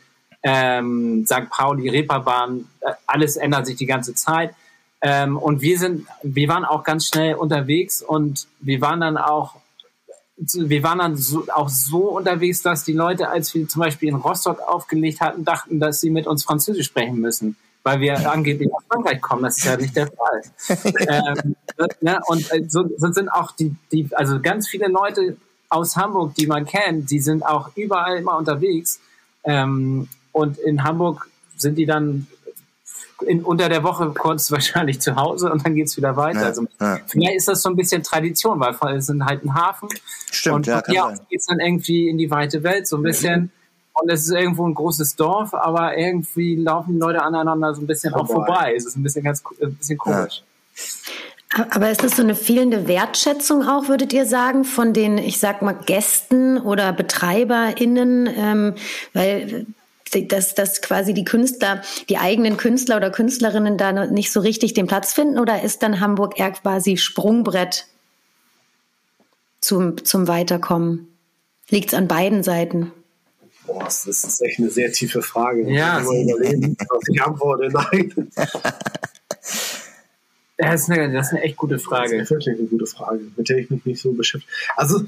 ähm, 0.43 1.24
St. 1.26 1.51
Pauli, 1.51 1.89
Reeperbahn, 1.89 2.68
äh, 2.80 2.93
alles 3.07 3.36
ändert 3.36 3.66
sich 3.66 3.76
die 3.76 3.86
ganze 3.86 4.14
Zeit. 4.14 4.55
Ähm, 5.01 5.36
und 5.36 5.61
wir 5.61 5.78
sind, 5.78 6.07
wir 6.22 6.49
waren 6.49 6.64
auch 6.64 6.82
ganz 6.82 7.07
schnell 7.07 7.34
unterwegs 7.34 8.03
und 8.03 8.49
wir 8.61 8.80
waren 8.80 9.01
dann 9.01 9.16
auch, 9.16 9.57
wir 10.36 10.82
waren 10.82 10.99
dann 10.99 11.16
so, 11.16 11.45
auch 11.55 11.68
so 11.68 12.11
unterwegs, 12.16 12.62
dass 12.62 12.84
die 12.84 12.93
Leute, 12.93 13.28
als 13.28 13.55
wir 13.55 13.68
zum 13.68 13.80
Beispiel 13.80 14.09
in 14.09 14.16
Rostock 14.16 14.61
aufgelegt 14.61 15.20
hatten, 15.20 15.45
dachten, 15.45 15.80
dass 15.80 16.01
sie 16.01 16.11
mit 16.11 16.26
uns 16.26 16.45
Französisch 16.45 16.86
sprechen 16.86 17.20
müssen, 17.20 17.57
weil 17.82 18.01
wir 18.01 18.30
angeblich 18.30 18.72
aus 18.72 18.84
Frankreich 18.89 19.20
kommen. 19.20 19.43
Das 19.43 19.59
ist 19.59 19.64
ja 19.64 19.76
nicht 19.76 19.97
der 19.97 20.09
Fall. 20.09 20.43
ähm, 21.34 21.57
ne? 22.01 22.20
Und 22.26 22.53
äh, 22.53 22.64
so, 22.68 22.89
so 22.97 23.12
sind 23.12 23.28
auch 23.28 23.53
die, 23.53 23.74
die, 23.93 24.09
also 24.14 24.41
ganz 24.41 24.68
viele 24.68 24.89
Leute 24.89 25.36
aus 25.68 25.97
Hamburg, 25.97 26.34
die 26.34 26.47
man 26.47 26.64
kennt, 26.64 27.11
die 27.11 27.20
sind 27.20 27.45
auch 27.45 27.70
überall 27.76 28.18
immer 28.18 28.36
unterwegs. 28.36 29.01
Ähm, 29.45 30.09
und 30.39 30.59
in 30.59 30.84
Hamburg 30.84 31.28
sind 31.57 31.76
die 31.76 31.86
dann 31.86 32.26
in, 33.26 33.43
unter 33.43 33.68
der 33.68 33.82
Woche 33.82 34.11
kurz 34.11 34.51
wahrscheinlich 34.53 35.01
zu 35.01 35.16
Hause 35.16 35.51
und 35.51 35.64
dann 35.64 35.74
geht 35.74 35.86
es 35.86 35.97
wieder 35.97 36.16
weiter. 36.16 36.41
Ja, 36.41 36.47
also, 36.47 36.66
ja. 36.80 36.99
Vielleicht 37.07 37.36
ist 37.36 37.49
das 37.49 37.62
so 37.62 37.68
ein 37.68 37.76
bisschen 37.76 38.03
Tradition, 38.03 38.61
weil 38.61 38.97
es 38.97 39.07
sind 39.07 39.24
halt 39.24 39.45
ein 39.45 39.55
Hafen. 39.55 39.89
Stimmt, 40.30 40.57
und 40.57 40.66
ja, 40.66 40.82
ja 40.89 41.14
geht 41.28 41.41
es 41.41 41.47
dann 41.47 41.61
irgendwie 41.61 42.09
in 42.09 42.18
die 42.18 42.30
weite 42.30 42.62
Welt, 42.62 42.86
so 42.86 42.97
ein 42.97 43.03
bisschen. 43.03 43.51
Und 44.01 44.09
es 44.11 44.22
ist 44.22 44.30
irgendwo 44.30 44.64
ein 44.64 44.74
großes 44.74 45.16
Dorf, 45.16 45.55
aber 45.55 45.99
irgendwie 45.99 46.55
laufen 46.55 46.95
die 46.95 47.01
Leute 47.01 47.20
aneinander 47.20 47.74
so 47.74 47.80
ein 47.80 47.89
bisschen 47.89 48.12
vorbei. 48.12 48.24
auch 48.24 48.32
vorbei. 48.32 48.74
Es 48.76 48.86
ist 48.86 48.97
ein 48.97 49.03
bisschen 49.03 49.24
ganz 49.24 49.43
ein 49.61 49.74
bisschen 49.74 49.99
komisch. 49.99 50.43
Ja. 50.43 51.66
Aber 51.70 51.91
ist 51.91 52.05
das 52.05 52.16
so 52.16 52.22
eine 52.22 52.36
fehlende 52.36 52.86
Wertschätzung 52.86 53.66
auch, 53.66 53.89
würdet 53.89 54.12
ihr 54.12 54.26
sagen, 54.26 54.64
von 54.64 54.93
den, 54.93 55.18
ich 55.18 55.41
sag 55.41 55.62
mal, 55.62 55.72
Gästen 55.72 56.59
oder 56.59 56.93
BetreiberInnen? 56.93 58.28
Ähm, 58.36 58.74
weil 59.14 59.66
dass, 60.11 60.55
dass 60.55 60.83
quasi 60.83 61.15
die 61.15 61.25
Künstler, 61.25 61.83
die 62.09 62.19
eigenen 62.19 62.57
Künstler 62.57 62.97
oder 62.97 63.11
Künstlerinnen 63.11 63.77
da 63.77 64.07
nicht 64.07 64.33
so 64.33 64.41
richtig 64.41 64.75
den 64.75 64.87
Platz 64.87 65.13
finden? 65.13 65.39
Oder 65.39 65.63
ist 65.63 65.83
dann 65.83 66.01
Hamburg 66.01 66.39
eher 66.39 66.53
quasi 66.53 66.97
Sprungbrett 66.97 67.87
zum, 69.61 70.05
zum 70.05 70.29
Weiterkommen? 70.29 71.09
Liegt 71.69 71.89
es 71.89 71.95
an 71.95 72.09
beiden 72.09 72.43
Seiten? 72.43 72.93
Boah, 73.67 73.85
das 73.85 74.07
ist 74.07 74.41
echt 74.41 74.59
eine 74.59 74.71
sehr 74.71 74.91
tiefe 74.93 75.21
Frage. 75.21 75.71
Ja. 75.71 76.01
Ich 76.01 76.07
mal 76.07 76.23
überlegen, 76.23 76.77
was 76.89 77.09
ich 77.13 77.23
antworte. 77.23 77.69
Nein. 77.73 78.31
Das 80.61 80.83
ist, 80.83 80.91
eine, 80.91 81.13
das 81.13 81.29
ist 81.29 81.35
eine 81.35 81.43
echt 81.43 81.57
gute 81.57 81.79
Frage. 81.79 82.19
Das 82.19 82.25
ist 82.25 82.31
wirklich 82.33 82.59
eine 82.59 82.67
gute 82.67 82.87
Frage, 82.87 83.21
mit 83.37 83.49
der 83.49 83.59
ich 83.59 83.71
mich 83.71 83.85
nicht 83.85 84.03
so 84.03 84.13
beschäftige. 84.13 84.53
Also, 84.77 85.05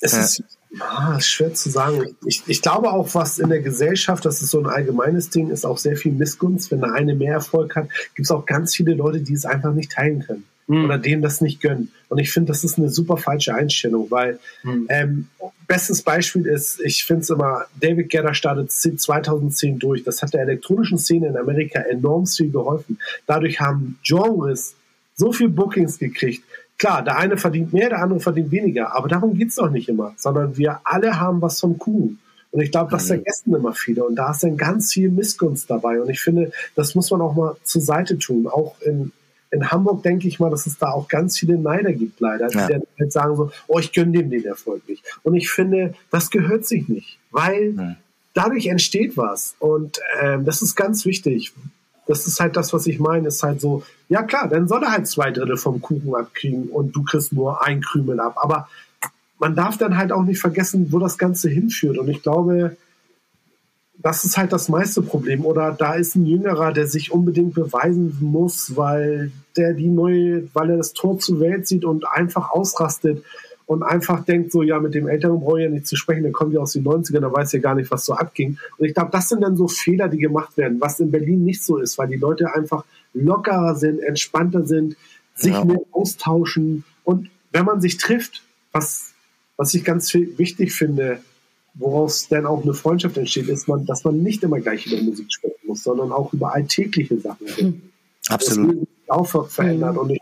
es 0.00 0.12
ja. 0.12 0.20
ist 0.20 0.44
ja, 0.70 1.16
ist 1.16 1.28
schwer 1.28 1.52
zu 1.54 1.68
sagen. 1.68 2.16
Ich, 2.24 2.42
ich 2.46 2.62
glaube 2.62 2.92
auch, 2.92 3.14
was 3.14 3.38
in 3.38 3.48
der 3.48 3.60
Gesellschaft, 3.60 4.24
das 4.24 4.40
ist 4.40 4.50
so 4.50 4.60
ein 4.60 4.66
allgemeines 4.66 5.30
Ding, 5.30 5.50
ist 5.50 5.66
auch 5.66 5.78
sehr 5.78 5.96
viel 5.96 6.12
Missgunst. 6.12 6.70
Wenn 6.70 6.80
der 6.80 6.92
eine 6.92 7.14
mehr 7.14 7.34
Erfolg 7.34 7.74
hat, 7.74 7.88
gibt 8.14 8.26
es 8.26 8.30
auch 8.30 8.46
ganz 8.46 8.74
viele 8.74 8.94
Leute, 8.94 9.20
die 9.20 9.34
es 9.34 9.44
einfach 9.44 9.72
nicht 9.72 9.92
teilen 9.92 10.24
können 10.24 10.44
mhm. 10.70 10.84
oder 10.84 10.98
denen 10.98 11.22
das 11.22 11.40
nicht 11.40 11.60
gönnen. 11.60 11.90
Und 12.08 12.18
ich 12.18 12.32
finde, 12.32 12.52
das 12.52 12.64
ist 12.64 12.78
eine 12.78 12.88
super 12.88 13.16
falsche 13.16 13.54
Einstellung, 13.54 14.10
weil 14.10 14.38
mhm. 14.62 14.86
ähm, 14.88 15.28
bestes 15.66 16.02
Beispiel 16.02 16.46
ist, 16.46 16.80
ich 16.80 17.04
finde 17.04 17.22
es 17.22 17.30
immer, 17.30 17.66
David 17.80 18.10
Guetta 18.10 18.32
startet 18.32 18.70
2010 18.70 19.78
durch. 19.78 20.04
Das 20.04 20.22
hat 20.22 20.32
der 20.32 20.42
elektronischen 20.42 20.98
Szene 20.98 21.28
in 21.28 21.36
Amerika 21.36 21.80
enorm 21.80 22.26
viel 22.26 22.50
geholfen. 22.50 22.98
Dadurch 23.26 23.60
haben 23.60 23.98
Genres 24.04 24.74
so 25.16 25.32
viel 25.32 25.48
Bookings 25.48 25.98
gekriegt, 25.98 26.44
Klar, 26.80 27.04
der 27.04 27.18
eine 27.18 27.36
verdient 27.36 27.74
mehr, 27.74 27.90
der 27.90 28.00
andere 28.00 28.20
verdient 28.20 28.50
weniger, 28.50 28.96
aber 28.96 29.06
darum 29.06 29.34
geht 29.34 29.48
es 29.48 29.56
doch 29.56 29.68
nicht 29.68 29.90
immer, 29.90 30.14
sondern 30.16 30.56
wir 30.56 30.80
alle 30.84 31.20
haben 31.20 31.42
was 31.42 31.60
vom 31.60 31.78
Kuchen. 31.78 32.18
Und 32.52 32.62
ich 32.62 32.70
glaube, 32.70 32.90
das 32.90 33.04
mhm. 33.04 33.08
vergessen 33.08 33.54
immer 33.54 33.74
viele. 33.74 34.02
Und 34.02 34.16
da 34.16 34.30
ist 34.30 34.42
dann 34.42 34.56
ganz 34.56 34.90
viel 34.90 35.10
Missgunst 35.10 35.68
dabei. 35.68 36.00
Und 36.00 36.08
ich 36.08 36.22
finde, 36.22 36.52
das 36.74 36.94
muss 36.94 37.10
man 37.10 37.20
auch 37.20 37.34
mal 37.34 37.54
zur 37.64 37.82
Seite 37.82 38.16
tun. 38.18 38.46
Auch 38.46 38.80
in, 38.80 39.12
in 39.50 39.70
Hamburg 39.70 40.02
denke 40.04 40.26
ich 40.26 40.40
mal, 40.40 40.48
dass 40.48 40.66
es 40.66 40.78
da 40.78 40.90
auch 40.90 41.06
ganz 41.06 41.38
viele 41.38 41.58
Neider 41.58 41.92
gibt, 41.92 42.18
leider, 42.18 42.48
die 42.48 42.56
dann 42.56 42.82
halt 42.98 43.12
sagen 43.12 43.36
so, 43.36 43.50
oh, 43.66 43.78
ich 43.78 43.92
gönne 43.92 44.12
dem 44.12 44.30
den 44.30 44.46
Erfolg 44.46 44.88
nicht. 44.88 45.04
Und 45.22 45.34
ich 45.34 45.50
finde, 45.50 45.92
das 46.10 46.30
gehört 46.30 46.64
sich 46.64 46.88
nicht, 46.88 47.18
weil 47.30 47.72
mhm. 47.72 47.96
dadurch 48.32 48.68
entsteht 48.68 49.18
was. 49.18 49.54
Und 49.58 50.00
ähm, 50.22 50.46
das 50.46 50.62
ist 50.62 50.76
ganz 50.76 51.04
wichtig 51.04 51.52
das 52.10 52.26
ist 52.26 52.40
halt 52.40 52.56
das, 52.56 52.72
was 52.72 52.88
ich 52.88 52.98
meine, 52.98 53.28
ist 53.28 53.42
halt 53.44 53.60
so, 53.60 53.84
ja 54.08 54.24
klar, 54.24 54.48
dann 54.48 54.66
soll 54.66 54.82
er 54.82 54.90
halt 54.90 55.06
zwei 55.06 55.30
Drittel 55.30 55.56
vom 55.56 55.80
Kuchen 55.80 56.12
abkriegen 56.12 56.68
und 56.68 56.94
du 56.96 57.04
kriegst 57.04 57.32
nur 57.32 57.64
ein 57.64 57.80
Krümel 57.80 58.18
ab. 58.18 58.34
Aber 58.36 58.68
man 59.38 59.54
darf 59.54 59.78
dann 59.78 59.96
halt 59.96 60.10
auch 60.10 60.24
nicht 60.24 60.40
vergessen, 60.40 60.88
wo 60.90 60.98
das 60.98 61.18
Ganze 61.18 61.48
hinführt. 61.48 61.98
Und 61.98 62.08
ich 62.08 62.20
glaube, 62.20 62.76
das 63.96 64.24
ist 64.24 64.36
halt 64.36 64.52
das 64.52 64.68
meiste 64.68 65.02
Problem. 65.02 65.44
Oder 65.44 65.70
da 65.70 65.94
ist 65.94 66.16
ein 66.16 66.26
Jüngerer, 66.26 66.72
der 66.72 66.88
sich 66.88 67.12
unbedingt 67.12 67.54
beweisen 67.54 68.18
muss, 68.20 68.76
weil 68.76 69.30
der 69.56 69.74
die 69.74 69.88
neue, 69.88 70.48
weil 70.52 70.70
er 70.70 70.78
das 70.78 70.92
Tor 70.94 71.20
zur 71.20 71.38
Welt 71.38 71.68
sieht 71.68 71.84
und 71.84 72.08
einfach 72.08 72.50
ausrastet 72.50 73.22
und 73.70 73.84
einfach 73.84 74.24
denkt 74.24 74.50
so, 74.50 74.64
ja, 74.64 74.80
mit 74.80 74.94
dem 74.94 75.06
Älteren 75.06 75.38
brauche 75.38 75.60
ich 75.60 75.64
ja 75.66 75.70
nicht 75.70 75.86
zu 75.86 75.94
sprechen, 75.94 76.24
der 76.24 76.32
kommt 76.32 76.52
ja 76.52 76.58
aus 76.58 76.72
den 76.72 76.82
90ern, 76.82 77.20
da 77.20 77.32
weiß 77.32 77.52
ja 77.52 77.60
gar 77.60 77.76
nicht, 77.76 77.88
was 77.92 78.04
so 78.04 78.14
abging. 78.14 78.58
Und 78.76 78.84
ich 78.84 78.94
glaube, 78.94 79.10
das 79.12 79.28
sind 79.28 79.42
dann 79.42 79.56
so 79.56 79.68
Fehler, 79.68 80.08
die 80.08 80.18
gemacht 80.18 80.56
werden, 80.56 80.80
was 80.80 80.98
in 80.98 81.12
Berlin 81.12 81.44
nicht 81.44 81.62
so 81.62 81.76
ist, 81.76 81.96
weil 81.96 82.08
die 82.08 82.16
Leute 82.16 82.52
einfach 82.52 82.84
lockerer 83.14 83.76
sind, 83.76 84.00
entspannter 84.00 84.66
sind, 84.66 84.96
sich 85.36 85.52
ja. 85.52 85.64
mehr 85.64 85.78
austauschen. 85.92 86.82
Und 87.04 87.30
wenn 87.52 87.64
man 87.64 87.80
sich 87.80 87.96
trifft, 87.96 88.42
was, 88.72 89.12
was 89.56 89.72
ich 89.72 89.84
ganz 89.84 90.12
wichtig 90.12 90.72
finde, 90.72 91.20
woraus 91.74 92.26
dann 92.26 92.46
auch 92.46 92.64
eine 92.64 92.74
Freundschaft 92.74 93.18
entsteht, 93.18 93.46
ist 93.46 93.68
man, 93.68 93.86
dass 93.86 94.02
man 94.02 94.20
nicht 94.20 94.42
immer 94.42 94.58
gleich 94.58 94.84
über 94.88 95.00
Musik 95.00 95.32
sprechen 95.32 95.68
muss, 95.68 95.84
sondern 95.84 96.10
auch 96.10 96.32
über 96.32 96.52
alltägliche 96.54 97.20
Sachen. 97.20 97.46
Mhm. 97.56 97.82
Absolut. 98.30 98.88
Das 99.06 99.16
auch 99.16 99.48
verändert. 99.48 99.92
Mhm. 99.92 99.98
Und 100.00 100.10
ich 100.10 100.20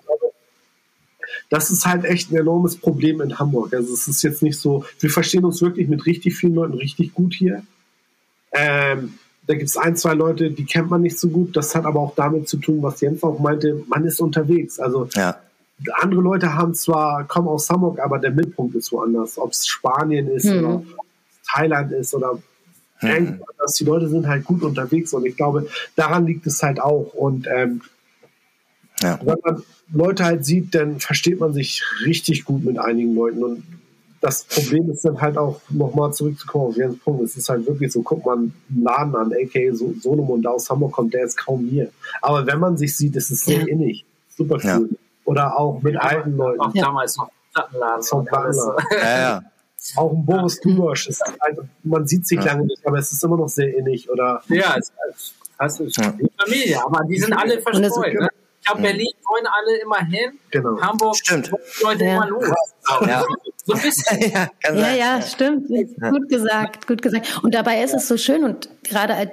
das 1.50 1.70
ist 1.70 1.86
halt 1.86 2.04
echt 2.04 2.30
ein 2.30 2.36
enormes 2.36 2.76
Problem 2.76 3.20
in 3.20 3.38
Hamburg. 3.38 3.74
Also 3.74 3.92
es 3.92 4.08
ist 4.08 4.22
jetzt 4.22 4.42
nicht 4.42 4.58
so, 4.58 4.84
wir 5.00 5.10
verstehen 5.10 5.44
uns 5.44 5.60
wirklich 5.62 5.88
mit 5.88 6.06
richtig 6.06 6.36
vielen 6.36 6.54
Leuten 6.54 6.74
richtig 6.74 7.14
gut 7.14 7.34
hier. 7.34 7.62
Ähm, 8.52 9.14
da 9.46 9.54
gibt 9.54 9.70
es 9.70 9.76
ein, 9.78 9.96
zwei 9.96 10.12
Leute, 10.12 10.50
die 10.50 10.66
kennt 10.66 10.90
man 10.90 11.00
nicht 11.00 11.18
so 11.18 11.28
gut. 11.28 11.56
Das 11.56 11.74
hat 11.74 11.86
aber 11.86 12.00
auch 12.00 12.14
damit 12.14 12.48
zu 12.48 12.58
tun, 12.58 12.82
was 12.82 13.00
Jens 13.00 13.22
auch 13.22 13.38
meinte, 13.38 13.82
man 13.88 14.04
ist 14.04 14.20
unterwegs. 14.20 14.78
Also 14.78 15.08
ja. 15.14 15.38
andere 15.94 16.20
Leute 16.20 16.54
haben 16.54 16.74
zwar, 16.74 17.24
kommen 17.24 17.48
aus 17.48 17.70
Hamburg, 17.70 17.98
aber 17.98 18.18
der 18.18 18.30
Mittelpunkt 18.30 18.74
ist 18.74 18.92
woanders. 18.92 19.38
Ob 19.38 19.52
es 19.52 19.66
Spanien 19.66 20.28
ist 20.28 20.44
mhm. 20.44 20.58
oder 20.58 20.82
Thailand 21.50 21.92
ist 21.92 22.14
oder 22.14 22.34
mhm. 23.00 23.40
Die 23.78 23.84
Leute 23.84 24.08
sind 24.08 24.26
halt 24.26 24.44
gut 24.44 24.62
unterwegs 24.62 25.14
und 25.14 25.24
ich 25.24 25.36
glaube, 25.36 25.66
daran 25.96 26.26
liegt 26.26 26.46
es 26.46 26.62
halt 26.62 26.80
auch. 26.80 27.14
Und 27.14 27.46
ähm, 27.50 27.80
ja. 29.00 29.18
wenn 29.24 29.38
man 29.42 29.62
Leute 29.92 30.24
halt 30.24 30.44
sieht, 30.44 30.74
dann 30.74 31.00
versteht 31.00 31.40
man 31.40 31.52
sich 31.52 31.82
richtig 32.04 32.44
gut 32.44 32.64
mit 32.64 32.78
einigen 32.78 33.14
Leuten. 33.14 33.42
Und 33.42 33.64
das 34.20 34.44
Problem 34.44 34.90
ist 34.90 35.04
dann 35.04 35.20
halt 35.20 35.38
auch, 35.38 35.60
nochmal 35.70 36.12
zurückzukommen 36.12 36.66
auf 36.66 36.76
Jens 36.76 36.98
Punkt, 36.98 37.22
es 37.22 37.36
ist 37.36 37.48
halt 37.48 37.66
wirklich 37.66 37.92
so, 37.92 38.02
guckt 38.02 38.26
man 38.26 38.52
einen 38.68 38.82
Laden 38.82 39.16
an, 39.16 39.32
a.k.a. 39.32 39.74
Solomon, 39.74 40.42
der 40.42 40.52
aus 40.52 40.68
Hamburg 40.68 40.92
kommt, 40.92 41.14
der 41.14 41.24
ist 41.24 41.36
kaum 41.36 41.66
hier. 41.66 41.90
Aber 42.20 42.46
wenn 42.46 42.58
man 42.58 42.76
sich 42.76 42.96
sieht, 42.96 43.16
ist 43.16 43.30
es 43.30 43.44
sehr 43.44 43.60
ja. 43.60 43.66
innig. 43.66 44.04
Super 44.36 44.56
cool. 44.56 44.88
Ja. 44.90 44.96
Oder 45.24 45.58
auch 45.58 45.82
mit 45.82 45.94
ja, 45.94 46.00
alten 46.00 46.36
Leuten. 46.36 46.60
Auch 46.60 46.72
damals 46.72 47.16
noch 47.16 47.30
Plattenladen. 47.52 48.02
So 48.02 48.22
Plattenladen. 48.22 48.84
Ja, 48.90 49.18
ja. 49.18 49.42
Auch 49.96 50.12
ein 50.12 50.24
Boris 50.24 50.60
Dubosch. 50.60 51.08
Halt, 51.40 51.58
man 51.82 52.06
sieht 52.06 52.26
sich 52.26 52.42
lange 52.42 52.66
nicht, 52.66 52.86
aber 52.86 52.98
es 52.98 53.12
ist 53.12 53.22
immer 53.22 53.36
noch 53.36 53.48
sehr 53.48 53.76
innig. 53.76 54.10
Oder 54.10 54.42
ja, 54.48 54.76
es 54.76 54.90
ist, 55.60 55.80
ist 55.80 55.96
Familie, 55.96 56.84
aber 56.84 57.04
die 57.04 57.18
sind 57.18 57.32
alle 57.32 57.60
verstreut. 57.60 58.14
Ne? 58.14 58.28
Glaube, 58.68 58.82
Berlin 58.82 59.12
wollen 59.28 59.46
alle 59.46 59.80
immer 59.80 60.04
hin. 60.04 60.38
Genau. 60.50 60.80
Hamburg 60.80 61.16
stimmt. 61.16 61.50
Leute 61.82 62.04
ja. 62.04 62.16
immer 62.16 62.26
los. 62.28 62.48
Ja. 63.06 63.24
So 63.64 63.74
ein 63.74 63.80
bisschen. 63.80 64.20
ja, 64.32 64.48
ja, 64.72 64.94
ja, 64.94 65.22
stimmt. 65.22 65.68
Gut 65.68 66.28
gesagt, 66.28 66.86
gut 66.86 67.02
gesagt. 67.02 67.40
Und 67.42 67.54
dabei 67.54 67.82
ist 67.82 67.94
es 67.94 68.08
so 68.08 68.16
schön 68.16 68.44
und 68.44 68.68
gerade 68.84 69.14
als, 69.14 69.30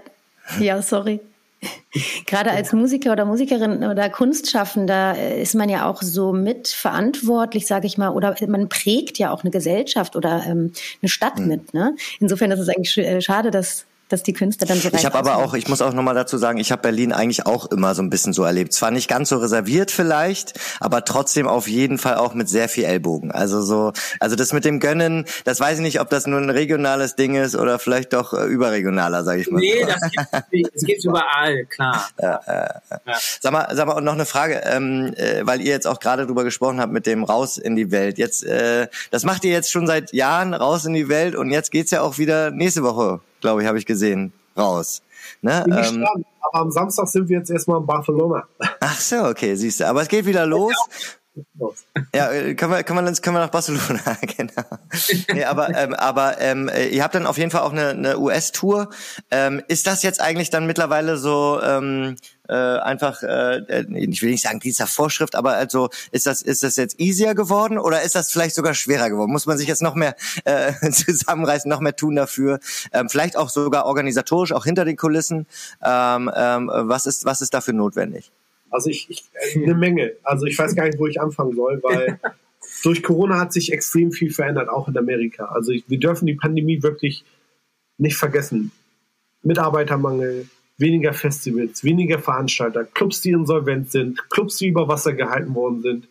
ja, 0.59 0.81
sorry. 0.81 1.19
Gerade 2.27 2.51
als 2.51 2.73
Musiker 2.73 3.11
oder 3.11 3.25
Musikerin 3.25 3.83
oder 3.85 4.09
Kunstschaffender 4.09 5.15
äh, 5.17 5.41
ist 5.41 5.55
man 5.55 5.69
ja 5.69 5.89
auch 5.89 6.01
so 6.01 6.33
mitverantwortlich, 6.33 7.65
sage 7.65 7.87
ich 7.87 7.97
mal, 7.97 8.09
oder 8.09 8.35
man 8.47 8.69
prägt 8.69 9.17
ja 9.17 9.31
auch 9.31 9.43
eine 9.43 9.51
Gesellschaft 9.51 10.15
oder 10.15 10.43
ähm, 10.45 10.73
eine 11.01 11.09
Stadt 11.09 11.39
mhm. 11.39 11.47
mit. 11.47 11.73
Ne? 11.73 11.95
Insofern 12.19 12.51
ist 12.51 12.59
es 12.59 12.69
eigentlich 12.69 12.97
äh, 12.97 13.21
schade, 13.21 13.49
dass 13.49 13.85
dass 14.09 14.23
die 14.23 14.33
Künste 14.33 14.65
dann 14.65 14.79
so 14.79 14.89
Ich 14.93 15.05
habe 15.05 15.17
aber 15.17 15.37
auch, 15.37 15.53
ich 15.55 15.67
muss 15.67 15.81
auch 15.81 15.93
nochmal 15.93 16.13
dazu 16.13 16.37
sagen, 16.37 16.59
ich 16.59 16.71
habe 16.71 16.83
Berlin 16.83 17.11
eigentlich 17.11 17.45
auch 17.45 17.65
immer 17.71 17.95
so 17.95 18.03
ein 18.03 18.09
bisschen 18.09 18.33
so 18.33 18.43
erlebt. 18.43 18.73
Zwar 18.73 18.91
nicht 18.91 19.07
ganz 19.07 19.29
so 19.29 19.37
reserviert 19.37 19.89
vielleicht, 19.89 20.53
aber 20.79 21.05
trotzdem 21.05 21.47
auf 21.47 21.67
jeden 21.67 21.97
Fall 21.97 22.15
auch 22.15 22.33
mit 22.33 22.47
sehr 22.47 22.69
viel 22.69 22.83
Ellbogen. 22.83 23.31
Also 23.31 23.61
so, 23.61 23.93
also 24.19 24.35
das 24.35 24.53
mit 24.53 24.63
dem 24.63 24.79
Gönnen, 24.79 25.25
das 25.43 25.59
weiß 25.59 25.77
ich 25.77 25.83
nicht, 25.83 25.99
ob 26.01 26.09
das 26.09 26.27
nur 26.27 26.39
ein 26.39 26.49
regionales 26.49 27.15
Ding 27.15 27.35
ist 27.35 27.55
oder 27.55 27.79
vielleicht 27.79 28.13
doch 28.13 28.33
äh, 28.33 28.45
überregionaler, 28.45 29.23
sage 29.23 29.41
ich 29.41 29.49
mal. 29.49 29.59
Nee, 29.59 29.85
das 29.85 30.01
gibt 30.51 30.75
es 30.75 30.83
gibt's 30.83 31.05
überall, 31.05 31.65
klar. 31.65 32.07
Ja, 32.21 32.39
äh, 32.45 32.99
ja. 33.07 33.15
Sag 33.41 33.51
mal, 33.51 33.67
sag 33.73 33.87
mal, 33.87 33.93
und 33.93 34.03
noch 34.03 34.13
eine 34.13 34.25
Frage, 34.25 34.61
ähm, 34.65 35.13
äh, 35.15 35.41
weil 35.45 35.61
ihr 35.61 35.71
jetzt 35.71 35.87
auch 35.87 35.99
gerade 35.99 36.27
drüber 36.27 36.43
gesprochen 36.43 36.79
habt 36.79 36.93
mit 36.93 37.07
dem 37.07 37.23
raus 37.23 37.57
in 37.57 37.75
die 37.75 37.91
Welt. 37.91 38.19
Jetzt, 38.19 38.43
äh, 38.43 38.87
das 39.09 39.23
macht 39.23 39.43
ihr 39.45 39.51
jetzt 39.51 39.71
schon 39.71 39.87
seit 39.87 40.13
Jahren 40.13 40.53
raus 40.53 40.85
in 40.85 40.93
die 40.93 41.09
Welt 41.09 41.35
und 41.35 41.49
jetzt 41.49 41.71
geht's 41.71 41.91
ja 41.91 42.01
auch 42.01 42.19
wieder 42.19 42.51
nächste 42.51 42.83
Woche 42.83 43.21
glaube 43.41 43.61
ich, 43.61 43.67
habe 43.67 43.77
ich 43.77 43.85
gesehen, 43.85 44.33
raus. 44.57 45.01
Ne? 45.41 45.63
Bin 45.65 45.73
ähm, 45.73 46.05
aber 46.41 46.61
am 46.61 46.71
Samstag 46.71 47.07
sind 47.07 47.27
wir 47.29 47.39
jetzt 47.39 47.49
erstmal 47.49 47.79
in 47.79 47.85
Barcelona. 47.85 48.47
Ach 48.79 48.99
so, 48.99 49.25
okay, 49.25 49.55
siehst 49.55 49.79
du. 49.79 49.87
Aber 49.87 50.01
es 50.01 50.07
geht 50.07 50.25
wieder 50.25 50.45
los. 50.45 50.75
Ja, 52.13 52.31
äh, 52.31 52.55
können 52.55 52.71
wir, 52.71 52.83
können 52.83 53.05
wir, 53.05 53.13
können 53.21 53.35
wir 53.35 53.41
nach 53.41 53.49
Barcelona, 53.49 53.99
genau. 54.37 54.63
Nee, 55.33 55.43
aber 55.43 55.75
ähm, 55.75 55.93
aber 55.93 56.39
ähm, 56.39 56.71
ihr 56.91 57.03
habt 57.03 57.13
dann 57.13 57.25
auf 57.25 57.37
jeden 57.37 57.51
Fall 57.51 57.61
auch 57.61 57.73
eine, 57.73 57.89
eine 57.89 58.17
US-Tour. 58.17 58.89
Ähm, 59.31 59.61
ist 59.67 59.85
das 59.85 60.01
jetzt 60.03 60.21
eigentlich 60.21 60.49
dann 60.49 60.65
mittlerweile 60.65 61.17
so 61.17 61.59
ähm, 61.61 62.15
äh, 62.47 62.53
einfach, 62.53 63.23
äh, 63.23 63.57
äh, 63.57 63.85
ich 63.97 64.21
will 64.21 64.31
nicht 64.31 64.43
sagen 64.43 64.59
dieser 64.59 64.87
Vorschrift, 64.87 65.35
aber 65.35 65.53
also 65.53 65.89
ist 66.11 66.25
das 66.25 66.41
ist 66.41 66.63
das 66.63 66.75
jetzt 66.75 66.99
easier 66.99 67.35
geworden 67.35 67.77
oder 67.77 68.01
ist 68.03 68.15
das 68.15 68.31
vielleicht 68.31 68.55
sogar 68.55 68.73
schwerer 68.73 69.09
geworden? 69.09 69.31
Muss 69.31 69.45
man 69.45 69.57
sich 69.57 69.67
jetzt 69.67 69.81
noch 69.81 69.95
mehr 69.95 70.15
äh, 70.43 70.73
zusammenreißen, 70.91 71.69
noch 71.69 71.79
mehr 71.79 71.95
tun 71.95 72.15
dafür? 72.15 72.59
Ähm, 72.93 73.09
vielleicht 73.09 73.37
auch 73.37 73.49
sogar 73.49 73.85
organisatorisch, 73.85 74.51
auch 74.51 74.65
hinter 74.65 74.85
den 74.85 74.97
Kulissen. 74.97 75.47
Ähm, 75.83 76.31
ähm, 76.35 76.71
was 76.73 77.05
ist 77.05 77.25
was 77.25 77.41
ist 77.41 77.53
dafür 77.53 77.73
notwendig? 77.73 78.31
Also 78.69 78.89
ich, 78.89 79.09
ich 79.09 79.23
eine 79.55 79.75
Menge. 79.75 80.13
Also 80.23 80.45
ich 80.45 80.57
weiß 80.57 80.75
gar 80.75 80.85
nicht, 80.85 80.99
wo 80.99 81.07
ich 81.07 81.21
anfangen 81.21 81.55
soll, 81.55 81.81
weil 81.83 82.19
durch 82.83 83.03
Corona 83.03 83.39
hat 83.39 83.53
sich 83.53 83.71
extrem 83.71 84.11
viel 84.11 84.31
verändert, 84.31 84.69
auch 84.69 84.87
in 84.87 84.97
Amerika. 84.97 85.45
Also 85.45 85.71
ich, 85.71 85.83
wir 85.87 85.99
dürfen 85.99 86.25
die 86.25 86.35
Pandemie 86.35 86.83
wirklich 86.83 87.23
nicht 87.97 88.17
vergessen. 88.17 88.71
Mitarbeitermangel, 89.43 90.47
weniger 90.77 91.13
Festivals, 91.13 91.83
weniger 91.83 92.19
Veranstalter, 92.19 92.83
Clubs, 92.83 93.21
die 93.21 93.31
insolvent 93.31 93.91
sind, 93.91 94.29
Clubs, 94.29 94.57
die 94.57 94.67
über 94.67 94.87
Wasser 94.87 95.13
gehalten 95.13 95.55
worden 95.55 95.81
sind. 95.81 96.07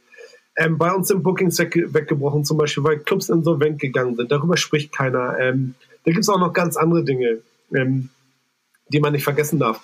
Ähm, 0.57 0.79
bei 0.79 0.93
uns 0.93 1.09
sind 1.09 1.23
Bookings 1.23 1.59
wegge 1.59 1.93
weggebrochen, 1.93 2.45
zum 2.45 2.57
Beispiel, 2.57 2.85
weil 2.85 2.99
Clubs 2.99 3.29
insolvent 3.29 3.81
gegangen 3.81 4.17
sind. 4.17 4.31
Darüber 4.31 4.57
spricht 4.57 4.93
keiner. 4.93 5.39
Ähm, 5.39 5.75
da 6.05 6.13
gibt 6.13 6.23
es 6.23 6.29
auch 6.29 6.39
noch 6.39 6.53
ganz 6.53 6.77
andere 6.77 7.05
Dinge, 7.05 7.39
ähm, 7.75 8.09
die 8.89 9.01
man 9.01 9.13
nicht 9.13 9.25
vergessen 9.25 9.59
darf. 9.59 9.81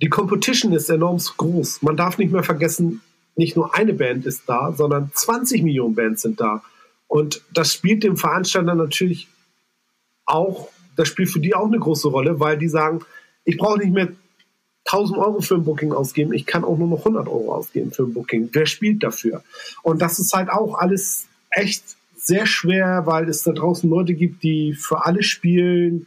Die 0.00 0.08
Competition 0.08 0.72
ist 0.72 0.88
enorm 0.88 1.18
groß. 1.18 1.82
Man 1.82 1.96
darf 1.96 2.18
nicht 2.18 2.32
mehr 2.32 2.42
vergessen, 2.42 3.02
nicht 3.36 3.56
nur 3.56 3.74
eine 3.74 3.92
Band 3.92 4.26
ist 4.26 4.48
da, 4.48 4.72
sondern 4.72 5.10
20 5.12 5.62
Millionen 5.62 5.94
Bands 5.94 6.22
sind 6.22 6.40
da. 6.40 6.62
Und 7.06 7.42
das 7.52 7.72
spielt 7.72 8.04
dem 8.04 8.16
Veranstalter 8.16 8.74
natürlich 8.74 9.28
auch, 10.24 10.68
das 10.96 11.08
spielt 11.08 11.30
für 11.30 11.40
die 11.40 11.54
auch 11.54 11.66
eine 11.66 11.78
große 11.78 12.08
Rolle, 12.08 12.38
weil 12.38 12.56
die 12.56 12.68
sagen, 12.68 13.00
ich 13.50 13.58
brauche 13.58 13.78
nicht 13.78 13.92
mehr 13.92 14.08
1000 14.86 15.18
Euro 15.18 15.40
für 15.40 15.56
ein 15.56 15.64
Booking 15.64 15.92
ausgeben, 15.92 16.32
ich 16.32 16.46
kann 16.46 16.64
auch 16.64 16.78
nur 16.78 16.88
noch 16.88 17.00
100 17.00 17.28
Euro 17.28 17.54
ausgeben 17.54 17.92
für 17.92 18.04
ein 18.04 18.14
Booking. 18.14 18.48
Wer 18.52 18.66
spielt 18.66 19.02
dafür? 19.02 19.42
Und 19.82 20.00
das 20.00 20.18
ist 20.18 20.32
halt 20.32 20.48
auch 20.50 20.74
alles 20.78 21.26
echt 21.50 21.84
sehr 22.16 22.46
schwer, 22.46 23.02
weil 23.06 23.28
es 23.28 23.42
da 23.42 23.52
draußen 23.52 23.88
Leute 23.88 24.14
gibt, 24.14 24.42
die 24.42 24.74
für 24.74 25.04
alle 25.04 25.22
spielen. 25.22 26.06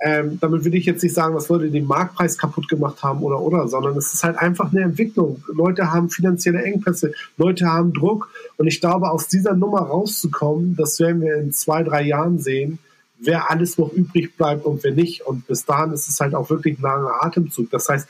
Ähm, 0.00 0.38
damit 0.40 0.64
will 0.64 0.74
ich 0.74 0.86
jetzt 0.86 1.02
nicht 1.02 1.14
sagen, 1.14 1.34
dass 1.34 1.48
Leute 1.48 1.70
den 1.70 1.86
Marktpreis 1.86 2.38
kaputt 2.38 2.68
gemacht 2.68 3.02
haben 3.02 3.22
oder 3.22 3.40
oder, 3.40 3.66
sondern 3.66 3.96
es 3.96 4.14
ist 4.14 4.22
halt 4.22 4.36
einfach 4.36 4.72
eine 4.72 4.82
Entwicklung. 4.82 5.42
Leute 5.52 5.92
haben 5.92 6.08
finanzielle 6.08 6.62
Engpässe, 6.62 7.12
Leute 7.36 7.66
haben 7.66 7.92
Druck 7.92 8.30
und 8.56 8.68
ich 8.68 8.80
glaube, 8.80 9.10
aus 9.10 9.26
dieser 9.26 9.54
Nummer 9.54 9.80
rauszukommen, 9.80 10.76
das 10.76 11.00
werden 11.00 11.20
wir 11.20 11.36
in 11.36 11.52
zwei, 11.52 11.82
drei 11.82 12.02
Jahren 12.02 12.38
sehen, 12.38 12.78
wer 13.20 13.50
alles 13.50 13.78
noch 13.78 13.92
übrig 13.92 14.36
bleibt 14.36 14.64
und 14.64 14.82
wer 14.84 14.92
nicht. 14.92 15.26
Und 15.26 15.46
bis 15.46 15.64
dahin 15.64 15.92
ist 15.92 16.08
es 16.08 16.20
halt 16.20 16.34
auch 16.34 16.50
wirklich 16.50 16.78
ein 16.78 16.82
langer 16.82 17.22
Atemzug. 17.22 17.70
Das 17.70 17.88
heißt, 17.88 18.08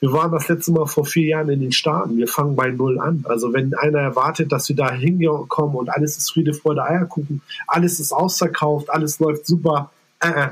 wir 0.00 0.12
waren 0.12 0.32
das 0.32 0.48
letzte 0.48 0.72
Mal 0.72 0.86
vor 0.86 1.04
vier 1.04 1.26
Jahren 1.26 1.50
in 1.50 1.60
den 1.60 1.72
Staaten. 1.72 2.16
Wir 2.16 2.26
fangen 2.26 2.56
bei 2.56 2.70
Null 2.70 2.98
an. 2.98 3.24
Also 3.28 3.52
wenn 3.52 3.74
einer 3.74 4.00
erwartet, 4.00 4.50
dass 4.50 4.68
wir 4.68 4.76
da 4.76 4.90
hinkommen 4.90 5.76
und 5.76 5.90
alles 5.90 6.16
ist 6.16 6.32
Friede, 6.32 6.54
Freude, 6.54 6.82
Eierkuchen, 6.82 7.42
alles 7.66 8.00
ist 8.00 8.12
ausverkauft, 8.12 8.88
alles 8.88 9.18
läuft 9.18 9.46
super. 9.46 9.90
Äh, 10.20 10.28
äh. 10.28 10.48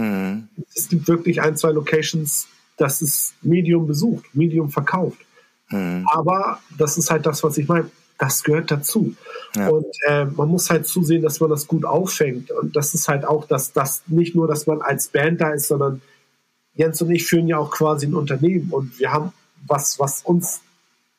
Mhm. 0.00 0.48
Es 0.74 0.88
gibt 0.88 1.08
wirklich 1.08 1.42
ein, 1.42 1.56
zwei 1.56 1.72
Locations, 1.72 2.48
das 2.78 3.02
ist 3.02 3.34
Medium 3.42 3.86
besucht, 3.86 4.24
Medium 4.32 4.70
verkauft. 4.70 5.18
Mhm. 5.68 6.06
Aber 6.10 6.60
das 6.78 6.96
ist 6.96 7.10
halt 7.10 7.26
das, 7.26 7.44
was 7.44 7.58
ich 7.58 7.68
meine 7.68 7.90
das 8.20 8.44
gehört 8.44 8.70
dazu. 8.70 9.14
Ja. 9.56 9.68
Und 9.70 9.86
äh, 10.06 10.26
man 10.26 10.48
muss 10.48 10.68
halt 10.68 10.86
zusehen, 10.86 11.22
dass 11.22 11.40
man 11.40 11.48
das 11.48 11.66
gut 11.66 11.86
auffängt. 11.86 12.50
Und 12.50 12.76
das 12.76 12.94
ist 12.94 13.08
halt 13.08 13.24
auch, 13.24 13.46
dass 13.46 13.72
das 13.72 14.02
nicht 14.06 14.36
nur, 14.36 14.46
dass 14.46 14.66
man 14.66 14.82
als 14.82 15.08
Band 15.08 15.40
da 15.40 15.50
ist, 15.50 15.68
sondern 15.68 16.02
Jens 16.74 17.00
und 17.02 17.10
ich 17.10 17.26
führen 17.26 17.48
ja 17.48 17.58
auch 17.58 17.70
quasi 17.70 18.06
ein 18.06 18.14
Unternehmen 18.14 18.70
und 18.70 19.00
wir 19.00 19.12
haben 19.12 19.32
was, 19.66 19.98
was 19.98 20.22
uns 20.22 20.60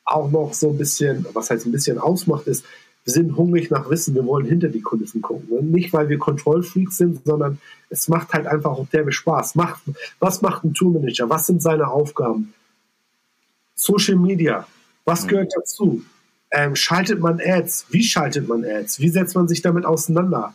auch 0.04 0.30
noch 0.30 0.54
so 0.54 0.70
ein 0.70 0.78
bisschen, 0.78 1.26
was 1.32 1.50
heißt 1.50 1.66
ein 1.66 1.72
bisschen 1.72 1.98
ausmacht, 1.98 2.46
ist, 2.46 2.64
wir 3.04 3.12
sind 3.12 3.36
hungrig 3.36 3.70
nach 3.70 3.90
Wissen, 3.90 4.14
wir 4.14 4.24
wollen 4.24 4.46
hinter 4.46 4.68
die 4.68 4.80
Kulissen 4.80 5.22
gucken. 5.22 5.72
Nicht, 5.72 5.92
weil 5.92 6.08
wir 6.08 6.18
Kontrollfreaks 6.18 6.98
sind, 6.98 7.24
sondern 7.24 7.58
es 7.90 8.08
macht 8.08 8.32
halt 8.32 8.46
einfach 8.46 8.70
auch 8.70 8.86
derbe 8.88 9.10
Spaß. 9.10 9.56
Macht, 9.56 9.82
was 10.20 10.40
macht 10.40 10.62
ein 10.64 10.72
Tourmanager? 10.72 11.28
Was 11.28 11.46
sind 11.46 11.62
seine 11.62 11.88
Aufgaben? 11.88 12.54
Social 13.74 14.16
Media, 14.16 14.68
was 15.04 15.24
mhm. 15.24 15.28
gehört 15.28 15.52
dazu? 15.56 16.02
Ähm, 16.52 16.76
schaltet 16.76 17.20
man 17.20 17.40
Ads? 17.40 17.86
Wie 17.90 18.04
schaltet 18.04 18.46
man 18.46 18.64
Ads? 18.64 19.00
Wie 19.00 19.08
setzt 19.08 19.34
man 19.34 19.48
sich 19.48 19.62
damit 19.62 19.86
auseinander? 19.86 20.54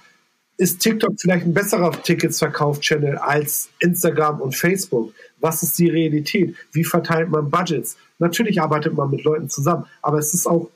Ist 0.57 0.79
TikTok 0.79 1.19
vielleicht 1.19 1.45
ein 1.45 1.53
besserer 1.53 1.91
Ticketsverkauf-Channel 1.91 3.17
als 3.17 3.69
Instagram 3.79 4.41
und 4.41 4.55
Facebook? 4.55 5.13
Was 5.39 5.63
ist 5.63 5.77
die 5.77 5.89
Realität? 5.89 6.55
Wie 6.71 6.83
verteilt 6.83 7.29
man 7.29 7.49
Budgets? 7.49 7.97
Natürlich 8.19 8.61
arbeitet 8.61 8.93
man 8.93 9.09
mit 9.09 9.23
Leuten 9.23 9.49
zusammen, 9.49 9.85
aber 10.01 10.17
es 10.19 10.33
ist 10.33 10.47
auch 10.47 10.69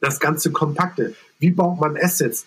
das 0.00 0.20
ganze 0.20 0.50
Kompakte. 0.50 1.14
Wie 1.38 1.50
baut 1.50 1.80
man 1.80 1.96
Assets? 1.96 2.46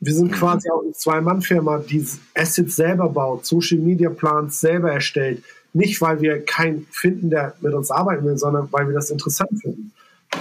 Wir 0.00 0.14
sind 0.14 0.32
mhm. 0.32 0.34
quasi 0.34 0.68
auch 0.70 0.82
eine 0.82 0.92
Zwei-Mann-Firma, 0.92 1.78
die 1.78 2.06
Assets 2.34 2.76
selber 2.76 3.08
baut, 3.08 3.46
Social-Media-Plans 3.46 4.60
selber 4.60 4.92
erstellt. 4.92 5.42
Nicht, 5.72 6.00
weil 6.00 6.20
wir 6.20 6.44
keinen 6.44 6.86
finden, 6.90 7.30
der 7.30 7.54
mit 7.60 7.72
uns 7.72 7.90
arbeiten 7.90 8.24
will, 8.24 8.36
sondern 8.36 8.68
weil 8.72 8.88
wir 8.88 8.94
das 8.94 9.10
interessant 9.10 9.60
finden. 9.62 9.92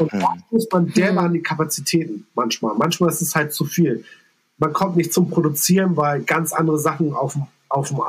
Und 0.01 0.13
mhm. 0.13 0.19
da 0.19 0.37
muss 0.49 0.67
man 0.71 0.87
derbe 0.87 1.19
an 1.19 1.33
die 1.33 1.41
Kapazitäten 1.41 2.25
manchmal. 2.35 2.75
Manchmal 2.75 3.09
ist 3.09 3.21
es 3.21 3.35
halt 3.35 3.53
zu 3.53 3.65
viel. 3.65 4.03
Man 4.57 4.73
kommt 4.73 4.95
nicht 4.95 5.13
zum 5.13 5.29
Produzieren, 5.29 5.97
weil 5.97 6.21
ganz 6.21 6.53
andere 6.53 6.79
Sachen 6.79 7.13
auf 7.13 7.33
dem, 7.33 7.43
auf 7.69 7.89
dem 7.89 7.99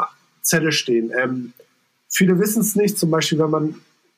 Zettel 0.43 0.72
stehen. 0.72 1.12
Ähm, 1.18 1.53
viele 2.09 2.38
wissen 2.38 2.62
es 2.62 2.76
nicht, 2.76 2.99
zum 2.99 3.11
Beispiel, 3.11 3.38
wenn 3.38 3.51
man 3.51 3.74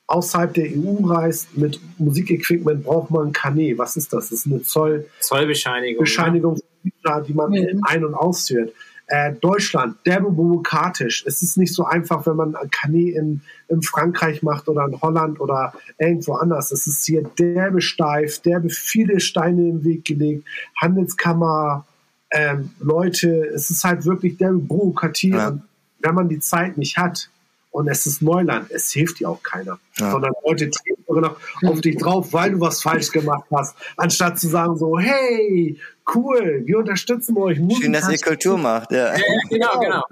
außerhalb 0.07 0.53
der 0.55 0.67
EU 0.67 1.07
reist 1.07 1.57
mit 1.57 1.81
Musikequipment, 1.99 2.85
braucht 2.85 3.11
man 3.11 3.33
Kané. 3.33 3.79
Was 3.79 3.97
ist 3.97 4.13
das? 4.13 4.31
Das 4.31 4.41
ist 4.41 4.47
eine 4.47 4.63
Zoll 4.63 5.07
Zollbescheinigung. 5.21 6.05
Bescheinigung, 6.05 6.61
ja. 7.05 7.21
die 7.21 7.35
man 7.35 7.51
mhm. 7.51 7.81
ein- 7.85 8.05
und 8.05 8.15
ausführt. 8.15 8.73
Äh, 9.07 9.35
Deutschland, 9.35 9.97
derbe 10.07 10.31
bürokratisch. 10.31 11.25
Es 11.27 11.43
ist 11.43 11.59
nicht 11.59 11.75
so 11.75 11.85
einfach, 11.85 12.27
wenn 12.27 12.37
man 12.37 12.55
Kané 12.55 13.13
in, 13.13 13.43
in 13.69 13.83
Frankreich 13.83 14.43
macht 14.43 14.67
oder 14.67 14.87
in 14.87 15.01
Holland 15.01 15.41
oder 15.41 15.75
irgendwo 15.99 16.35
anders. 16.35 16.73
Es 16.73 16.87
ist 16.87 17.05
hier 17.05 17.23
derbe 17.39 17.83
steif, 17.83 18.41
derbe 18.41 18.71
viele 18.71 19.21
Steine 19.21 19.69
im 19.69 19.85
Weg 19.85 20.07
gelegt. 20.07 20.47
Handelskammer, 20.81 21.87
ähm, 22.31 22.71
Leute, 22.81 23.47
es 23.55 23.69
ist 23.69 23.85
halt 23.85 24.07
wirklich 24.07 24.39
derbe 24.39 24.59
Bürokratie. 24.59 25.31
Ja. 25.31 25.49
Und 25.49 25.63
wenn 26.01 26.15
man 26.15 26.29
die 26.31 26.41
Zeit 26.41 26.79
nicht 26.79 26.97
hat, 26.97 27.29
und 27.75 27.89
es 27.89 28.07
ist 28.07 28.23
Neuland, 28.23 28.71
es 28.71 28.93
hilft 28.93 29.19
dir 29.19 29.29
auch 29.29 29.43
keiner. 29.43 29.81
Ja. 29.99 30.13
Sondern 30.13 30.33
Leute 30.45 30.71
treten 30.71 31.03
noch 31.09 31.37
auf 31.67 31.81
dich 31.81 31.97
drauf, 31.97 32.33
weil 32.33 32.53
du 32.53 32.61
was 32.61 32.81
falsch 32.81 33.11
gemacht 33.11 33.47
hast, 33.53 33.75
anstatt 33.97 34.39
zu 34.39 34.47
sagen 34.47 34.77
so, 34.77 34.97
hey, 34.97 35.77
cool, 36.15 36.63
wir 36.67 36.79
unterstützen 36.79 37.37
euch. 37.37 37.59
Musiker 37.59 37.83
Schön, 37.83 37.93
dass 37.93 38.09
ihr 38.09 38.19
Kultur 38.19 38.59
macht, 38.59 38.93
ja. 38.93 39.17
ja 39.17 39.21
genau, 39.51 39.81
genau. 39.81 40.03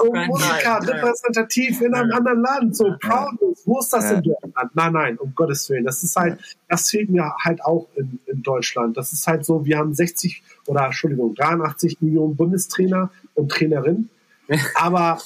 So 0.00 0.12
Musiker 0.12 0.78
repräsentativ 0.80 1.80
in 1.80 1.92
einem 1.92 2.12
anderen 2.12 2.40
Land, 2.40 2.76
so 2.76 2.84
Proudness, 3.00 3.62
wo 3.64 3.80
ist 3.80 3.92
das 3.92 4.04
ja. 4.04 4.10
in 4.12 4.22
Deutschland? 4.22 4.70
Nein, 4.74 4.92
nein, 4.92 5.18
um 5.18 5.34
Gottes 5.34 5.68
Willen. 5.70 5.84
Das 5.84 6.04
ist 6.04 6.14
halt, 6.14 6.38
das 6.68 6.88
fehlt 6.88 7.10
mir 7.10 7.34
halt 7.44 7.64
auch 7.64 7.88
in, 7.96 8.20
in 8.26 8.44
Deutschland. 8.44 8.96
Das 8.96 9.12
ist 9.12 9.26
halt 9.26 9.44
so, 9.44 9.64
wir 9.64 9.78
haben 9.78 9.92
60 9.92 10.40
oder 10.66 10.84
Entschuldigung, 10.86 11.34
83 11.34 12.00
Millionen 12.00 12.36
Bundestrainer 12.36 13.10
und 13.34 13.50
Trainerinnen. 13.50 14.08
Aber 14.76 15.18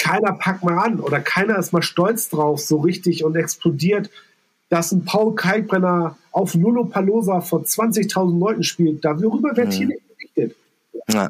keiner 0.00 0.32
packt 0.32 0.64
mal 0.64 0.78
an 0.78 1.00
oder 1.00 1.20
keiner 1.20 1.58
ist 1.58 1.72
mal 1.72 1.82
stolz 1.82 2.30
drauf, 2.30 2.60
so 2.60 2.78
richtig 2.78 3.24
und 3.24 3.36
explodiert, 3.36 4.10
dass 4.70 4.92
ein 4.92 5.04
Paul 5.04 5.34
Kalkbrenner 5.34 6.16
auf 6.32 6.54
Lollapalooza 6.54 7.40
vor 7.40 7.60
20.000 7.60 8.38
Leuten 8.38 8.62
spielt. 8.62 9.04
Darüber 9.04 9.56
wird 9.56 9.68
mhm. 9.68 9.72
hier 9.72 9.86
nicht 9.88 10.02
berichtet. 10.08 10.56
Ja. 11.08 11.28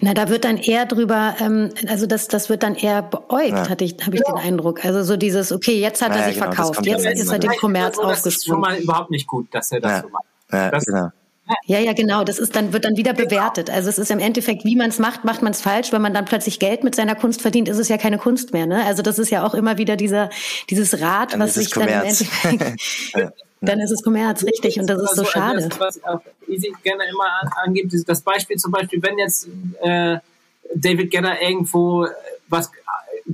Na, 0.00 0.14
da 0.14 0.28
wird 0.28 0.44
dann 0.44 0.58
eher 0.58 0.86
drüber, 0.86 1.34
ähm, 1.40 1.70
also 1.88 2.06
das, 2.06 2.28
das 2.28 2.50
wird 2.50 2.62
dann 2.62 2.74
eher 2.74 3.02
beäugt, 3.02 3.48
ja. 3.48 3.68
hatte 3.68 3.84
ich, 3.84 3.96
habe 4.04 4.14
ich 4.14 4.22
ja. 4.26 4.34
den 4.34 4.40
Eindruck. 4.40 4.84
Also 4.84 5.02
so 5.02 5.16
dieses, 5.16 5.50
okay, 5.50 5.80
jetzt 5.80 6.02
hat 6.02 6.10
naja, 6.10 6.22
er 6.22 6.26
sich 6.28 6.34
genau, 6.34 6.52
verkauft, 6.52 6.86
jetzt 6.86 7.06
ist 7.06 7.32
er 7.32 7.38
dem 7.38 7.50
Kommerz 7.52 7.98
aufgesprungen. 7.98 8.22
Das 8.22 8.26
ist 8.26 8.46
schon 8.46 8.60
mal 8.60 8.76
überhaupt 8.76 9.10
nicht 9.10 9.26
gut, 9.26 9.48
dass 9.52 9.72
er 9.72 9.80
das 9.80 10.02
so 10.02 10.08
macht. 10.10 10.24
Ja, 10.52 10.70
das, 10.70 10.84
genau. 10.84 11.08
Ja, 11.66 11.78
ja, 11.78 11.92
genau. 11.92 12.24
Das 12.24 12.38
ist 12.38 12.56
dann, 12.56 12.72
wird 12.72 12.84
dann 12.84 12.96
wieder 12.96 13.12
bewertet. 13.12 13.68
Also 13.68 13.90
es 13.90 13.98
ist 13.98 14.10
im 14.10 14.18
Endeffekt, 14.18 14.64
wie 14.64 14.76
man 14.76 14.88
es 14.88 14.98
macht, 14.98 15.24
macht 15.24 15.42
man 15.42 15.52
es 15.52 15.60
falsch. 15.60 15.92
Wenn 15.92 16.00
man 16.00 16.14
dann 16.14 16.24
plötzlich 16.24 16.58
Geld 16.58 16.84
mit 16.84 16.94
seiner 16.94 17.14
Kunst 17.14 17.42
verdient, 17.42 17.68
ist 17.68 17.78
es 17.78 17.88
ja 17.88 17.98
keine 17.98 18.18
Kunst 18.18 18.52
mehr. 18.52 18.66
Ne? 18.66 18.84
Also 18.86 19.02
das 19.02 19.18
ist 19.18 19.30
ja 19.30 19.46
auch 19.46 19.54
immer 19.54 19.76
wieder 19.76 19.96
dieser, 19.96 20.30
dieses 20.70 21.00
Rad, 21.00 21.34
dann 21.34 21.40
was 21.40 21.54
sich 21.54 21.70
dann 21.70 21.88
im 21.88 22.00
Endeffekt. 22.00 22.80
dann 23.60 23.80
ist 23.80 23.90
es 23.90 24.02
Kommerz, 24.02 24.42
richtig. 24.44 24.80
Und 24.80 24.88
das 24.88 25.02
ist 25.02 25.16
so 25.16 25.22
also, 25.22 25.24
schade. 25.30 25.68
Das, 25.68 25.80
was 25.80 26.04
auch 26.04 26.20
Easy 26.48 26.72
gerne 26.82 27.04
immer 27.10 27.52
angibt, 27.62 27.94
das 28.06 28.22
Beispiel 28.22 28.56
zum 28.56 28.72
Beispiel, 28.72 29.02
wenn 29.02 29.18
jetzt 29.18 29.48
äh, 29.82 30.18
David 30.74 31.10
Genner 31.10 31.40
irgendwo 31.40 32.06
was 32.48 32.70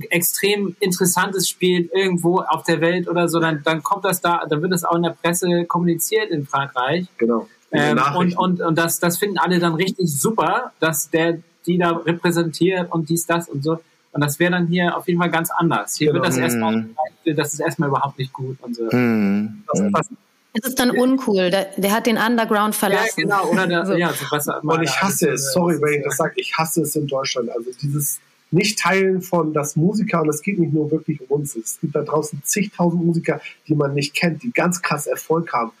extrem 0.09 0.75
Interessantes 0.79 1.49
spielt 1.49 1.93
irgendwo 1.93 2.39
auf 2.39 2.63
der 2.63 2.79
Welt 2.81 3.07
oder 3.07 3.27
so, 3.27 3.39
dann, 3.39 3.61
dann 3.63 3.83
kommt 3.83 4.05
das 4.05 4.21
da, 4.21 4.45
dann 4.45 4.61
wird 4.61 4.71
das 4.71 4.83
auch 4.83 4.95
in 4.95 5.03
der 5.03 5.11
Presse 5.21 5.65
kommuniziert 5.65 6.29
in 6.29 6.45
Frankreich. 6.45 7.07
Genau. 7.17 7.47
Ähm, 7.71 7.99
und 8.15 8.37
und, 8.37 8.61
und 8.61 8.77
das, 8.77 8.99
das 8.99 9.17
finden 9.17 9.37
alle 9.37 9.59
dann 9.59 9.75
richtig 9.75 10.11
super, 10.11 10.71
dass 10.79 11.09
der 11.09 11.39
die 11.65 11.77
da 11.77 11.91
repräsentiert 11.91 12.91
und 12.91 13.09
dies, 13.09 13.25
das 13.25 13.47
und 13.49 13.63
so. 13.63 13.79
Und 14.13 14.21
das 14.21 14.39
wäre 14.39 14.51
dann 14.51 14.67
hier 14.67 14.97
auf 14.97 15.07
jeden 15.07 15.19
Fall 15.19 15.29
ganz 15.29 15.49
anders. 15.51 15.95
Hier 15.95 16.11
genau. 16.11 16.23
wird 16.23 16.27
das 16.27 16.37
erstmal, 16.37 16.75
mhm. 16.75 16.95
das 17.35 17.53
ist 17.53 17.59
erstmal 17.59 17.89
überhaupt 17.89 18.17
nicht 18.17 18.33
gut 18.33 18.57
und 18.61 18.75
so. 18.75 18.83
Mm. 18.91 19.63
Das, 19.71 20.09
es 20.53 20.67
ist 20.67 20.79
dann 20.79 20.91
uncool. 20.91 21.49
Der, 21.49 21.67
der, 21.77 21.91
hat 21.93 22.07
den 22.07 22.17
Underground 22.17 22.75
verlassen. 22.75 23.21
Ja, 23.29 23.39
genau. 23.39 23.49
Oder 23.51 23.67
der, 23.67 23.85
so. 23.85 23.93
ja, 23.93 24.11
so 24.11 24.25
was, 24.29 24.47
und 24.47 24.83
ich 24.83 25.01
hasse 25.01 25.29
es. 25.29 25.53
Sorry, 25.53 25.79
wenn 25.81 25.99
ich 25.99 26.03
das 26.03 26.17
sage. 26.17 26.33
Ich 26.35 26.53
hasse 26.57 26.81
es 26.81 26.95
in 26.97 27.07
Deutschland. 27.07 27.49
Also 27.51 27.71
dieses 27.81 28.19
Nicht-Teilen 28.51 29.21
von 29.21 29.53
das 29.53 29.77
Musiker, 29.77 30.21
und 30.21 30.29
es 30.29 30.41
geht 30.41 30.59
nicht 30.59 30.73
nur 30.73 30.91
wirklich 30.91 31.21
um 31.21 31.39
uns. 31.39 31.55
Es 31.55 31.79
gibt 31.79 31.95
da 31.95 32.01
draußen 32.01 32.41
zigtausend 32.43 33.05
Musiker, 33.05 33.39
die 33.69 33.75
man 33.75 33.93
nicht 33.93 34.13
kennt, 34.13 34.43
die 34.43 34.51
ganz 34.51 34.81
krass 34.81 35.07
Erfolg 35.07 35.53
haben. 35.53 35.71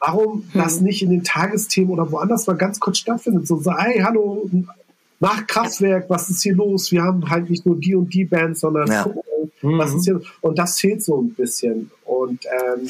Warum 0.00 0.44
hm. 0.52 0.60
das 0.60 0.80
nicht 0.80 1.02
in 1.02 1.10
den 1.10 1.24
Tagesthemen 1.24 1.90
oder 1.90 2.10
woanders 2.10 2.46
mal 2.46 2.56
ganz 2.56 2.80
kurz 2.80 2.98
stattfindet? 2.98 3.46
So, 3.46 3.60
so 3.60 3.76
hey, 3.76 4.00
hallo, 4.00 4.48
nach 5.20 5.46
Kraftwerk, 5.46 6.10
was 6.10 6.28
ist 6.28 6.42
hier 6.42 6.54
los? 6.54 6.92
Wir 6.92 7.02
haben 7.02 7.28
halt 7.30 7.48
nicht 7.48 7.64
nur 7.64 7.76
die 7.76 7.94
und 7.94 8.12
die 8.12 8.24
Bands, 8.24 8.60
sondern 8.60 8.88
ja. 8.88 9.10
was 9.62 9.94
ist 9.94 10.04
hier? 10.04 10.20
Und 10.42 10.58
das 10.58 10.78
fehlt 10.78 11.02
so 11.02 11.22
ein 11.22 11.34
bisschen. 11.34 11.90
Und 12.04 12.44
ähm, 12.44 12.88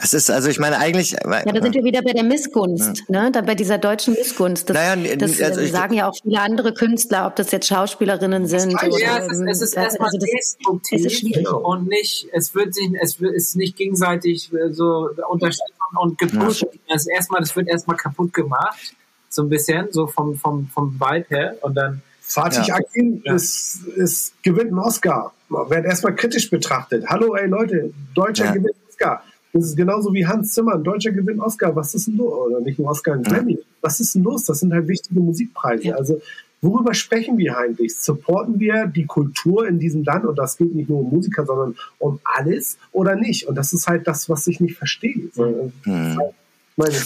das 0.00 0.14
ist, 0.14 0.30
also 0.30 0.48
ich 0.48 0.58
meine 0.58 0.78
eigentlich. 0.78 1.12
Ja, 1.12 1.42
da 1.42 1.62
sind 1.62 1.74
wir 1.74 1.84
wieder 1.84 2.02
bei 2.02 2.12
der 2.12 2.22
Missgunst, 2.22 3.04
ja. 3.08 3.24
ne? 3.24 3.32
Da 3.32 3.42
bei 3.42 3.54
dieser 3.54 3.78
deutschen 3.78 4.14
Missgunst. 4.14 4.70
Das, 4.70 4.74
naja, 4.74 5.16
das 5.16 5.40
also 5.40 5.64
sagen 5.66 5.94
ja 5.94 6.08
auch 6.08 6.14
viele 6.22 6.40
andere 6.40 6.72
Künstler, 6.72 7.26
ob 7.26 7.36
das 7.36 7.50
jetzt 7.50 7.66
Schauspielerinnen 7.66 8.46
sind. 8.46 8.74
Oder, 8.74 8.98
ja, 8.98 9.18
es 9.18 9.32
ist, 9.32 9.40
es 9.40 9.62
ist 9.62 9.76
also 9.76 9.88
erstmal 9.88 10.08
also 10.08 10.18
destruktiv 10.18 11.06
es 11.06 11.22
ist 11.22 11.48
und 11.48 11.88
nicht, 11.88 12.28
es 12.32 12.54
wird 12.54 12.74
sich, 12.74 12.90
es 13.00 13.20
wird, 13.20 13.34
ist 13.34 13.56
nicht 13.56 13.76
gegenseitig 13.76 14.50
äh, 14.52 14.72
so 14.72 15.10
unterstützt 15.28 15.72
und 16.00 16.18
gepusht. 16.18 16.62
Ja. 16.62 16.68
Das 16.88 17.06
erstmal, 17.06 17.40
das 17.40 17.54
wird 17.54 17.68
erstmal 17.68 17.96
kaputt 17.96 18.32
gemacht. 18.32 18.94
So 19.28 19.42
ein 19.42 19.48
bisschen, 19.48 19.88
so 19.92 20.06
vom, 20.06 20.36
vom, 20.36 20.68
vom 20.68 20.98
Vibe 20.98 21.26
her. 21.28 21.56
Und 21.60 21.74
dann. 21.74 22.02
Fatih 22.22 22.62
ja. 22.68 22.76
Akin 22.76 23.22
ist, 23.24 23.84
ist, 23.96 24.40
gewinnt 24.42 24.68
einen 24.68 24.78
Oscar. 24.78 25.32
Wird 25.48 25.84
erstmal 25.84 26.14
kritisch 26.14 26.48
betrachtet. 26.48 27.04
Hallo, 27.08 27.34
ey 27.34 27.48
Leute, 27.48 27.92
Deutscher 28.14 28.46
ja. 28.46 28.52
gewinnt 28.52 28.76
Oscar. 28.88 29.24
Das 29.52 29.64
ist 29.64 29.76
genauso 29.76 30.12
wie 30.14 30.26
Hans 30.26 30.52
Zimmer, 30.52 30.74
ein 30.74 30.84
Deutscher 30.84 31.10
gewinnt 31.10 31.40
Oscar. 31.40 31.74
Was 31.74 31.94
ist 31.94 32.06
denn 32.06 32.16
los? 32.16 32.32
Oder 32.32 32.60
nicht 32.60 32.78
nur 32.78 32.88
Oscar, 32.88 33.14
ein 33.14 33.22
Grammy. 33.22 33.58
Was 33.80 34.00
ist 34.00 34.14
denn 34.14 34.22
los? 34.22 34.44
Das 34.44 34.60
sind 34.60 34.72
halt 34.72 34.86
wichtige 34.86 35.20
Musikpreise. 35.20 35.88
Ja. 35.88 35.96
Also, 35.96 36.20
worüber 36.60 36.94
sprechen 36.94 37.36
wir 37.38 37.58
eigentlich? 37.58 37.96
Supporten 37.96 38.60
wir 38.60 38.86
die 38.86 39.06
Kultur 39.06 39.66
in 39.66 39.78
diesem 39.78 40.04
Land? 40.04 40.24
Und 40.24 40.38
das 40.38 40.56
geht 40.56 40.74
nicht 40.74 40.88
nur 40.88 41.00
um 41.00 41.10
Musiker, 41.10 41.44
sondern 41.44 41.74
um 41.98 42.20
alles 42.22 42.78
oder 42.92 43.16
nicht? 43.16 43.48
Und 43.48 43.56
das 43.56 43.72
ist 43.72 43.88
halt 43.88 44.06
das, 44.06 44.28
was 44.28 44.46
ich 44.46 44.60
nicht 44.60 44.76
verstehe. 44.76 45.30
Mhm. 45.34 45.72
Halt 46.18 46.34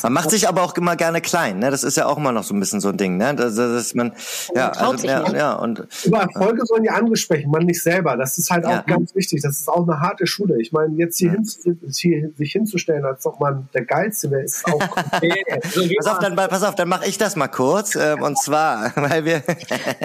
man 0.03 0.12
macht 0.12 0.31
sich 0.31 0.49
aber 0.49 0.62
auch 0.62 0.75
immer 0.77 0.97
gerne 0.97 1.20
klein, 1.20 1.59
ne? 1.59 1.70
Das 1.70 1.85
ist 1.85 1.97
ja 1.97 2.07
auch 2.07 2.16
immer 2.16 2.33
noch 2.33 2.45
so 2.45 2.55
ein 2.55 2.61
bisschen 2.61 2.81
so 2.81 2.89
ein 2.89 2.97
Ding, 2.97 3.16
ne? 3.16 3.35
Dass, 3.35 3.55
dass 3.57 3.95
man, 3.95 4.12
ja, 4.55 4.70
also, 4.70 5.07
ja, 5.07 5.33
ja, 5.35 5.53
und 5.55 5.87
über 6.05 6.20
Erfolge 6.20 6.64
sollen 6.64 6.83
die 6.83 6.91
andere 6.91 7.16
sprechen, 7.16 7.51
man 7.51 7.64
nicht 7.64 7.83
selber. 7.83 8.16
Das 8.16 8.39
ist 8.39 8.51
halt 8.51 8.64
auch 8.64 8.70
ja. 8.70 8.83
ganz 8.83 9.14
wichtig. 9.14 9.43
Das 9.43 9.61
ist 9.61 9.68
auch 9.68 9.87
eine 9.87 10.01
harte 10.01 10.27
Schule. 10.27 10.61
Ich 10.61 10.72
meine, 10.72 10.95
jetzt 10.97 11.18
hier, 11.18 11.33
hin, 11.33 11.49
hier 11.93 12.31
sich 12.37 12.53
hinzustellen, 12.53 13.05
als 13.05 13.27
ob 13.27 13.41
man 13.41 13.68
der 13.75 13.85
geilste 13.85 14.31
wäre, 14.31 14.43
ist 14.43 14.64
auch. 14.66 14.79
pass 14.97 16.07
auf, 16.07 16.18
dann, 16.20 16.37
pass 16.37 16.62
auf, 16.62 16.75
dann 16.75 16.89
mache 16.89 17.07
ich 17.07 17.18
das 17.18 17.37
mal 17.37 17.49
kurz. 17.49 17.95
Ähm, 17.95 18.22
und 18.22 18.39
zwar, 18.39 18.93
weil 18.97 19.25
wir, 19.25 19.43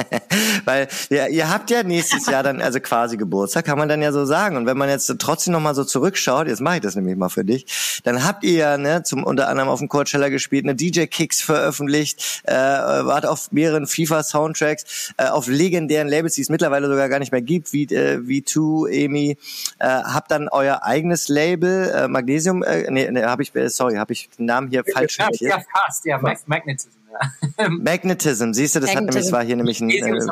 weil 0.66 0.88
ja, 1.10 1.28
ihr 1.28 1.50
habt 1.50 1.70
ja 1.70 1.84
nächstes 1.84 2.26
Jahr 2.28 2.44
dann 2.44 2.62
also 2.62 2.80
quasi 2.80 3.18
Geburtstag, 3.18 3.66
kann 3.66 3.78
man 3.78 3.90
dann 3.90 4.02
ja 4.02 4.12
so 4.12 4.26
sagen. 4.26 4.58
Und 4.58 4.66
wenn 4.66 4.78
man 4.78 4.90
jetzt 4.90 5.14
trotzdem 5.20 5.54
noch 5.54 5.62
mal 5.62 5.76
so 5.76 5.84
zurückschaut, 5.84 6.48
jetzt 6.48 6.62
mache 6.62 6.76
ich 6.76 6.82
das 6.82 6.96
nämlich 6.96 7.16
mal 7.16 7.30
für 7.30 7.46
dich, 7.46 8.02
dann 8.04 8.26
habt 8.26 8.44
ihr 8.44 8.54
ja 8.54 8.78
ne 8.78 9.04
zum 9.04 9.24
unter 9.24 9.48
anderem 9.48 9.59
anderem 9.60 9.74
auf 9.74 9.80
dem 9.80 9.90
Coachella 9.90 10.30
gespielt, 10.30 10.66
eine 10.66 10.76
DJ-Kicks 10.76 11.42
veröffentlicht, 11.42 12.44
äh, 12.44 12.54
wart 12.54 13.26
auf 13.26 13.52
mehreren 13.52 13.88
FIFA-Soundtracks, 13.88 15.14
äh, 15.18 15.28
auf 15.28 15.48
legendären 15.48 16.08
Labels, 16.08 16.36
die 16.36 16.42
es 16.42 16.50
mittlerweile 16.50 16.88
sogar 16.88 17.10
gar 17.10 17.20
nicht 17.20 17.32
mehr 17.32 17.42
gibt, 17.42 17.74
wie 17.74 17.84
äh, 17.84 18.18
V2, 18.18 18.90
EMI, 18.90 19.38
äh, 19.80 19.88
habt 19.88 20.32
dann 20.32 20.50
euer 20.50 20.84
eigenes 20.84 21.28
Label, 21.28 21.90
äh, 21.90 22.08
Magnesium, 22.08 22.64
äh, 22.64 22.90
nee, 22.90 23.10
nee 23.12 23.24
habe 23.24 23.44
ich, 23.44 23.56
äh, 23.56 23.70
sorry, 23.70 23.96
habe 23.96 24.14
ich 24.14 24.30
den 24.30 24.46
Namen 24.46 24.70
hier 24.70 24.84
falsch 24.84 25.18
ja, 25.20 25.28
Ja, 25.40 25.62
fast, 25.72 26.06
ja, 26.06 26.20
Magnetism. 26.46 26.90
Ja. 27.58 27.70
Magnetism, 27.70 28.54
siehst 28.54 28.76
du, 28.76 28.80
das 28.80 28.94
Magnetism. 28.94 28.98
hat 28.98 29.16
nämlich, 29.16 29.32
war 29.32 29.44
hier 29.44 29.56
nämlich 29.56 29.82
ein, 29.82 29.90
äh, 29.90 30.28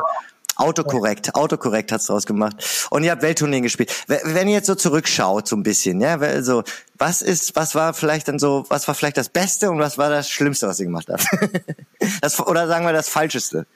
Autokorrekt, 0.58 1.36
Autokorrekt 1.36 1.92
hat's 1.92 2.06
draus 2.06 2.26
gemacht. 2.26 2.88
Und 2.90 3.04
ihr 3.04 3.12
habt 3.12 3.22
Welttourneen 3.22 3.62
gespielt. 3.62 3.94
Wenn 4.08 4.48
ihr 4.48 4.54
jetzt 4.54 4.66
so 4.66 4.74
zurückschaut, 4.74 5.46
so 5.46 5.54
ein 5.54 5.62
bisschen, 5.62 6.00
ja, 6.00 6.18
also 6.18 6.64
was 6.96 7.22
ist, 7.22 7.54
was 7.54 7.76
war 7.76 7.94
vielleicht 7.94 8.26
dann 8.26 8.40
so, 8.40 8.66
was 8.68 8.88
war 8.88 8.96
vielleicht 8.96 9.16
das 9.16 9.28
Beste 9.28 9.70
und 9.70 9.78
was 9.78 9.98
war 9.98 10.10
das 10.10 10.28
Schlimmste, 10.28 10.66
was 10.66 10.80
ihr 10.80 10.86
gemacht 10.86 11.08
habt? 11.08 11.26
das, 12.20 12.40
oder 12.40 12.66
sagen 12.66 12.84
wir 12.84 12.92
das 12.92 13.08
Falscheste? 13.08 13.66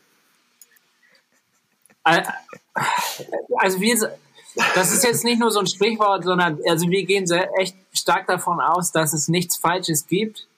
Also 2.02 3.80
wir, 3.80 4.18
das 4.74 4.92
ist 4.92 5.04
jetzt 5.04 5.22
nicht 5.22 5.38
nur 5.38 5.52
so 5.52 5.60
ein 5.60 5.68
Sprichwort, 5.68 6.24
sondern 6.24 6.58
also 6.68 6.88
wir 6.90 7.04
gehen 7.04 7.28
sehr, 7.28 7.48
echt 7.60 7.76
stark 7.92 8.26
davon 8.26 8.60
aus, 8.60 8.90
dass 8.90 9.12
es 9.12 9.28
nichts 9.28 9.56
Falsches 9.56 10.08
gibt, 10.08 10.48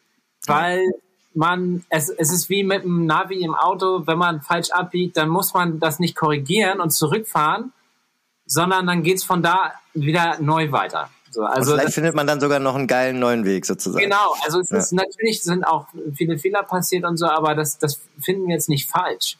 weil 0.46 0.90
man, 1.34 1.84
es, 1.88 2.08
es 2.08 2.32
ist 2.32 2.48
wie 2.48 2.64
mit 2.64 2.84
dem 2.84 3.06
Navi 3.06 3.42
im 3.42 3.54
Auto, 3.54 4.06
wenn 4.06 4.18
man 4.18 4.40
falsch 4.40 4.70
abbiegt, 4.70 5.16
dann 5.16 5.28
muss 5.28 5.54
man 5.54 5.80
das 5.80 5.98
nicht 5.98 6.14
korrigieren 6.16 6.80
und 6.80 6.90
zurückfahren, 6.90 7.72
sondern 8.46 8.86
dann 8.86 9.02
geht's 9.02 9.24
von 9.24 9.42
da 9.42 9.72
wieder 9.94 10.38
neu 10.40 10.70
weiter. 10.72 11.10
So, 11.30 11.42
also 11.42 11.72
und 11.72 11.78
vielleicht 11.78 11.94
findet 11.94 12.14
man 12.14 12.28
dann 12.28 12.40
sogar 12.40 12.60
noch 12.60 12.76
einen 12.76 12.86
geilen 12.86 13.18
neuen 13.18 13.44
Weg 13.44 13.66
sozusagen. 13.66 14.04
Genau, 14.04 14.36
also 14.44 14.60
es 14.60 14.70
ja. 14.70 14.78
ist, 14.78 14.92
natürlich 14.92 15.42
sind 15.42 15.64
auch 15.64 15.88
viele 16.14 16.38
Fehler 16.38 16.62
passiert 16.62 17.04
und 17.04 17.16
so, 17.16 17.26
aber 17.26 17.56
das, 17.56 17.78
das 17.78 18.00
finden 18.20 18.46
wir 18.46 18.54
jetzt 18.54 18.68
nicht 18.68 18.88
falsch. 18.88 19.36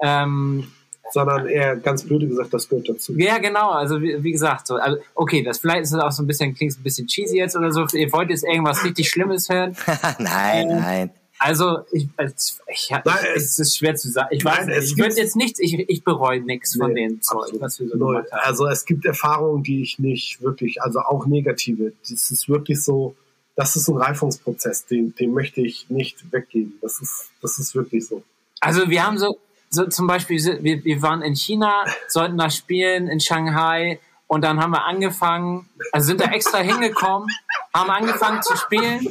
Ähm, 0.00 0.72
sondern 1.10 1.46
eher 1.46 1.76
ganz 1.76 2.04
blöde 2.04 2.26
gesagt, 2.26 2.52
das 2.52 2.68
gehört 2.68 2.88
dazu. 2.88 3.14
Ja, 3.16 3.38
genau. 3.38 3.70
Also 3.70 4.00
wie, 4.02 4.22
wie 4.22 4.32
gesagt, 4.32 4.66
so, 4.66 4.76
also, 4.76 4.98
okay, 5.14 5.42
das 5.42 5.58
vielleicht 5.58 5.82
ist 5.82 5.92
es 5.92 6.00
auch 6.00 6.12
so 6.12 6.22
ein 6.22 6.26
bisschen, 6.26 6.54
klingt 6.54 6.76
ein 6.76 6.82
bisschen 6.82 7.06
cheesy 7.06 7.38
jetzt 7.38 7.56
oder 7.56 7.72
so. 7.72 7.86
Ihr 7.92 8.12
wollt 8.12 8.30
jetzt 8.30 8.44
irgendwas 8.44 8.84
richtig 8.84 9.08
Schlimmes 9.08 9.48
hören? 9.48 9.76
nein, 10.18 10.70
äh, 10.70 10.80
nein. 10.80 11.10
Also, 11.38 11.78
ich, 11.92 12.08
ich, 12.18 12.54
ich, 12.66 12.90
Nein, 12.90 13.16
es 13.36 13.58
ist 13.58 13.76
schwer 13.76 13.94
zu 13.94 14.10
sagen. 14.10 14.28
Ich 14.32 14.44
weiß 14.44 14.66
Nein, 14.66 14.82
ich 14.82 14.96
würde 14.96 15.14
jetzt 15.16 15.36
nichts, 15.36 15.60
ich, 15.60 15.88
ich 15.88 16.02
bereue 16.02 16.40
nichts 16.40 16.74
nee, 16.74 16.80
von 16.80 16.94
den 16.94 17.22
Zeug, 17.22 17.52
was 17.60 17.78
wir 17.78 17.88
so 17.88 17.96
null. 17.96 18.14
gemacht 18.16 18.32
haben. 18.32 18.40
Also, 18.44 18.66
es 18.66 18.84
gibt 18.84 19.04
Erfahrungen, 19.04 19.62
die 19.62 19.82
ich 19.82 19.98
nicht 19.98 20.42
wirklich, 20.42 20.82
also 20.82 21.00
auch 21.00 21.26
negative. 21.26 21.92
Das 22.08 22.30
ist 22.30 22.48
wirklich 22.48 22.82
so, 22.82 23.14
das 23.54 23.76
ist 23.76 23.88
ein 23.88 23.96
Reifungsprozess, 23.96 24.86
den, 24.86 25.14
den 25.14 25.32
möchte 25.32 25.60
ich 25.60 25.88
nicht 25.88 26.32
weggeben. 26.32 26.74
Das 26.82 27.00
ist, 27.00 27.30
das 27.40 27.58
ist 27.58 27.74
wirklich 27.74 28.06
so. 28.06 28.22
Also, 28.60 28.90
wir 28.90 29.06
haben 29.06 29.18
so, 29.18 29.38
so 29.70 29.86
zum 29.86 30.08
Beispiel, 30.08 30.42
wir, 30.62 30.84
wir 30.84 31.02
waren 31.02 31.22
in 31.22 31.36
China, 31.36 31.84
sollten 32.08 32.36
da 32.36 32.50
spielen, 32.50 33.06
in 33.06 33.20
Shanghai, 33.20 34.00
und 34.26 34.42
dann 34.42 34.60
haben 34.60 34.72
wir 34.72 34.84
angefangen, 34.84 35.68
also 35.90 36.08
sind 36.08 36.20
da 36.20 36.26
extra 36.26 36.58
hingekommen, 36.58 37.28
haben 37.72 37.90
angefangen 37.90 38.42
zu 38.42 38.56
spielen 38.56 39.08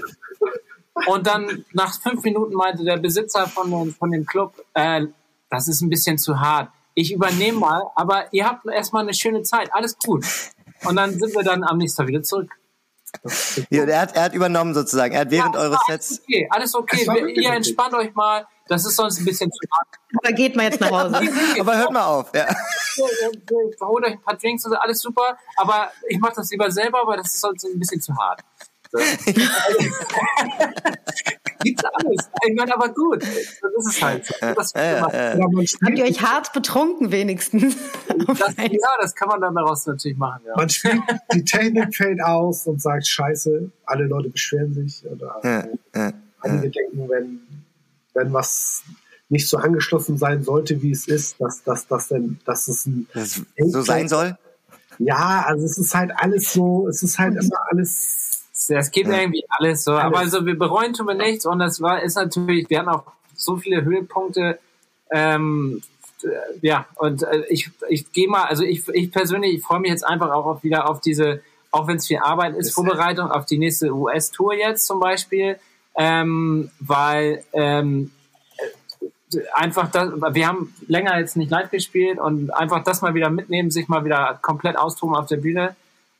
und 1.05 1.27
dann 1.27 1.65
nach 1.73 2.01
fünf 2.01 2.23
Minuten 2.23 2.53
meinte 2.53 2.83
der 2.83 2.97
Besitzer 2.97 3.47
von, 3.47 3.69
dem, 3.69 3.93
von 3.93 4.11
dem 4.11 4.25
Club, 4.25 4.53
äh, 4.73 5.05
das 5.49 5.67
ist 5.67 5.81
ein 5.81 5.89
bisschen 5.89 6.17
zu 6.17 6.39
hart. 6.39 6.69
Ich 6.93 7.13
übernehme 7.13 7.59
mal, 7.59 7.83
aber 7.95 8.25
ihr 8.33 8.45
habt 8.45 8.65
erstmal 8.65 9.03
eine 9.03 9.13
schöne 9.13 9.43
Zeit. 9.43 9.69
Alles 9.71 9.97
gut. 9.97 10.25
Und 10.83 10.95
dann 10.95 11.17
sind 11.17 11.33
wir 11.35 11.43
dann 11.43 11.63
am 11.63 11.77
nächsten 11.77 11.97
Tag 11.97 12.07
wieder 12.07 12.23
zurück. 12.23 12.51
Ja, 13.69 13.83
er, 13.83 14.01
hat, 14.01 14.15
er 14.15 14.23
hat 14.23 14.33
übernommen 14.33 14.73
sozusagen. 14.73 15.13
Er 15.13 15.21
hat 15.21 15.31
während 15.31 15.55
ja, 15.55 15.61
eures 15.61 15.79
Sets. 15.87 16.21
Okay, 16.23 16.47
alles 16.49 16.75
okay. 16.75 17.33
Ihr 17.35 17.51
entspannt 17.51 17.93
euch 17.93 18.13
mal. 18.13 18.45
Das 18.67 18.85
ist 18.85 18.95
sonst 18.95 19.19
ein 19.19 19.25
bisschen 19.25 19.49
zu 19.49 19.59
hart. 19.71 19.87
Da 20.23 20.31
geht 20.31 20.55
man 20.55 20.65
jetzt 20.65 20.81
nach 20.81 20.91
Hause. 20.91 21.21
aber 21.59 21.77
hört 21.77 21.91
mal 21.91 22.05
auf. 22.05 22.33
Ja. 22.33 22.47
Holt 23.81 24.05
euch 24.05 24.11
ein 24.11 24.21
paar 24.21 24.35
Drinks 24.35 24.65
und 24.65 24.75
alles 24.75 24.99
super. 24.99 25.37
Aber 25.55 25.89
ich 26.09 26.19
mache 26.19 26.33
das 26.35 26.51
lieber 26.51 26.69
selber, 26.69 27.03
weil 27.05 27.17
das 27.17 27.33
ist 27.33 27.39
sonst 27.39 27.63
ein 27.63 27.79
bisschen 27.79 28.01
zu 28.01 28.13
hart. 28.17 28.41
Gibt's 31.63 31.83
alles. 31.83 32.29
Ich 32.47 32.55
meine, 32.55 32.73
aber 32.73 32.89
gut. 32.89 33.23
Das 33.23 33.31
ist 33.31 33.87
es 33.87 34.01
halt. 34.01 34.33
Das 34.55 34.73
ja, 34.73 34.83
ja, 34.83 35.37
ja. 35.37 35.45
Habt 35.85 35.97
ihr 35.97 36.05
euch 36.05 36.21
hart 36.21 36.53
betrunken 36.53 37.11
wenigstens? 37.11 37.75
Das, 38.27 38.55
ja, 38.57 38.89
das 39.01 39.15
kann 39.15 39.29
man 39.29 39.41
dann 39.41 39.55
daraus 39.55 39.85
natürlich 39.85 40.17
machen. 40.17 40.41
Ja. 40.45 40.55
Man 40.55 40.69
spielt, 40.69 41.01
die 41.33 41.43
Technik 41.43 41.95
fällt 41.95 42.21
aus 42.21 42.67
und 42.67 42.81
sagt 42.81 43.07
Scheiße, 43.07 43.69
alle 43.85 44.05
Leute 44.05 44.29
beschweren 44.29 44.73
sich 44.73 45.03
oder 45.05 45.39
ja, 45.43 45.65
einige 46.41 46.69
denken, 46.69 47.09
wenn, 47.09 47.39
wenn 48.13 48.33
was 48.33 48.83
nicht 49.29 49.49
so 49.49 49.57
angeschlossen 49.57 50.17
sein 50.17 50.43
sollte, 50.43 50.81
wie 50.81 50.91
es 50.91 51.07
ist, 51.07 51.39
dass, 51.39 51.63
dass, 51.63 51.87
dass, 51.87 52.07
denn, 52.07 52.39
dass 52.45 52.67
es 52.67 52.85
ein 52.85 53.07
das 53.13 53.41
so 53.57 53.81
sein 53.81 54.07
soll? 54.07 54.37
Ja, 54.99 55.45
also 55.47 55.65
es 55.65 55.77
ist 55.77 55.93
halt 55.93 56.11
alles 56.15 56.53
so, 56.53 56.87
es 56.87 57.03
ist 57.03 57.19
halt 57.19 57.35
immer 57.35 57.57
alles 57.69 58.16
es 58.69 58.91
gibt 58.91 59.09
ja. 59.09 59.19
irgendwie 59.19 59.45
alles 59.49 59.83
so. 59.83 59.91
Alles. 59.91 60.03
Aber 60.03 60.19
also 60.19 60.45
wir 60.45 60.57
bereuen 60.57 60.93
tun 60.93 61.07
wir 61.07 61.13
nichts 61.13 61.45
und 61.45 61.59
das 61.59 61.81
war, 61.81 62.01
ist 62.01 62.15
natürlich, 62.15 62.69
wir 62.69 62.79
hatten 62.79 62.89
auch 62.89 63.03
so 63.35 63.57
viele 63.57 63.83
Höhepunkte. 63.83 64.59
Ähm, 65.11 65.81
ja, 66.61 66.87
und 66.95 67.23
äh, 67.23 67.43
ich, 67.49 67.69
ich 67.89 68.11
gehe 68.11 68.27
mal, 68.27 68.43
also 68.43 68.63
ich, 68.63 68.87
ich 68.89 69.11
persönlich, 69.11 69.55
ich 69.55 69.63
freue 69.63 69.79
mich 69.79 69.91
jetzt 69.91 70.05
einfach 70.05 70.31
auch 70.31 70.45
auf, 70.45 70.63
wieder 70.63 70.89
auf 70.89 71.01
diese, 71.01 71.41
auch 71.71 71.87
wenn 71.87 71.97
es 71.97 72.07
viel 72.07 72.17
Arbeit 72.17 72.55
ist, 72.55 72.73
Vorbereitung 72.73 73.29
auf 73.29 73.45
die 73.45 73.59
nächste 73.59 73.93
US-Tour 73.93 74.55
jetzt 74.55 74.85
zum 74.85 74.99
Beispiel, 74.99 75.59
ähm, 75.95 76.71
weil 76.79 77.43
ähm, 77.53 78.11
einfach 79.53 79.91
das, 79.91 80.09
wir 80.09 80.47
haben 80.47 80.73
länger 80.87 81.19
jetzt 81.19 81.37
nicht 81.37 81.51
live 81.51 81.69
gespielt 81.69 82.19
und 82.19 82.51
einfach 82.51 82.83
das 82.83 83.01
mal 83.01 83.13
wieder 83.13 83.29
mitnehmen, 83.29 83.71
sich 83.71 83.87
mal 83.87 84.05
wieder 84.05 84.39
komplett 84.41 84.77
austoben 84.77 85.15
auf 85.15 85.27
der 85.27 85.37
Bühne. 85.37 85.75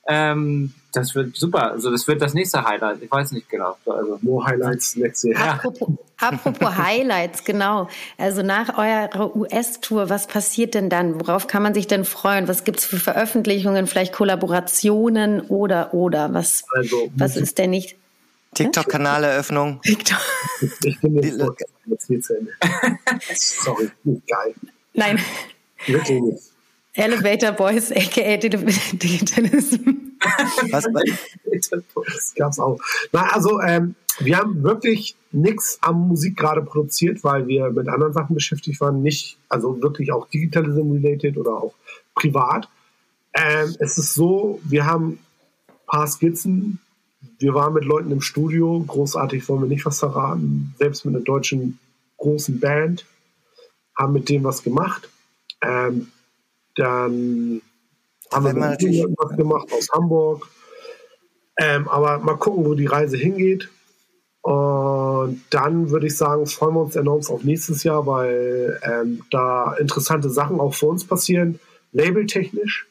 Ähm, 0.06 0.74
das 0.92 1.14
wird 1.14 1.36
super. 1.36 1.72
Also 1.72 1.90
das 1.90 2.06
wird 2.08 2.22
das 2.22 2.34
nächste 2.34 2.64
Highlight. 2.64 3.02
Ich 3.02 3.10
weiß 3.10 3.32
nicht 3.32 3.48
genau. 3.48 3.76
Also 3.86 4.18
More 4.22 4.46
Highlights 4.46 4.96
next 4.96 5.24
year. 5.24 5.38
Apropos, 5.38 5.88
apropos 6.18 6.76
Highlights, 6.76 7.44
genau. 7.44 7.88
Also 8.16 8.42
nach 8.42 8.78
eurer 8.78 9.36
US-Tour, 9.36 10.08
was 10.08 10.26
passiert 10.26 10.74
denn 10.74 10.88
dann? 10.88 11.20
Worauf 11.20 11.46
kann 11.46 11.62
man 11.62 11.74
sich 11.74 11.86
denn 11.86 12.04
freuen? 12.04 12.48
Was 12.48 12.64
gibt's 12.64 12.84
für 12.86 12.98
Veröffentlichungen, 12.98 13.86
vielleicht 13.86 14.14
Kollaborationen 14.14 15.42
oder 15.42 15.92
oder 15.92 16.32
was? 16.32 16.64
Also, 16.74 17.10
was 17.14 17.36
ist 17.36 17.58
denn 17.58 17.70
nicht? 17.70 17.96
TikTok-Kanaleröffnung. 18.54 19.80
TikTok. 19.84 20.20
Ich 20.82 21.00
bin 21.00 21.22
jetzt, 21.22 21.40
jetzt 21.86 22.10
nicht 22.10 22.24
zu 22.24 22.38
Ende. 22.38 22.52
Sorry, 23.34 23.90
nicht 24.04 24.26
geil. 24.26 24.54
Nein. 24.94 25.18
Wirklich 25.86 26.20
nicht. 26.20 26.42
Elevator 26.98 27.52
Boys, 27.52 27.92
aka 27.92 28.36
Digitalism. 28.36 29.90
Was? 30.70 30.84
das 31.94 32.34
gab's 32.34 32.58
auch. 32.58 32.80
Na, 33.12 33.32
also, 33.32 33.60
ähm, 33.60 33.94
wir 34.18 34.36
haben 34.36 34.64
wirklich 34.64 35.14
nichts 35.30 35.78
am 35.80 36.08
Musik 36.08 36.36
gerade 36.36 36.60
produziert, 36.62 37.22
weil 37.22 37.46
wir 37.46 37.70
mit 37.70 37.88
anderen 37.88 38.12
Sachen 38.12 38.34
beschäftigt 38.34 38.80
waren. 38.80 39.00
Nicht, 39.00 39.38
also 39.48 39.80
wirklich 39.80 40.10
auch 40.10 40.28
Digitalism-related 40.28 41.36
oder 41.36 41.52
auch 41.52 41.74
privat. 42.16 42.68
Ähm, 43.32 43.76
es 43.78 43.96
ist 43.96 44.14
so, 44.14 44.60
wir 44.64 44.84
haben 44.84 45.20
ein 45.68 45.74
paar 45.86 46.06
Skizzen. 46.08 46.80
Wir 47.38 47.54
waren 47.54 47.74
mit 47.74 47.84
Leuten 47.84 48.10
im 48.10 48.20
Studio. 48.20 48.82
Großartig 48.84 49.48
wollen 49.48 49.62
wir 49.62 49.68
nicht 49.68 49.86
was 49.86 50.00
verraten. 50.00 50.74
Selbst 50.78 51.04
mit 51.04 51.14
einer 51.14 51.24
deutschen 51.24 51.78
großen 52.16 52.58
Band. 52.58 53.06
Haben 53.96 54.14
mit 54.14 54.28
dem 54.28 54.42
was 54.42 54.64
gemacht. 54.64 55.08
Ähm, 55.62 56.08
dann 56.78 57.62
haben 58.32 58.44
wir 58.44 58.52
natürlich 58.52 59.04
was 59.16 59.36
gemacht 59.36 59.68
aus 59.72 59.88
Hamburg. 59.92 60.48
Ähm, 61.58 61.88
aber 61.88 62.18
mal 62.18 62.36
gucken, 62.36 62.64
wo 62.64 62.74
die 62.74 62.86
Reise 62.86 63.16
hingeht. 63.16 63.68
Und 64.42 65.42
dann 65.50 65.90
würde 65.90 66.06
ich 66.06 66.16
sagen, 66.16 66.46
freuen 66.46 66.74
wir 66.74 66.82
uns 66.82 66.96
enorm 66.96 67.20
auf 67.28 67.44
nächstes 67.44 67.82
Jahr, 67.82 68.06
weil 68.06 68.80
ähm, 68.82 69.22
da 69.30 69.74
interessante 69.74 70.30
Sachen 70.30 70.60
auch 70.60 70.74
für 70.74 70.86
uns 70.86 71.04
passieren, 71.06 71.58
labeltechnisch. 71.92 72.87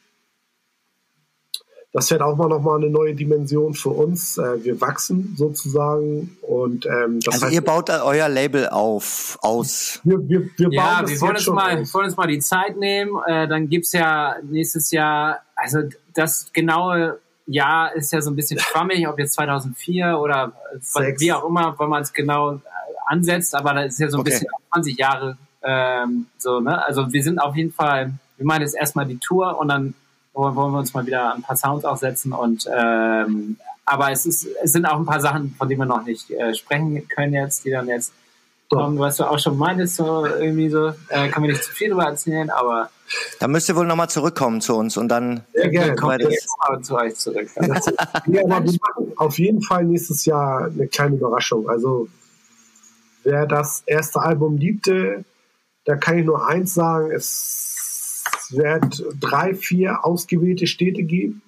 Das 1.97 2.11
wird 2.11 2.21
auch 2.21 2.37
mal 2.37 2.47
nochmal 2.47 2.77
eine 2.77 2.91
neue 2.91 3.15
Dimension 3.15 3.73
für 3.73 3.89
uns. 3.89 4.37
Äh, 4.37 4.63
wir 4.63 4.79
wachsen 4.79 5.33
sozusagen 5.35 6.37
und 6.43 6.85
ähm, 6.85 7.19
das 7.21 7.33
also 7.33 7.45
heißt, 7.47 7.55
ihr 7.55 7.61
baut 7.61 7.89
euer 7.89 8.29
Label 8.29 8.69
auf, 8.69 9.39
aus. 9.41 9.99
Wir, 10.03 10.19
wir, 10.29 10.41
wir 10.57 10.69
ja, 10.73 11.01
wir 11.07 11.21
wollen, 11.21 11.37
uns 11.37 11.47
mal, 11.47 11.75
wir 11.75 11.93
wollen 11.95 12.05
uns 12.05 12.15
mal 12.15 12.27
die 12.27 12.37
Zeit 12.37 12.77
nehmen. 12.77 13.19
Äh, 13.25 13.47
dann 13.47 13.67
gibt's 13.67 13.93
ja 13.93 14.35
nächstes 14.43 14.91
Jahr, 14.91 15.39
also 15.55 15.79
das 16.13 16.51
genaue 16.53 17.17
Jahr 17.47 17.95
ist 17.95 18.13
ja 18.13 18.21
so 18.21 18.29
ein 18.29 18.35
bisschen 18.35 18.59
schwammig, 18.59 19.07
ob 19.07 19.17
jetzt 19.17 19.33
2004 19.33 20.19
oder 20.19 20.51
Sechs. 20.79 21.19
wie 21.19 21.33
auch 21.33 21.49
immer, 21.49 21.79
wenn 21.79 21.89
man 21.89 22.03
es 22.03 22.13
genau 22.13 22.57
äh, 22.57 22.59
ansetzt, 23.07 23.55
aber 23.55 23.73
das 23.73 23.93
ist 23.93 23.99
ja 24.01 24.09
so 24.09 24.17
ein 24.17 24.21
okay. 24.21 24.29
bisschen 24.29 24.47
20 24.71 24.99
Jahre 24.99 25.35
ähm, 25.63 26.27
so, 26.37 26.59
ne? 26.59 26.85
Also 26.85 27.11
wir 27.11 27.23
sind 27.23 27.39
auf 27.39 27.55
jeden 27.55 27.73
Fall, 27.73 28.13
wir 28.37 28.45
meinen 28.45 28.61
jetzt 28.61 28.75
erstmal 28.75 29.07
die 29.07 29.17
Tour 29.17 29.57
und 29.59 29.69
dann 29.69 29.95
wollen 30.37 30.71
wir 30.71 30.79
uns 30.79 30.93
mal 30.93 31.05
wieder 31.05 31.33
ein 31.33 31.41
paar 31.41 31.57
Sounds 31.57 31.85
aufsetzen 31.85 32.31
und 32.31 32.67
ähm, 32.73 33.57
aber 33.85 34.11
es 34.11 34.25
ist 34.25 34.47
es 34.61 34.73
sind 34.73 34.85
auch 34.85 34.97
ein 34.97 35.05
paar 35.05 35.21
Sachen, 35.21 35.55
von 35.57 35.67
denen 35.67 35.81
wir 35.81 35.85
noch 35.85 36.03
nicht 36.03 36.29
äh, 36.31 36.53
sprechen 36.53 37.07
können 37.07 37.33
jetzt, 37.33 37.65
die 37.65 37.71
dann 37.71 37.87
jetzt 37.87 38.13
kommen, 38.69 38.99
was 38.99 39.17
du 39.17 39.23
auch 39.23 39.39
schon 39.39 39.57
meintest, 39.57 39.95
so 39.95 40.25
irgendwie 40.25 40.69
so, 40.69 40.89
äh, 41.09 41.29
kann 41.29 41.43
wir 41.43 41.51
nicht 41.51 41.63
zu 41.63 41.71
viel 41.71 41.89
darüber 41.89 42.05
erzählen, 42.05 42.49
aber 42.49 42.89
da 43.39 43.47
müsst 43.47 43.69
ihr 43.69 43.75
wohl 43.75 43.85
nochmal 43.85 44.09
zurückkommen 44.09 44.59
zu 44.59 44.75
uns 44.75 44.97
und 44.97 45.07
dann 45.07 45.43
Sehr 45.53 45.69
gerne. 45.69 45.95
kommt 45.95 46.21
ihr 46.21 46.29
mal 46.67 46.81
zu 46.81 46.95
euch 46.95 47.15
zurück. 47.15 47.49
ja, 47.55 48.43
aber 48.43 48.63
wir 48.65 48.77
machen 48.81 49.13
auf 49.15 49.39
jeden 49.39 49.61
Fall 49.61 49.85
nächstes 49.85 50.25
Jahr 50.25 50.65
eine 50.65 50.87
kleine 50.87 51.15
Überraschung. 51.15 51.69
Also 51.69 52.09
wer 53.23 53.45
das 53.45 53.83
erste 53.85 54.19
Album 54.19 54.57
liebte, 54.57 55.23
da 55.85 55.95
kann 55.95 56.17
ich 56.17 56.25
nur 56.25 56.45
eins 56.45 56.73
sagen, 56.73 57.11
es 57.11 57.76
es 58.49 58.57
wird 58.57 59.03
drei, 59.19 59.53
vier 59.55 60.05
ausgewählte 60.05 60.67
Städte 60.67 61.03
geben, 61.03 61.41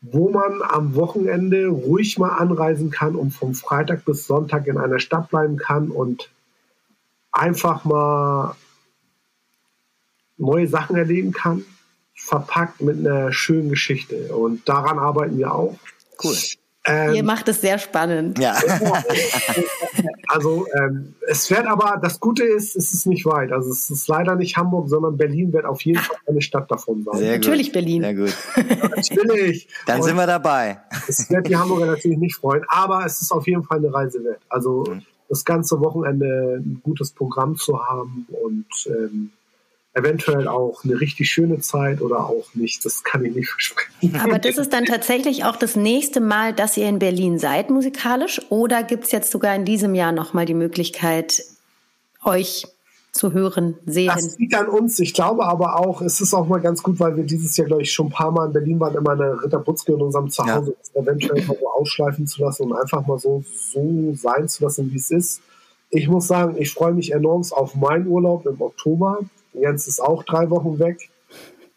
wo 0.00 0.30
man 0.30 0.62
am 0.62 0.94
Wochenende 0.94 1.66
ruhig 1.66 2.18
mal 2.18 2.36
anreisen 2.36 2.90
kann 2.90 3.16
und 3.16 3.32
vom 3.32 3.54
Freitag 3.54 4.04
bis 4.04 4.26
Sonntag 4.26 4.66
in 4.66 4.78
einer 4.78 4.98
Stadt 4.98 5.30
bleiben 5.30 5.56
kann 5.56 5.90
und 5.90 6.30
einfach 7.32 7.84
mal 7.84 8.56
neue 10.36 10.68
Sachen 10.68 10.96
erleben 10.96 11.32
kann, 11.32 11.64
verpackt 12.14 12.80
mit 12.80 12.98
einer 12.98 13.32
schönen 13.32 13.68
Geschichte. 13.68 14.34
Und 14.34 14.68
daran 14.68 14.98
arbeiten 14.98 15.38
wir 15.38 15.54
auch. 15.54 15.78
Cool. 16.22 16.36
Ähm, 16.86 17.14
Ihr 17.14 17.24
macht 17.24 17.48
es 17.48 17.60
sehr 17.60 17.78
spannend. 17.78 18.38
Ja. 18.38 18.54
also 20.28 20.66
ähm, 20.78 21.14
es 21.26 21.50
wird 21.50 21.66
aber, 21.66 21.98
das 22.00 22.20
Gute 22.20 22.44
ist, 22.44 22.76
es 22.76 22.94
ist 22.94 23.06
nicht 23.06 23.26
weit. 23.26 23.52
Also 23.52 23.70
es 23.70 23.90
ist 23.90 24.06
leider 24.06 24.36
nicht 24.36 24.56
Hamburg, 24.56 24.88
sondern 24.88 25.16
Berlin 25.16 25.52
wird 25.52 25.64
auf 25.64 25.80
jeden 25.82 25.98
Fall 25.98 26.16
eine 26.26 26.42
Stadt 26.42 26.70
davon 26.70 27.02
sein. 27.02 27.18
Sehr 27.18 27.32
natürlich 27.38 27.72
Berlin. 27.72 28.02
Sehr 28.02 28.14
gut. 28.14 28.36
Natürlich. 28.96 29.68
Dann 29.86 30.00
Und 30.00 30.04
sind 30.04 30.16
wir 30.16 30.26
dabei. 30.26 30.78
Es 31.08 31.28
wird 31.28 31.48
die 31.48 31.56
Hamburger 31.56 31.86
natürlich 31.86 32.18
nicht 32.18 32.36
freuen, 32.36 32.62
aber 32.68 33.04
es 33.04 33.20
ist 33.20 33.32
auf 33.32 33.46
jeden 33.46 33.64
Fall 33.64 33.78
eine 33.78 33.92
Reise 33.92 34.22
wert. 34.22 34.40
Also 34.48 34.84
mhm. 34.88 35.02
das 35.28 35.44
ganze 35.44 35.80
Wochenende 35.80 36.60
ein 36.60 36.80
gutes 36.84 37.10
Programm 37.10 37.56
zu 37.56 37.84
haben 37.84 38.26
und 38.30 38.66
ähm, 38.86 39.32
eventuell 39.96 40.46
auch 40.46 40.84
eine 40.84 41.00
richtig 41.00 41.30
schöne 41.30 41.58
Zeit 41.60 42.02
oder 42.02 42.26
auch 42.26 42.54
nicht. 42.54 42.84
Das 42.84 43.02
kann 43.02 43.24
ich 43.24 43.34
nicht 43.34 43.48
versprechen. 43.48 44.20
Aber 44.22 44.38
das 44.38 44.58
ist 44.58 44.72
dann 44.72 44.84
tatsächlich 44.84 45.44
auch 45.44 45.56
das 45.56 45.74
nächste 45.74 46.20
Mal, 46.20 46.52
dass 46.52 46.76
ihr 46.76 46.86
in 46.86 46.98
Berlin 46.98 47.38
seid 47.38 47.70
musikalisch? 47.70 48.40
Oder 48.50 48.82
gibt 48.82 49.04
es 49.04 49.12
jetzt 49.12 49.30
sogar 49.30 49.54
in 49.54 49.64
diesem 49.64 49.94
Jahr 49.94 50.12
nochmal 50.12 50.44
die 50.44 50.54
Möglichkeit, 50.54 51.42
euch 52.22 52.66
zu 53.12 53.32
hören, 53.32 53.78
sehen? 53.86 54.12
Das 54.14 54.36
liegt 54.38 54.54
an 54.54 54.68
uns. 54.68 54.98
Ich 55.00 55.14
glaube 55.14 55.46
aber 55.46 55.80
auch, 55.80 56.02
es 56.02 56.20
ist 56.20 56.34
auch 56.34 56.46
mal 56.46 56.60
ganz 56.60 56.82
gut, 56.82 57.00
weil 57.00 57.16
wir 57.16 57.24
dieses 57.24 57.56
Jahr, 57.56 57.66
glaube 57.66 57.82
ich, 57.82 57.90
schon 57.90 58.08
ein 58.08 58.12
paar 58.12 58.30
Mal 58.30 58.48
in 58.48 58.52
Berlin 58.52 58.78
waren, 58.78 58.94
immer 58.94 59.12
eine 59.12 59.42
Ritter 59.42 59.60
Butzke 59.60 59.92
in 59.94 60.02
unserem 60.02 60.28
Zuhause, 60.28 60.76
ja. 60.94 61.00
eventuell 61.00 61.42
mal 61.46 61.56
so 61.58 61.70
ausschleifen 61.70 62.26
zu 62.26 62.42
lassen 62.42 62.64
und 62.64 62.74
einfach 62.74 63.06
mal 63.06 63.18
so, 63.18 63.42
so 63.72 64.14
sein 64.14 64.46
zu 64.46 64.62
lassen, 64.62 64.92
wie 64.92 64.98
es 64.98 65.10
ist. 65.10 65.40
Ich 65.88 66.06
muss 66.06 66.26
sagen, 66.26 66.56
ich 66.58 66.70
freue 66.70 66.92
mich 66.92 67.12
enorm 67.12 67.42
auf 67.52 67.74
meinen 67.74 68.06
Urlaub 68.08 68.44
im 68.44 68.60
Oktober. 68.60 69.20
Jens 69.60 69.86
ist 69.86 70.00
auch 70.00 70.22
drei 70.24 70.50
Wochen 70.50 70.78
weg. 70.78 71.10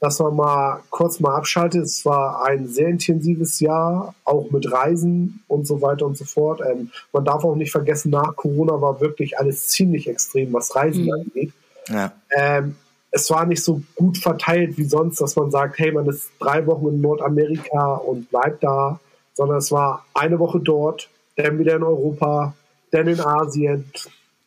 Dass 0.01 0.19
man 0.19 0.34
mal 0.38 0.80
kurz 0.91 1.19
mal 1.19 1.36
abschaltet. 1.36 1.84
Es 1.84 2.05
war 2.05 2.45
ein 2.45 2.69
sehr 2.69 2.88
intensives 2.88 3.59
Jahr, 3.59 4.15
auch 4.23 4.49
mit 4.49 4.71
Reisen 4.71 5.43
und 5.49 5.67
so 5.67 5.82
weiter 5.82 6.05
und 6.05 6.17
so 6.17 6.23
fort. 6.23 6.61
Ähm, 6.65 6.89
man 7.11 7.25
darf 7.25 7.43
auch 7.43 7.55
nicht 7.55 7.73
vergessen, 7.73 8.11
nach 8.11 8.34
Corona 8.38 8.80
war 8.82 9.01
wirklich 9.01 9.38
alles 9.38 9.67
ziemlich 9.67 10.07
extrem, 10.07 10.53
was 10.53 10.73
Reisen 10.73 11.03
mhm. 11.03 11.11
angeht. 11.11 11.53
Ja. 11.89 12.13
Ähm, 12.32 12.75
es 13.11 13.30
war 13.30 13.45
nicht 13.45 13.63
so 13.63 13.82
gut 13.95 14.17
verteilt 14.17 14.77
wie 14.77 14.86
sonst, 14.86 15.19
dass 15.19 15.36
man 15.36 15.51
sagt, 15.51 15.80
hey, 15.80 15.91
man 15.91 16.07
ist 16.07 16.30
drei 16.39 16.65
Wochen 16.65 16.88
in 16.88 17.01
Nordamerika 17.01 17.95
und 17.95 18.30
bleibt 18.30 18.63
da, 18.63 18.99
sondern 19.34 19.57
es 19.57 19.71
war 19.71 20.05
eine 20.13 20.39
Woche 20.39 20.59
dort, 20.59 21.09
dann 21.36 21.57
wieder 21.59 21.75
in 21.75 21.84
Europa, 21.84 22.53
dann 22.91 23.07
in 23.07 23.19
Asien, 23.19 23.86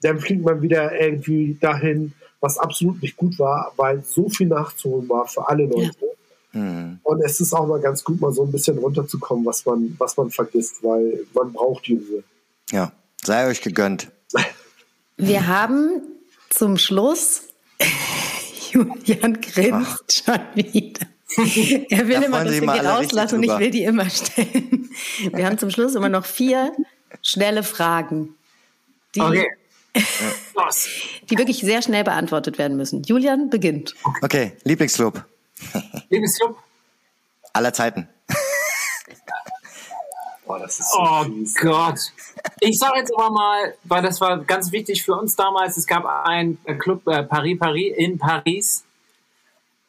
dann 0.02 0.18
fliegt 0.18 0.44
man 0.44 0.62
wieder 0.62 0.98
irgendwie 0.98 1.56
dahin 1.60 2.12
was 2.42 2.58
absolut 2.58 3.00
nicht 3.00 3.16
gut 3.16 3.38
war, 3.38 3.72
weil 3.76 4.02
so 4.02 4.28
viel 4.28 4.48
nachzuholen 4.48 5.08
war 5.08 5.26
für 5.26 5.48
alle 5.48 5.64
Leute. 5.64 5.96
Ja. 6.52 6.60
Mhm. 6.60 6.98
Und 7.02 7.22
es 7.22 7.40
ist 7.40 7.54
auch 7.54 7.66
mal 7.66 7.80
ganz 7.80 8.04
gut, 8.04 8.20
mal 8.20 8.32
so 8.32 8.44
ein 8.44 8.52
bisschen 8.52 8.76
runterzukommen, 8.76 9.46
was 9.46 9.64
man, 9.64 9.94
was 9.98 10.16
man 10.16 10.30
vergisst, 10.30 10.82
weil 10.82 11.24
man 11.32 11.52
braucht 11.52 11.86
die 11.86 11.94
Ruhe. 11.94 12.22
Ja, 12.70 12.92
sei 13.22 13.48
euch 13.48 13.62
gegönnt. 13.62 14.10
Wir 15.16 15.46
haben 15.46 16.02
zum 16.50 16.76
Schluss 16.76 17.42
Julian 18.72 19.40
grinst 19.40 20.24
schon 20.24 20.40
wieder. 20.54 21.06
Er 21.88 22.08
will 22.08 22.22
immer, 22.22 22.44
dass 22.44 22.60
wir 22.60 22.72
die 22.72 22.86
rauslassen 22.86 23.36
und 23.36 23.42
ich 23.44 23.58
will 23.58 23.70
die 23.70 23.84
immer 23.84 24.10
stellen. 24.10 24.90
Wir 25.32 25.46
haben 25.46 25.58
zum 25.58 25.70
Schluss 25.70 25.94
immer 25.94 26.10
noch 26.10 26.26
vier 26.26 26.72
schnelle 27.22 27.62
Fragen. 27.62 28.34
Die 29.14 29.20
okay. 29.20 29.46
Die 29.94 31.38
wirklich 31.38 31.60
sehr 31.60 31.82
schnell 31.82 32.04
beantwortet 32.04 32.58
werden 32.58 32.76
müssen. 32.76 33.02
Julian 33.02 33.50
beginnt. 33.50 33.94
Okay, 34.22 34.52
Lieblingsclub. 34.64 35.24
Lieblingsclub? 36.08 36.56
Aller 37.52 37.72
Zeiten. 37.72 38.08
Oh, 40.44 40.58
so 40.68 40.98
oh 40.98 41.26
Gott. 41.60 41.98
Ich 42.60 42.78
sage 42.78 42.98
jetzt 42.98 43.12
aber 43.16 43.30
mal, 43.30 43.74
weil 43.84 44.02
das 44.02 44.20
war 44.20 44.38
ganz 44.44 44.72
wichtig 44.72 45.02
für 45.02 45.14
uns 45.14 45.36
damals, 45.36 45.76
es 45.76 45.86
gab 45.86 46.04
einen 46.04 46.58
Club 46.78 47.06
äh, 47.06 47.22
Paris 47.22 47.58
Paris 47.58 47.94
in 47.96 48.18
Paris. 48.18 48.84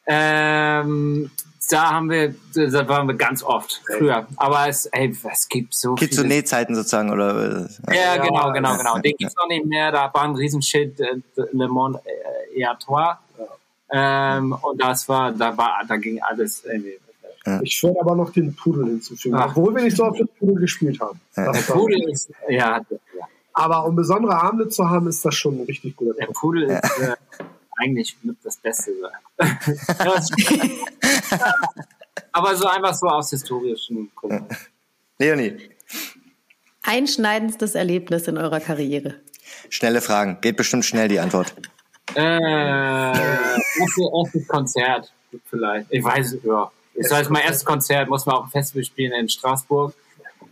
Ähm, 0.06 1.30
da 1.68 1.90
haben 1.90 2.10
wir, 2.10 2.34
da 2.54 2.88
waren 2.88 3.06
wir 3.06 3.14
ganz 3.14 3.42
oft 3.42 3.82
früher. 3.96 4.26
Aber 4.36 4.68
es, 4.68 4.86
ey, 4.86 5.16
es 5.32 5.48
gibt 5.48 5.74
so 5.74 5.94
Gibt 5.94 6.14
so 6.14 6.22
Nähzeiten 6.22 6.74
sozusagen 6.74 7.10
oder? 7.10 7.68
Ja, 7.88 7.94
ja 7.94 8.16
genau, 8.16 8.52
genau, 8.52 8.76
genau. 8.76 8.98
Den 8.98 9.14
gibt's 9.18 9.36
noch 9.36 9.48
nicht 9.48 9.66
mehr. 9.66 9.92
Da 9.92 10.10
war 10.12 10.22
ein 10.22 10.34
Riesenschild 10.34 11.00
äh, 11.00 11.16
Le 11.52 11.68
Monde 11.68 12.00
äh, 12.04 12.60
Eatoire. 12.60 13.18
Ähm, 13.90 14.56
und 14.60 14.82
das 14.82 15.08
war, 15.08 15.32
da 15.32 15.56
war, 15.56 15.82
da 15.86 15.96
ging 15.96 16.20
alles 16.20 16.64
irgendwie. 16.64 16.98
Ja. 17.46 17.60
Ich 17.62 17.82
würde 17.82 18.00
aber 18.00 18.16
noch 18.16 18.30
den 18.30 18.54
Pudel 18.56 18.86
hinzufügen, 18.86 19.36
Ach. 19.36 19.50
obwohl 19.50 19.74
wir 19.74 19.82
nicht 19.82 19.96
so 19.96 20.04
auf 20.04 20.16
den 20.16 20.28
Pudel 20.38 20.56
gespielt 20.56 20.98
haben. 21.00 21.20
Ja. 21.36 21.52
Der 21.52 21.60
Pudel 21.60 22.10
ist, 22.10 22.30
ja, 22.48 22.78
ja. 22.78 22.80
Aber 23.52 23.86
um 23.86 23.94
besondere 23.94 24.34
Abende 24.40 24.68
zu 24.68 24.88
haben, 24.88 25.08
ist 25.08 25.24
das 25.24 25.34
schon 25.34 25.58
ein 25.60 25.64
richtig 25.64 25.94
guter 25.94 26.14
Der 26.14 26.26
Pudel 26.26 26.64
ist, 26.64 26.82
äh, 27.00 27.14
eigentlich 27.78 28.16
das 28.42 28.56
Beste 28.56 28.92
sein. 29.00 29.58
Aber 32.32 32.56
so 32.56 32.66
einfach 32.66 32.94
so 32.94 33.06
aus 33.06 33.30
historischen 33.30 34.10
Gründen. 34.14 34.46
Leonie. 35.18 35.70
Einschneidendstes 36.82 37.74
Erlebnis 37.74 38.28
in 38.28 38.36
eurer 38.38 38.60
Karriere. 38.60 39.20
Schnelle 39.70 40.00
Fragen. 40.00 40.38
Geht 40.40 40.56
bestimmt 40.56 40.84
schnell 40.84 41.08
die 41.08 41.18
Antwort. 41.18 41.54
Äh, 42.14 43.12
erstes 43.12 44.48
Konzert 44.48 45.12
vielleicht. 45.48 45.86
Ich 45.90 46.04
weiß, 46.04 46.38
ja. 46.42 46.70
Das 46.96 47.10
war 47.10 47.30
mein 47.30 47.42
erstes 47.42 47.64
Konzert, 47.64 48.08
muss 48.08 48.24
man 48.26 48.36
auch 48.36 48.44
ein 48.44 48.50
Festival 48.50 48.84
spielen 48.84 49.12
in 49.12 49.28
Straßburg. 49.28 49.94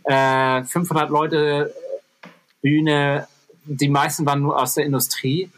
Äh, 0.03 0.63
500 0.63 1.09
Leute, 1.09 1.73
Bühne. 2.61 3.27
Die 3.65 3.87
meisten 3.87 4.25
waren 4.25 4.41
nur 4.41 4.59
aus 4.59 4.73
der 4.73 4.85
Industrie. 4.85 5.49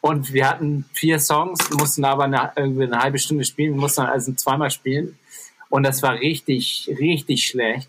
Und 0.00 0.32
wir 0.32 0.48
hatten 0.48 0.86
vier 0.92 1.18
Songs, 1.18 1.58
mussten 1.70 2.04
aber 2.04 2.24
eine, 2.24 2.52
irgendwie 2.56 2.84
eine 2.84 2.98
halbe 2.98 3.18
Stunde 3.18 3.44
spielen, 3.44 3.76
mussten 3.76 4.02
dann 4.02 4.10
also 4.10 4.32
zweimal 4.32 4.70
spielen. 4.70 5.18
Und 5.68 5.82
das 5.82 6.02
war 6.02 6.14
richtig, 6.14 6.90
richtig 6.98 7.46
schlecht. 7.46 7.88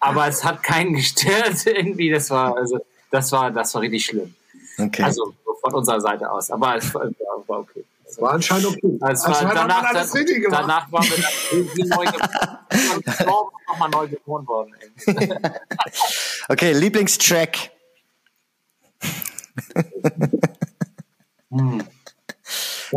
Aber 0.00 0.26
es 0.26 0.44
hat 0.44 0.62
keinen 0.62 0.92
gestört 0.94 1.66
irgendwie. 1.66 2.10
Das 2.10 2.30
war, 2.30 2.56
also, 2.56 2.78
das 3.10 3.32
war, 3.32 3.50
das 3.50 3.74
war 3.74 3.82
richtig 3.82 4.04
schlimm. 4.04 4.34
Okay. 4.78 5.02
Also 5.02 5.34
von 5.60 5.74
unserer 5.74 6.00
Seite 6.00 6.30
aus. 6.30 6.50
Aber 6.50 6.76
es 6.76 6.94
war, 6.94 7.08
war 7.46 7.60
okay. 7.60 7.84
Es 8.12 8.20
war 8.20 8.32
anscheinend 8.32 8.66
okay. 8.66 8.98
Es 9.10 9.24
war, 9.26 9.54
danach, 9.54 9.84
alles 9.84 10.14
richtig 10.14 10.42
gemacht. 10.42 10.60
danach 10.62 10.92
waren 10.92 11.04
wir 11.04 11.16
dann 11.16 11.32
irgendwie 11.52 11.82
neu 11.84 12.04
geboren, 12.04 13.50
nochmal 13.66 13.88
neu 13.90 14.08
geboren 14.08 14.46
worden. 14.46 14.74
okay, 16.48 16.72
Lieblingstrack. 16.72 17.70
Hm. 21.52 21.84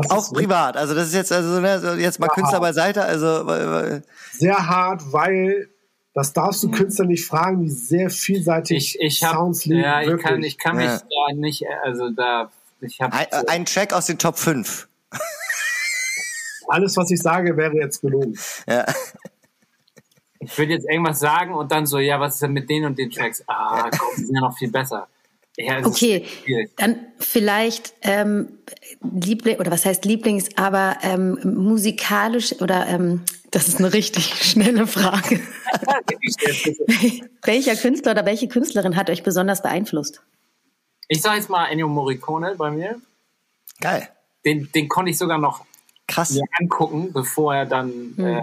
Auch 0.10 0.34
privat. 0.34 0.76
Also 0.76 0.94
das 0.94 1.08
ist 1.08 1.14
jetzt 1.14 1.32
also 1.32 1.60
ne, 1.60 1.98
jetzt 2.00 2.20
mal 2.20 2.28
Künstler 2.28 2.54
hart. 2.54 2.62
beiseite. 2.62 3.04
Also 3.04 4.02
sehr 4.32 4.68
hart, 4.68 5.02
weil 5.14 5.70
das 6.14 6.34
darfst 6.34 6.64
du 6.64 6.68
hm. 6.68 6.74
Künstler 6.76 7.06
nicht 7.06 7.26
fragen, 7.26 7.62
wie 7.62 7.70
sehr 7.70 8.10
vielseitig 8.10 8.96
ich, 8.96 9.00
ich 9.00 9.24
hab, 9.24 9.36
Sounds 9.36 9.66
liegen. 9.66 9.82
Ja, 9.82 10.02
ich 10.02 10.22
kann, 10.22 10.44
ich 10.44 10.58
kann 10.58 10.78
mich 10.78 10.86
ja. 10.86 11.00
da 11.00 11.36
nicht, 11.36 11.66
also 11.84 12.10
da, 12.10 12.50
ich 12.82 13.00
habe 13.02 13.14
ein, 13.14 13.28
ein 13.48 13.66
Track 13.66 13.94
aus 13.94 14.06
den 14.08 14.18
Top 14.18 14.38
5. 14.38 14.88
Alles, 16.68 16.98
was 16.98 17.12
ich 17.12 17.22
sage, 17.22 17.56
wäre 17.58 17.76
jetzt 17.76 18.02
gelogen. 18.02 18.38
Ja. 18.68 18.86
Ich 20.40 20.58
würde 20.58 20.74
jetzt 20.74 20.90
irgendwas 20.90 21.20
sagen 21.20 21.54
und 21.54 21.72
dann 21.72 21.86
so, 21.86 22.00
ja, 22.00 22.20
was 22.20 22.36
ist 22.36 22.42
denn 22.42 22.54
mit 22.54 22.70
denen 22.70 22.86
und 22.86 22.98
den 22.98 23.12
Tracks? 23.12 23.44
Ah, 23.48 23.90
komm, 23.98 24.10
die 24.18 24.26
sind 24.26 24.36
ja 24.36 24.42
noch 24.42 24.58
viel 24.58 24.72
besser. 24.72 25.08
Ja, 25.58 25.86
okay, 25.86 26.26
dann 26.76 27.00
vielleicht 27.18 27.94
ähm, 28.02 28.60
Liebling 29.02 29.58
oder 29.58 29.72
was 29.72 29.86
heißt 29.86 30.04
Lieblings, 30.04 30.50
aber 30.58 30.98
ähm, 31.02 31.40
musikalisch 31.44 32.60
oder 32.62 32.88
ähm, 32.88 33.22
das 33.52 33.70
ist 33.70 33.80
eine 33.80 33.94
richtig 33.94 34.26
schnelle 34.44 34.86
Frage. 34.86 35.40
Welcher 37.44 37.76
Künstler 37.78 38.12
oder 38.12 38.26
welche 38.26 38.50
Künstlerin 38.50 38.98
hat 38.98 39.10
euch 39.10 39.24
besonders 39.24 39.62
beeinflusst? 39.62 40.22
Ich 41.08 41.22
sage 41.22 41.38
jetzt 41.38 41.50
mal 41.50 41.68
Ennio 41.68 41.88
Morricone 41.88 42.56
bei 42.58 42.72
mir. 42.72 43.00
Geil. 43.80 44.10
Den, 44.44 44.70
den 44.74 44.90
konnte 44.90 45.12
ich 45.12 45.18
sogar 45.18 45.38
noch 45.38 45.66
Krass. 46.08 46.32
mir 46.32 46.44
angucken, 46.60 47.14
bevor 47.14 47.56
er 47.56 47.66
dann, 47.66 48.14
mhm. 48.16 48.26
äh, 48.26 48.38
äh, 48.38 48.42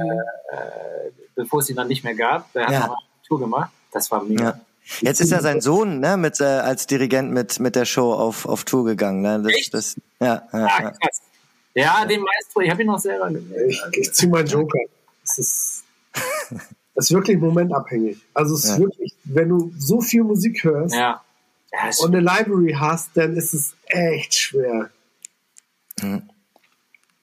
bevor 1.35 1.61
es 1.61 1.69
ihn 1.69 1.77
dann 1.77 1.89
nicht 1.89 2.05
mehr 2.05 2.15
gab. 2.15 2.51
Der 2.55 2.65
hat 2.65 2.73
ja. 2.73 2.87
noch 2.87 2.97
eine 2.97 3.27
Tour 3.27 3.39
gemacht. 3.39 3.71
Das 3.91 4.11
war 4.11 4.23
mega. 4.23 4.45
Ja. 4.45 4.61
Jetzt 5.01 5.21
ist 5.21 5.31
ja 5.31 5.41
sein 5.41 5.61
Sohn 5.61 6.01
ne, 6.01 6.17
mit, 6.17 6.41
äh, 6.41 6.45
als 6.45 6.87
Dirigent 6.87 7.33
mit, 7.33 7.61
mit 7.61 7.77
der 7.77 7.85
Show 7.85 8.13
auf, 8.13 8.47
auf 8.47 8.65
Tour 8.65 8.85
gegangen. 8.85 9.23
Ne? 9.23 9.41
Das, 9.43 9.53
Echt? 9.53 9.75
Das, 9.75 9.97
ja, 10.21 10.43
ja, 10.53 10.67
ah, 10.67 10.83
ja. 10.83 10.93
Ja, 11.75 12.05
den 12.05 12.21
Maestro, 12.21 12.61
ich 12.61 12.71
habe 12.71 12.83
ihn 12.83 12.89
noch 12.89 12.99
selber 12.99 13.31
gesehen. 13.31 13.69
Ich, 13.69 13.83
ich 13.93 14.13
ziehe 14.13 14.31
meinen 14.31 14.47
Joker. 14.47 14.79
Das 15.23 15.39
ist, 15.39 15.85
das 16.95 17.07
ist 17.07 17.13
wirklich 17.13 17.39
momentabhängig. 17.39 18.19
Also 18.35 18.55
es 18.55 18.65
ist 18.65 18.71
ja. 18.73 18.79
wirklich, 18.81 19.15
wenn 19.25 19.49
du 19.49 19.73
so 19.79 20.01
viel 20.01 20.23
Musik 20.23 20.65
hörst 20.65 20.95
ja. 20.95 21.23
Ja, 21.73 21.91
und 22.01 22.15
eine 22.15 22.21
Library 22.21 22.77
hast, 22.79 23.11
dann 23.15 23.35
ist 23.35 23.55
es 23.55 23.75
echt 23.87 24.35
schwer. 24.35 24.91
Mhm. 26.03 26.29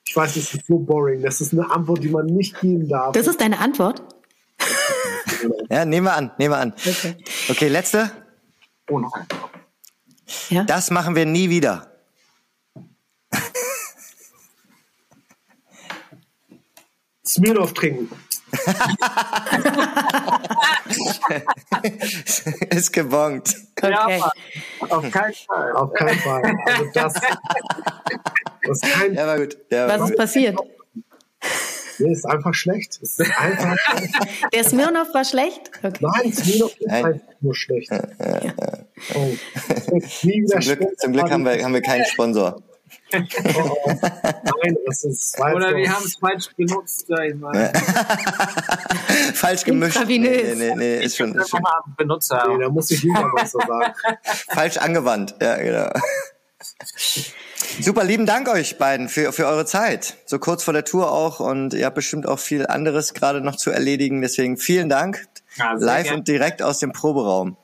Ich 0.08 0.16
weiß, 0.16 0.34
das 0.34 0.56
ist 0.56 0.66
so 0.66 0.80
boring. 0.80 1.22
Das 1.22 1.40
ist 1.40 1.54
eine 1.54 1.70
Antwort, 1.70 2.04
die 2.04 2.10
man 2.10 2.26
nicht 2.26 2.60
geben 2.60 2.90
darf. 2.90 3.12
Das 3.12 3.28
ist 3.28 3.40
deine 3.40 3.60
Antwort? 3.60 4.02
Ja, 5.70 5.86
nehmen 5.86 6.06
wir 6.06 6.16
an, 6.16 6.32
nehmen 6.38 6.54
wir 6.54 6.60
an. 6.60 6.74
Okay, 6.74 7.16
okay 7.50 7.68
letzte. 7.68 8.12
Oh, 8.90 9.00
noch 9.00 9.14
ein. 9.14 9.28
Ja? 10.50 10.64
Das 10.64 10.92
machen 10.92 11.16
wir 11.16 11.26
nie 11.26 11.50
wieder. 11.50 11.88
Smirnoff 17.26 17.74
trinken. 17.74 18.10
ist 22.72 22.92
gebongt. 22.92 23.56
Okay. 23.80 23.92
Ja, 23.92 24.32
auf 24.90 25.12
keinen 25.12 25.34
Fall. 25.34 25.72
Auf 25.74 25.94
keinen 25.94 26.20
Fall. 26.20 26.42
Also 26.66 26.90
das, 26.94 27.14
das 28.64 28.82
kein, 28.82 29.14
ja, 29.14 29.28
war 29.28 29.38
gut. 29.38 29.56
Ja, 29.70 29.88
Was 29.88 30.10
ist 30.10 30.18
passiert? 30.18 30.58
Nee, 32.00 32.14
ist 32.14 32.26
einfach 32.26 32.54
schlecht. 32.54 33.00
Ist 33.02 33.20
einfach 33.22 33.78
schlecht. 33.78 34.14
Der 34.54 34.64
Smirnoff 34.64 35.14
war 35.14 35.26
schlecht? 35.26 35.72
Okay. 35.84 35.98
Nein, 36.00 36.34
Smirnoff 36.34 36.80
ist 36.80 36.90
einfach 36.90 37.20
nur 37.42 37.56
schlecht. 37.56 37.92
Ja, 37.92 38.44
ja, 38.44 38.54
oh. 39.16 39.36
zum, 39.90 40.60
Glück, 40.60 41.00
zum 41.00 41.14
Glück 41.14 41.32
haben 41.32 41.44
wir, 41.44 41.64
haben 41.64 41.74
wir 41.74 41.82
keinen 41.82 42.06
Sponsor. 42.06 42.62
Nein, 43.12 43.28
das 44.86 45.04
ist 45.04 45.40
Oder 45.40 45.76
wir 45.76 45.90
haben 45.92 46.06
es 46.06 46.16
falsch 46.16 46.50
benutzt, 46.56 47.06
sag 47.08 47.26
ich 47.26 47.36
mal. 47.36 47.72
falsch 49.34 49.64
gemischt. 49.64 50.00
Nee, 50.06 50.20
nee, 50.20 50.76
nee, 50.76 51.04
ist 51.04 51.18
schon. 51.18 51.36
Ist 51.36 51.50
schon. 51.50 51.62
Benutzer. 51.98 52.46
Nee, 52.48 52.60
da 52.60 52.70
muss 52.70 52.92
ich 52.92 53.02
lieber 53.02 53.32
was 53.34 53.52
so 53.52 53.60
sagen. 53.60 53.94
falsch 54.50 54.78
angewandt, 54.78 55.36
ja, 55.42 55.58
genau. 55.58 55.90
Super, 57.82 58.04
lieben 58.04 58.26
Dank 58.26 58.50
euch 58.50 58.78
beiden 58.78 59.08
für, 59.08 59.32
für 59.32 59.46
eure 59.46 59.66
Zeit. 59.66 60.18
So 60.26 60.38
kurz 60.38 60.64
vor 60.64 60.74
der 60.74 60.84
Tour 60.84 61.12
auch 61.12 61.40
und 61.40 61.74
ihr 61.74 61.86
habt 61.86 61.96
bestimmt 61.96 62.28
auch 62.28 62.40
viel 62.40 62.68
anderes 62.68 63.14
gerade 63.14 63.40
noch 63.42 63.56
zu 63.56 63.72
erledigen. 63.72 64.22
Deswegen 64.22 64.58
vielen 64.58 64.90
Dank. 64.90 65.28
Ja, 65.56 65.74
Live 65.74 66.06
gern. 66.06 66.16
und 66.18 66.28
direkt 66.28 66.62
aus 66.62 66.80
dem 66.80 66.92
Proberaum. 66.92 67.58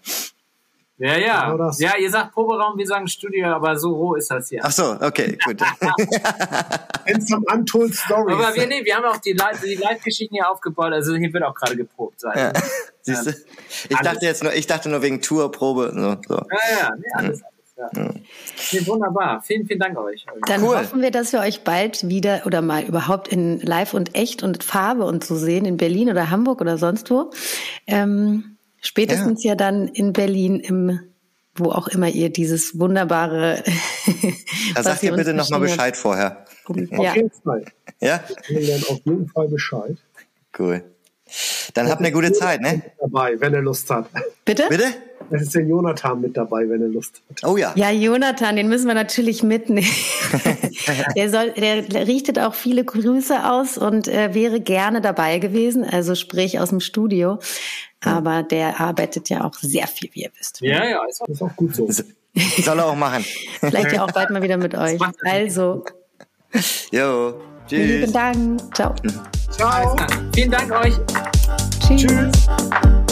Ja, 0.97 1.18
ja. 1.18 1.51
Genau 1.51 1.70
ja, 1.78 1.97
ihr 1.97 2.09
sagt 2.09 2.34
Proberaum, 2.34 2.78
wir 2.78 2.88
sagen 2.88 3.07
Studio, 3.09 3.47
aber 3.47 3.78
so 3.78 3.93
roh 3.93 4.16
ist 4.16 4.32
das 4.32 4.47
hier. 4.47 4.61
Ach 4.63 4.72
so, 4.72 4.97
okay, 5.01 5.38
gut. 5.43 5.61
And 7.07 7.28
some 7.28 7.45
untold 7.51 7.93
stories. 7.93 8.36
Aber 8.36 8.55
wir, 8.55 8.68
nee, 8.68 8.86
wir 8.86 8.95
haben 8.95 9.05
auch 9.05 9.18
die, 9.18 9.36
die 9.66 9.76
Live-Geschichten 9.76 10.36
hier 10.36 10.49
aufgebaut, 10.49 10.93
also 10.93 11.16
hier 11.16 11.32
wird 11.34 11.43
auch 11.43 11.53
gerade 11.53 11.76
geprobt 11.76 12.22
sein. 12.22 12.38
Ja. 12.38 12.53
Siehst 13.01 13.26
du? 13.26 13.30
Ich 13.89 13.97
alles. 13.97 14.13
dachte 14.13 14.26
jetzt 14.26 14.43
nur, 14.43 14.53
ich 14.53 14.66
dachte 14.66 14.88
nur 14.88 15.01
wegen 15.01 15.22
Tourprobe. 15.22 15.91
So, 15.93 16.16
so. 16.28 16.36
Ja, 16.36 16.80
ja, 16.80 16.95
nee, 16.95 17.05
alles. 17.13 17.39
Hm. 17.39 17.45
Ja. 17.78 17.89
Nee, 18.71 18.88
wunderbar. 18.88 19.41
Vielen, 19.41 19.67
vielen 19.67 19.80
Dank 19.80 19.97
euch. 19.97 20.26
Dann 20.47 20.63
cool. 20.63 20.78
hoffen 20.78 21.01
wir, 21.01 21.11
dass 21.11 21.34
wir 21.34 21.41
euch 21.41 21.63
bald 21.63 22.07
wieder 22.07 22.43
oder 22.45 22.61
mal 22.61 22.84
überhaupt 22.84 23.28
in 23.28 23.59
Live 23.59 23.93
und 23.93 24.15
echt 24.15 24.43
und 24.43 24.63
Farbe 24.63 25.03
und 25.05 25.26
so 25.26 25.36
sehen, 25.36 25.65
in 25.65 25.78
Berlin 25.78 26.09
oder 26.09 26.30
Hamburg 26.30 26.61
oder 26.61 26.78
sonst 26.78 27.11
wo. 27.11 27.32
Ähm, 27.86 28.55
Spätestens 28.80 29.43
ja. 29.43 29.51
ja 29.51 29.55
dann 29.55 29.88
in 29.88 30.13
Berlin 30.13 30.59
im 30.59 30.99
wo 31.57 31.71
auch 31.71 31.88
immer 31.88 32.09
ihr 32.09 32.30
dieses 32.30 32.78
wunderbare. 32.80 33.63
Da 34.76 34.84
sagt 34.84 35.03
ihr 35.03 35.13
bitte 35.13 35.34
nochmal 35.34 35.61
Bescheid 35.61 35.95
vorher. 35.95 36.45
Ja. 36.67 36.97
Auf 36.97 37.15
jeden 37.15 37.32
Fall. 37.32 37.65
Ja? 38.01 38.21
Wir 38.47 38.59
lernen 38.59 38.84
auf 38.89 38.99
jeden 39.05 39.28
Fall 39.30 39.47
Bescheid. 39.47 39.97
Cool. 40.57 40.84
Dann 41.73 41.89
habt 41.89 42.01
eine 42.01 42.11
gute 42.11 42.34
Zeit, 42.34 42.61
ne? 42.61 42.82
Dabei, 42.99 43.39
wenn 43.39 43.53
er 43.53 43.61
Lust 43.61 43.89
hat. 43.89 44.09
Bitte? 44.43 44.65
Bitte? 44.69 44.93
Es 45.32 45.41
ist 45.41 45.55
der 45.55 45.63
Jonathan 45.63 46.21
mit 46.21 46.38
dabei, 46.38 46.69
wenn 46.69 46.82
er 46.82 46.88
Lust 46.88 47.21
hat. 47.30 47.43
Oh 47.43 47.57
ja. 47.57 47.73
Ja, 47.76 47.91
Jonathan, 47.91 48.55
den 48.55 48.67
müssen 48.67 48.88
wir 48.88 48.93
natürlich 48.93 49.43
mitnehmen. 49.43 49.88
der 51.15 51.30
soll, 51.30 51.51
der 51.51 52.07
richtet 52.07 52.39
auch 52.39 52.53
viele 52.53 52.84
Grüße 52.84 53.49
aus 53.49 53.78
und 53.78 54.07
äh, 54.07 54.34
wäre 54.34 54.59
gerne 54.59 55.01
dabei 55.01 55.39
gewesen, 55.39 55.84
also 55.84 56.15
sprich 56.15 56.59
aus 56.59 56.69
dem 56.69 56.80
Studio. 56.80 57.39
Aber 58.01 58.43
der 58.43 58.80
arbeitet 58.80 59.30
ja 59.30 59.43
auch 59.43 59.55
sehr 59.55 59.88
viel, 59.88 60.09
wie 60.13 60.23
ihr 60.23 60.32
wisst. 60.38 60.61
Ja, 60.61 60.86
ja, 60.86 60.99
ist 61.09 61.21
auch, 61.21 61.28
ist 61.28 61.41
auch 61.41 61.55
gut 61.55 61.76
so. 61.76 61.89
Soll 61.89 62.80
er 62.80 62.86
auch 62.86 62.95
machen. 62.95 63.26
Vielleicht 63.59 63.93
ja 63.93 64.03
auch 64.03 64.11
bald 64.11 64.30
mal 64.30 64.41
wieder 64.41 64.57
mit 64.57 64.76
euch. 64.76 64.99
Also. 65.23 65.84
Jo. 66.91 67.34
Tschüss. 67.67 67.80
Vielen 67.80 68.13
Dank. 68.13 68.76
Ciao. 68.76 68.93
Ciao. 69.49 69.95
Vielen 70.34 70.51
Dank 70.51 70.71
euch. 70.71 70.93
Tschüss. 71.80 72.03
Tschüss. 72.03 73.05